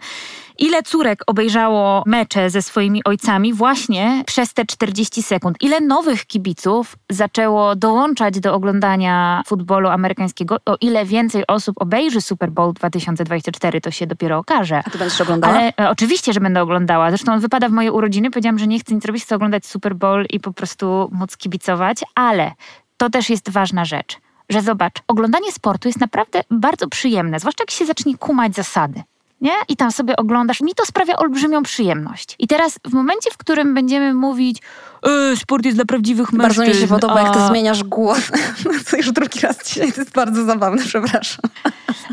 ile 0.59 0.83
córek 0.83 1.23
obejrzało 1.27 2.03
mecze 2.05 2.49
ze 2.49 2.61
swoimi 2.61 3.03
ojcami 3.03 3.53
właśnie 3.53 4.23
przez 4.25 4.53
te 4.53 4.65
40 4.65 5.23
sekund. 5.23 5.57
Ile 5.61 5.81
nowych 5.81 6.25
kibiców 6.25 6.95
zaczęło 7.09 7.75
dołączać 7.75 8.39
do 8.39 8.53
oglądania 8.53 9.43
futbolu 9.47 9.89
amerykańskiego, 9.89 10.57
o 10.65 10.77
ile 10.81 11.05
więcej 11.05 11.47
osób 11.47 11.81
obejrzy 11.81 12.21
Super 12.21 12.51
Bowl 12.51 12.73
2024, 12.73 13.81
to 13.81 13.91
się 13.91 14.07
dopiero 14.07 14.37
okaże. 14.37 14.81
A 14.85 14.89
ty 14.89 14.97
będziesz 14.97 15.21
oglądała? 15.21 15.53
Ale 15.53 15.73
e, 15.79 15.89
oczywiście, 15.89 16.33
że 16.33 16.39
będę 16.39 16.61
oglądała. 16.61 17.09
Zresztą 17.09 17.33
on 17.33 17.39
wypada 17.39 17.69
w 17.69 17.71
moje 17.71 17.91
urodziny. 17.91 18.31
Powiedziałam, 18.31 18.59
że 18.59 18.67
nie 18.67 18.79
chcę 18.79 18.95
nic 18.95 19.05
robić, 19.05 19.23
chcę 19.23 19.35
oglądać 19.35 19.65
Super 19.65 19.95
Bowl 19.95 20.25
i 20.29 20.39
po 20.39 20.53
prostu 20.53 21.09
móc 21.11 21.37
kibicować, 21.37 21.97
ale 22.15 22.51
to 22.97 23.09
też 23.09 23.29
jest 23.29 23.49
ważna 23.49 23.85
rzecz 23.85 24.17
że 24.49 24.61
zobacz, 24.61 24.93
oglądanie 25.07 25.51
sportu 25.51 25.87
jest 25.87 25.99
naprawdę 25.99 26.41
bardzo 26.51 26.87
przyjemne, 26.87 27.39
zwłaszcza 27.39 27.63
jak 27.63 27.71
się 27.71 27.85
zacznie 27.85 28.17
kumać 28.17 28.55
zasady. 28.55 29.03
Nie? 29.41 29.53
I 29.67 29.75
tam 29.75 29.91
sobie 29.91 30.15
oglądasz. 30.15 30.61
Mi 30.61 30.73
to 30.75 30.85
sprawia 30.85 31.15
olbrzymią 31.15 31.63
przyjemność. 31.63 32.35
I 32.39 32.47
teraz 32.47 32.79
w 32.85 32.93
momencie, 32.93 33.31
w 33.31 33.37
którym 33.37 33.73
będziemy 33.73 34.13
mówić 34.13 34.61
e, 35.03 35.35
sport 35.35 35.65
jest 35.65 35.77
dla 35.77 35.85
prawdziwych 35.85 36.33
mężczyzn. 36.33 36.59
Bardzo 36.61 36.73
mi 36.73 36.81
się 36.81 36.87
podoba, 36.87 37.15
a... 37.15 37.21
jak 37.21 37.33
ty 37.33 37.47
zmieniasz 37.47 37.83
głos. 37.83 38.31
to 38.91 38.97
już 38.97 39.11
drugi 39.11 39.39
raz 39.39 39.67
dzisiaj, 39.67 39.93
to 39.93 40.01
jest 40.01 40.13
bardzo 40.13 40.45
zabawne, 40.45 40.83
przepraszam. 40.85 41.41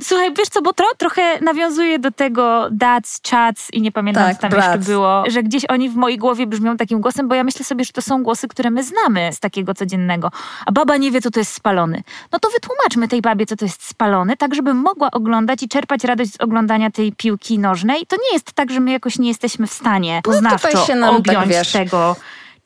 Słuchaj, 0.03 0.34
wiesz 0.34 0.49
co, 0.49 0.62
bo 0.62 0.72
tro, 0.72 0.87
trochę 0.99 1.41
nawiązuje 1.41 1.99
do 1.99 2.11
tego 2.11 2.68
dads, 2.70 3.20
chats 3.30 3.68
i 3.72 3.80
nie 3.80 3.93
pamiętam, 3.93 4.24
tak, 4.24 4.34
co 4.37 4.49
tam 4.49 4.53
jeszcze 4.53 4.78
było, 4.78 5.24
że 5.28 5.43
gdzieś 5.43 5.64
oni 5.64 5.91
w 5.91 5.97
mojej 5.97 6.18
głowie 6.18 6.47
brzmią 6.47 6.76
takim 6.76 7.01
głosem, 7.01 7.28
bo 7.28 7.34
ja 7.34 7.45
myślę 7.45 7.64
sobie, 7.64 7.84
że 7.84 7.93
to 7.93 8.03
są 8.03 8.22
głosy, 8.22 8.49
które 8.49 8.70
my 8.70 8.84
znamy 8.84 9.30
z 9.32 9.41
takiego 9.41 9.74
codziennego. 9.74 10.30
A 10.66 10.72
baba 10.72 10.97
nie 10.97 11.11
wie, 11.11 11.20
co 11.20 11.30
to 11.30 11.41
jest 11.41 11.53
spalony. 11.53 12.03
No 12.32 12.39
to 12.39 12.49
wytłumaczmy 12.51 13.09
tej 13.09 13.22
babie, 13.22 13.47
co 13.47 13.57
to 13.57 13.64
jest 13.64 13.89
spalony, 13.89 14.37
tak 14.37 14.55
żeby 14.55 14.74
mogła 14.74 15.11
oglądać 15.11 15.62
i 15.62 15.68
czerpać 15.68 16.05
radość 16.05 16.32
z 16.32 16.41
oglądania 16.41 16.91
tej 16.91 17.12
piłki 17.12 17.59
nożnej. 17.59 18.07
To 18.07 18.16
nie 18.16 18.32
jest 18.32 18.53
tak, 18.53 18.70
że 18.70 18.80
my 18.80 18.91
jakoś 18.91 19.18
nie 19.18 19.28
jesteśmy 19.28 19.66
w 19.66 19.72
stanie 19.72 20.22
no, 20.26 20.32
poznawczo 20.32 20.95
no 20.97 21.16
objąć 21.16 21.39
tak, 21.39 21.49
wiesz, 21.49 21.72
tego 21.72 22.16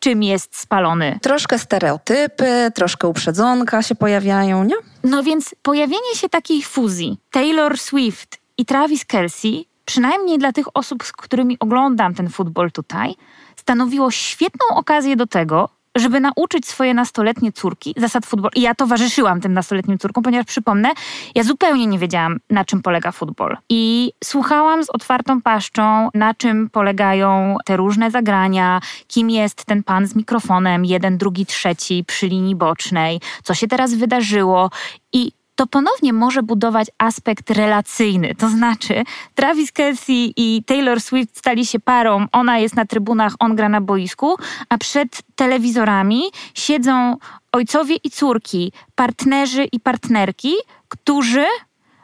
czym 0.00 0.22
jest 0.22 0.56
spalony. 0.56 1.18
Troszkę 1.22 1.58
stereotypy, 1.58 2.70
troszkę 2.74 3.08
uprzedzonka 3.08 3.82
się 3.82 3.94
pojawiają, 3.94 4.64
nie? 4.64 4.74
No 5.04 5.22
więc 5.22 5.54
pojawienie 5.62 6.14
się 6.14 6.28
takiej 6.28 6.62
fuzji 6.62 7.18
Taylor 7.30 7.78
Swift 7.78 8.38
i 8.58 8.66
Travis 8.66 9.04
Kelsey, 9.04 9.64
przynajmniej 9.84 10.38
dla 10.38 10.52
tych 10.52 10.76
osób, 10.76 11.04
z 11.04 11.12
którymi 11.12 11.56
oglądam 11.60 12.14
ten 12.14 12.28
futbol 12.28 12.72
tutaj, 12.72 13.14
stanowiło 13.56 14.10
świetną 14.10 14.76
okazję 14.76 15.16
do 15.16 15.26
tego, 15.26 15.68
żeby 15.96 16.20
nauczyć 16.20 16.66
swoje 16.66 16.94
nastoletnie 16.94 17.52
córki 17.52 17.94
zasad 17.96 18.26
futbolu. 18.26 18.50
I 18.56 18.60
ja 18.60 18.74
towarzyszyłam 18.74 19.40
tym 19.40 19.52
nastoletnim 19.52 19.98
córkom, 19.98 20.24
ponieważ 20.24 20.46
przypomnę, 20.46 20.88
ja 21.34 21.42
zupełnie 21.42 21.86
nie 21.86 21.98
wiedziałam, 21.98 22.38
na 22.50 22.64
czym 22.64 22.82
polega 22.82 23.12
futbol. 23.12 23.56
I 23.68 24.12
słuchałam 24.24 24.84
z 24.84 24.90
otwartą 24.90 25.42
paszczą, 25.42 26.08
na 26.14 26.34
czym 26.34 26.70
polegają 26.70 27.56
te 27.64 27.76
różne 27.76 28.10
zagrania, 28.10 28.80
kim 29.06 29.30
jest 29.30 29.64
ten 29.64 29.82
pan 29.82 30.06
z 30.06 30.16
mikrofonem, 30.16 30.84
jeden, 30.84 31.18
drugi, 31.18 31.46
trzeci 31.46 32.04
przy 32.06 32.26
linii 32.26 32.56
bocznej, 32.56 33.20
co 33.42 33.54
się 33.54 33.68
teraz 33.68 33.94
wydarzyło. 33.94 34.70
I 35.12 35.32
to 35.60 35.66
ponownie 35.66 36.12
może 36.12 36.42
budować 36.42 36.88
aspekt 36.98 37.50
relacyjny. 37.50 38.34
To 38.34 38.48
znaczy, 38.48 39.04
Travis 39.34 39.72
Kelsey 39.72 40.32
i 40.36 40.64
Taylor 40.66 41.00
Swift 41.00 41.38
stali 41.38 41.66
się 41.66 41.80
parą, 41.80 42.26
ona 42.32 42.58
jest 42.58 42.76
na 42.76 42.84
trybunach, 42.84 43.34
on 43.38 43.56
gra 43.56 43.68
na 43.68 43.80
boisku, 43.80 44.36
a 44.68 44.78
przed 44.78 45.22
telewizorami 45.36 46.22
siedzą 46.54 47.16
ojcowie 47.52 47.96
i 48.04 48.10
córki, 48.10 48.72
partnerzy 48.94 49.64
i 49.64 49.80
partnerki, 49.80 50.54
którzy 50.88 51.46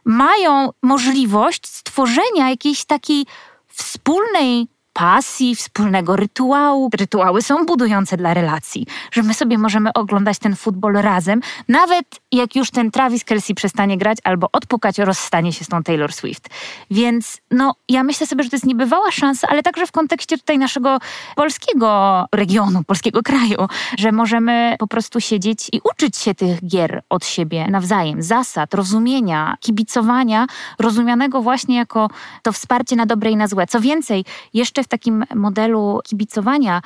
mają 0.04 0.70
możliwość 0.82 1.66
stworzenia 1.66 2.50
jakiejś 2.50 2.84
takiej 2.84 3.26
wspólnej 3.68 4.68
pasji, 4.96 5.56
wspólnego 5.56 6.16
rytuału. 6.16 6.90
Rytuały 6.98 7.42
są 7.42 7.66
budujące 7.66 8.16
dla 8.16 8.34
relacji, 8.34 8.86
że 9.12 9.22
my 9.22 9.34
sobie 9.34 9.58
możemy 9.58 9.92
oglądać 9.92 10.38
ten 10.38 10.56
futbol 10.56 10.92
razem, 10.92 11.40
nawet 11.68 12.06
jak 12.32 12.56
już 12.56 12.70
ten 12.70 12.90
Travis 12.90 13.24
Kelsey 13.24 13.54
przestanie 13.54 13.98
grać 13.98 14.18
albo 14.24 14.48
odpukać 14.52 14.98
rozstanie 14.98 15.52
się 15.52 15.64
z 15.64 15.68
tą 15.68 15.82
Taylor 15.82 16.12
Swift. 16.12 16.48
Więc 16.90 17.40
no, 17.50 17.74
ja 17.88 18.04
myślę 18.04 18.26
sobie, 18.26 18.44
że 18.44 18.50
to 18.50 18.56
jest 18.56 18.66
niebywała 18.66 19.10
szansa, 19.10 19.48
ale 19.50 19.62
także 19.62 19.86
w 19.86 19.92
kontekście 19.92 20.38
tutaj 20.38 20.58
naszego 20.58 20.98
polskiego 21.36 22.24
regionu, 22.32 22.84
polskiego 22.84 23.22
kraju, 23.22 23.66
że 23.98 24.12
możemy 24.12 24.76
po 24.78 24.86
prostu 24.86 25.20
siedzieć 25.20 25.68
i 25.72 25.80
uczyć 25.84 26.16
się 26.16 26.34
tych 26.34 26.66
gier 26.66 27.02
od 27.08 27.26
siebie 27.26 27.66
nawzajem, 27.70 28.22
zasad, 28.22 28.74
rozumienia, 28.74 29.56
kibicowania, 29.60 30.46
rozumianego 30.78 31.42
właśnie 31.42 31.76
jako 31.76 32.08
to 32.42 32.52
wsparcie 32.52 32.96
na 32.96 33.06
dobre 33.06 33.30
i 33.30 33.36
na 33.36 33.48
złe. 33.48 33.66
Co 33.66 33.80
więcej, 33.80 34.24
jeszcze 34.54 34.85
w 34.86 34.88
takim 34.88 35.24
modelu 35.34 36.00
kibicowania 36.04 36.82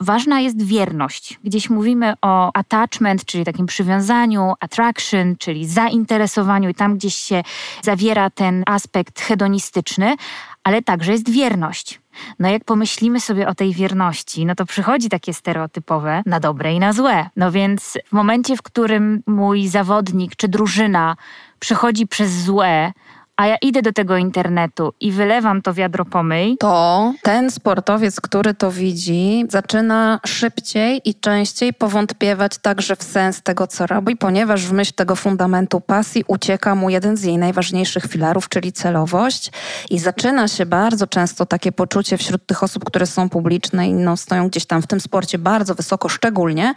ważna 0.00 0.40
jest 0.40 0.62
wierność. 0.62 1.38
Gdzieś 1.44 1.70
mówimy 1.70 2.14
o 2.22 2.50
attachment, 2.54 3.24
czyli 3.24 3.44
takim 3.44 3.66
przywiązaniu, 3.66 4.52
attraction, 4.60 5.36
czyli 5.38 5.66
zainteresowaniu, 5.66 6.70
i 6.70 6.74
tam 6.74 6.96
gdzieś 6.96 7.14
się 7.14 7.42
zawiera 7.82 8.30
ten 8.30 8.62
aspekt 8.66 9.20
hedonistyczny, 9.20 10.16
ale 10.64 10.82
także 10.82 11.12
jest 11.12 11.30
wierność. 11.30 12.00
No 12.38 12.48
jak 12.48 12.64
pomyślimy 12.64 13.20
sobie 13.20 13.48
o 13.48 13.54
tej 13.54 13.74
wierności, 13.74 14.46
no 14.46 14.54
to 14.54 14.66
przychodzi 14.66 15.08
takie 15.08 15.34
stereotypowe 15.34 16.22
na 16.26 16.40
dobre 16.40 16.74
i 16.74 16.78
na 16.78 16.92
złe. 16.92 17.30
No 17.36 17.52
więc 17.52 17.98
w 18.06 18.12
momencie, 18.12 18.56
w 18.56 18.62
którym 18.62 19.22
mój 19.26 19.68
zawodnik 19.68 20.36
czy 20.36 20.48
drużyna 20.48 21.16
przechodzi 21.58 22.06
przez 22.06 22.30
złe, 22.30 22.92
a 23.36 23.46
ja 23.46 23.56
idę 23.56 23.82
do 23.82 23.92
tego 23.92 24.16
internetu 24.16 24.92
i 25.00 25.12
wylewam 25.12 25.62
to 25.62 25.74
wiadro 25.74 26.04
pomyj, 26.04 26.56
to 26.60 27.12
ten 27.22 27.50
sportowiec, 27.50 28.20
który 28.20 28.54
to 28.54 28.70
widzi, 28.70 29.44
zaczyna 29.48 30.20
szybciej 30.26 31.00
i 31.04 31.14
częściej 31.14 31.72
powątpiewać 31.72 32.58
także 32.58 32.96
w 32.96 33.02
sens 33.02 33.42
tego, 33.42 33.66
co 33.66 33.86
robi, 33.86 34.16
ponieważ 34.16 34.66
w 34.66 34.72
myśl 34.72 34.92
tego 34.92 35.16
fundamentu 35.16 35.80
pasji 35.80 36.24
ucieka 36.26 36.74
mu 36.74 36.90
jeden 36.90 37.16
z 37.16 37.22
jej 37.22 37.38
najważniejszych 37.38 38.06
filarów, 38.06 38.48
czyli 38.48 38.72
celowość. 38.72 39.50
I 39.90 39.98
zaczyna 39.98 40.48
się 40.48 40.66
bardzo 40.66 41.06
często 41.06 41.46
takie 41.46 41.72
poczucie 41.72 42.16
wśród 42.16 42.46
tych 42.46 42.62
osób, 42.62 42.84
które 42.84 43.06
są 43.06 43.28
publiczne 43.28 43.88
i 43.88 43.92
no, 43.92 44.16
stoją 44.16 44.48
gdzieś 44.48 44.66
tam 44.66 44.82
w 44.82 44.86
tym 44.86 45.00
sporcie 45.00 45.38
bardzo 45.38 45.74
wysoko, 45.74 46.08
szczególnie, 46.08 46.74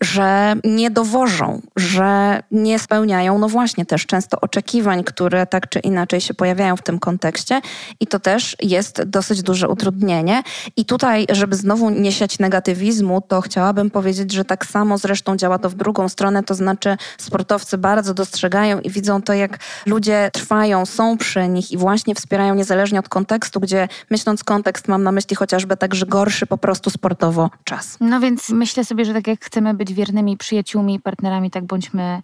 że 0.00 0.54
nie 0.64 0.90
dowożą, 0.90 1.60
że 1.76 2.40
nie 2.50 2.78
spełniają, 2.78 3.38
no 3.38 3.48
właśnie 3.48 3.86
też 3.86 4.06
często 4.06 4.40
oczekiwań, 4.40 5.04
które 5.04 5.46
tak 5.46 5.68
czy 5.68 5.78
inaczej 5.78 5.93
inaczej 5.94 6.20
się 6.20 6.34
pojawiają 6.34 6.76
w 6.76 6.82
tym 6.82 6.98
kontekście 6.98 7.60
i 8.00 8.06
to 8.06 8.18
też 8.20 8.56
jest 8.62 9.02
dosyć 9.02 9.42
duże 9.42 9.68
utrudnienie. 9.68 10.42
I 10.76 10.84
tutaj, 10.84 11.26
żeby 11.30 11.56
znowu 11.56 11.90
nie 11.90 12.12
siać 12.12 12.38
negatywizmu, 12.38 13.20
to 13.20 13.40
chciałabym 13.40 13.90
powiedzieć, 13.90 14.32
że 14.32 14.44
tak 14.44 14.66
samo 14.66 14.98
zresztą 14.98 15.36
działa 15.36 15.58
to 15.58 15.70
w 15.70 15.74
drugą 15.74 16.08
stronę, 16.08 16.42
to 16.42 16.54
znaczy 16.54 16.96
sportowcy 17.18 17.78
bardzo 17.78 18.14
dostrzegają 18.14 18.80
i 18.80 18.90
widzą 18.90 19.22
to, 19.22 19.32
jak 19.32 19.58
ludzie 19.86 20.30
trwają, 20.32 20.86
są 20.86 21.18
przy 21.18 21.48
nich 21.48 21.72
i 21.72 21.76
właśnie 21.76 22.14
wspierają 22.14 22.54
niezależnie 22.54 22.98
od 22.98 23.08
kontekstu, 23.08 23.60
gdzie 23.60 23.88
myśląc 24.10 24.44
kontekst 24.44 24.88
mam 24.88 25.02
na 25.02 25.12
myśli 25.12 25.36
chociażby 25.36 25.76
także 25.76 26.06
gorszy 26.06 26.46
po 26.46 26.58
prostu 26.58 26.90
sportowo 26.90 27.50
czas. 27.64 27.96
No 28.00 28.20
więc 28.20 28.50
myślę 28.50 28.84
sobie, 28.84 29.04
że 29.04 29.12
tak 29.14 29.26
jak 29.26 29.44
chcemy 29.44 29.74
być 29.74 29.92
wiernymi 29.92 30.36
przyjaciółmi 30.36 31.00
partnerami, 31.00 31.50
tak 31.50 31.64
bądźmy 31.64 32.22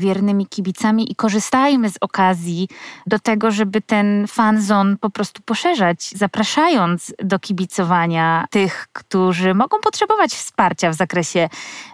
wiernymi 0.00 0.46
kibicami 0.46 1.12
i 1.12 1.14
korzystajmy 1.14 1.90
z 1.90 1.96
okazji 2.00 2.68
do 3.06 3.18
tego, 3.18 3.50
żeby 3.50 3.80
ten 3.80 4.26
fanzon 4.26 4.98
po 4.98 5.10
prostu 5.10 5.42
poszerzać, 5.42 6.10
zapraszając 6.16 7.14
do 7.24 7.38
kibicowania 7.38 8.46
tych, 8.50 8.88
którzy 8.92 9.54
mogą 9.54 9.80
potrzebować 9.80 10.30
wsparcia 10.30 10.90
w 10.90 10.94
zakresie 10.94 11.48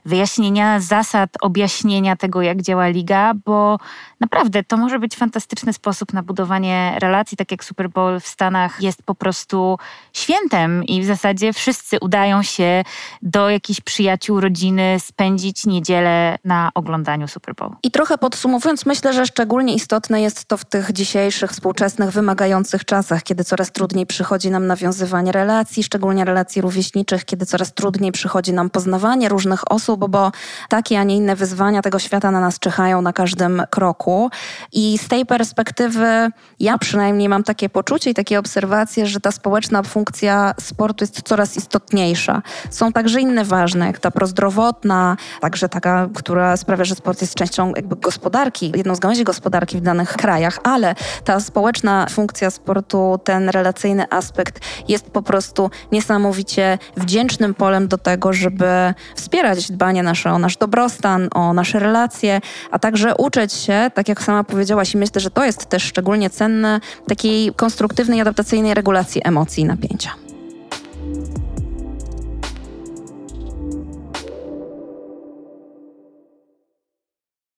wyjaśnienia 0.05 0.81
zasad, 0.81 1.31
objaśnienia 1.41 2.17
tego, 2.17 2.43
jak 2.43 2.63
działa 2.63 2.89
liga, 2.89 3.33
bo 3.45 3.79
naprawdę 4.21 4.65
to 4.65 4.77
może 4.77 4.99
być 4.99 5.17
fantastyczny 5.17 5.73
sposób 5.73 6.13
na 6.13 6.23
budowanie 6.23 6.97
relacji, 7.01 7.37
tak 7.37 7.51
jak 7.51 7.65
Super 7.65 7.91
Bowl 7.91 8.21
w 8.21 8.27
Stanach 8.27 8.83
jest 8.83 9.03
po 9.03 9.15
prostu 9.15 9.79
świętem 10.13 10.85
i 10.85 11.03
w 11.03 11.05
zasadzie 11.05 11.53
wszyscy 11.53 11.97
udają 12.01 12.43
się 12.43 12.85
do 13.23 13.51
jakichś 13.51 13.81
przyjaciół, 13.81 14.41
rodziny 14.41 14.97
spędzić 15.01 15.67
niedzielę 15.67 16.39
na 16.45 16.71
oglądaniu 16.75 17.29
Super 17.29 17.55
Bowl. 17.55 17.71
I 17.83 17.91
trochę 17.97 18.19
podsumowując, 18.19 18.87
myślę, 18.87 19.13
że 19.13 19.27
szczególnie 19.27 19.75
istotne 19.75 20.23
jest 20.23 20.45
to 20.45 20.57
w 20.57 20.65
tych 20.65 20.93
dzisiejszych, 20.93 21.51
współczesnych, 21.51 22.11
wymagających 22.11 22.85
czasach, 22.85 23.23
kiedy 23.23 23.45
coraz 23.45 23.73
trudniej 23.73 24.07
przychodzi 24.07 24.51
nam 24.51 24.67
nawiązywanie 24.67 25.33
relacji, 25.33 25.85
szczególnie 25.85 26.25
relacji 26.25 26.63
rówieśniczych, 26.63 27.25
kiedy 27.25 27.47
coraz 27.47 27.75
trudniej 27.75 28.13
przychodzi 28.13 28.53
nam 28.53 28.71
poznawanie 28.71 29.29
różnych 29.29 29.73
osób, 29.73 30.11
bo 30.11 30.33
takie, 30.69 31.01
a 31.01 31.03
nie 31.03 31.17
inne 31.17 31.37
wyzwania 31.37 31.83
tego 31.83 31.99
świata 31.99 32.31
na 32.31 32.41
nas 32.41 32.59
czyhają 32.59 33.03
na 33.03 33.13
każdym 33.13 33.63
kroku. 33.71 34.31
I 34.73 34.99
z 34.99 35.09
tej 35.09 35.27
perspektywy 35.27 36.31
ja 36.61 36.79
przynajmniej 36.79 37.29
mam 37.29 37.45
takie 37.45 37.69
poczucie 37.69 38.11
i 38.11 38.15
takie 38.15 38.39
obserwacje, 38.39 39.07
że 39.07 39.21
ta 39.21 39.33
społeczna 39.33 39.83
funkcja 39.83 40.55
sportu 40.61 41.03
jest 41.03 41.23
coraz 41.23 41.57
istotniejsza. 41.57 42.43
Są 42.71 42.93
także 42.93 43.21
inne 43.21 43.45
ważne, 43.45 43.87
jak 43.87 43.99
ta 43.99 44.11
prozdrowotna, 44.11 45.17
także 45.41 45.69
taka, 45.69 46.09
która 46.15 46.57
sprawia, 46.57 46.85
że 46.85 46.95
sport 46.95 47.21
jest 47.21 47.35
częścią 47.35 47.73
jakby 47.87 47.97
gospodarki, 47.97 48.73
jedną 48.77 48.95
z 48.95 48.99
gałęzi 48.99 49.25
gospodarki 49.25 49.77
w 49.77 49.81
danych 49.81 50.13
krajach, 50.13 50.59
ale 50.63 50.95
ta 51.25 51.41
społeczna 51.41 52.07
funkcja 52.11 52.51
sportu, 52.51 53.21
ten 53.25 53.49
relacyjny 53.49 54.05
aspekt 54.11 54.61
jest 54.89 55.11
po 55.11 55.23
prostu 55.23 55.71
niesamowicie 55.93 56.79
wdzięcznym 56.97 57.55
polem 57.55 57.89
do 57.89 57.99
tego, 57.99 58.33
żeby 58.33 58.95
wspierać 59.15 59.73
dbanie 59.73 60.03
nasze 60.03 60.33
o 60.33 60.39
nasz 60.39 60.57
dobrostan, 60.57 61.29
o 61.35 61.53
nasze 61.53 61.79
relacje, 61.79 62.41
a 62.71 62.79
także 62.79 63.15
uczyć 63.17 63.53
się, 63.53 63.91
tak 63.95 64.09
jak 64.09 64.23
sama 64.23 64.45
powiedziałaś 64.45 64.95
i 64.95 64.99
myślę, 64.99 65.21
że 65.21 65.31
to 65.31 65.45
jest 65.45 65.67
też 65.67 65.83
szczególnie 65.83 66.31
cenne, 66.31 66.81
takiej 67.09 67.53
konstruktywnej, 67.55 68.21
adaptacyjnej 68.21 68.75
regulacji 68.75 69.21
emocji 69.25 69.63
i 69.63 69.67
napięcia. 69.67 70.26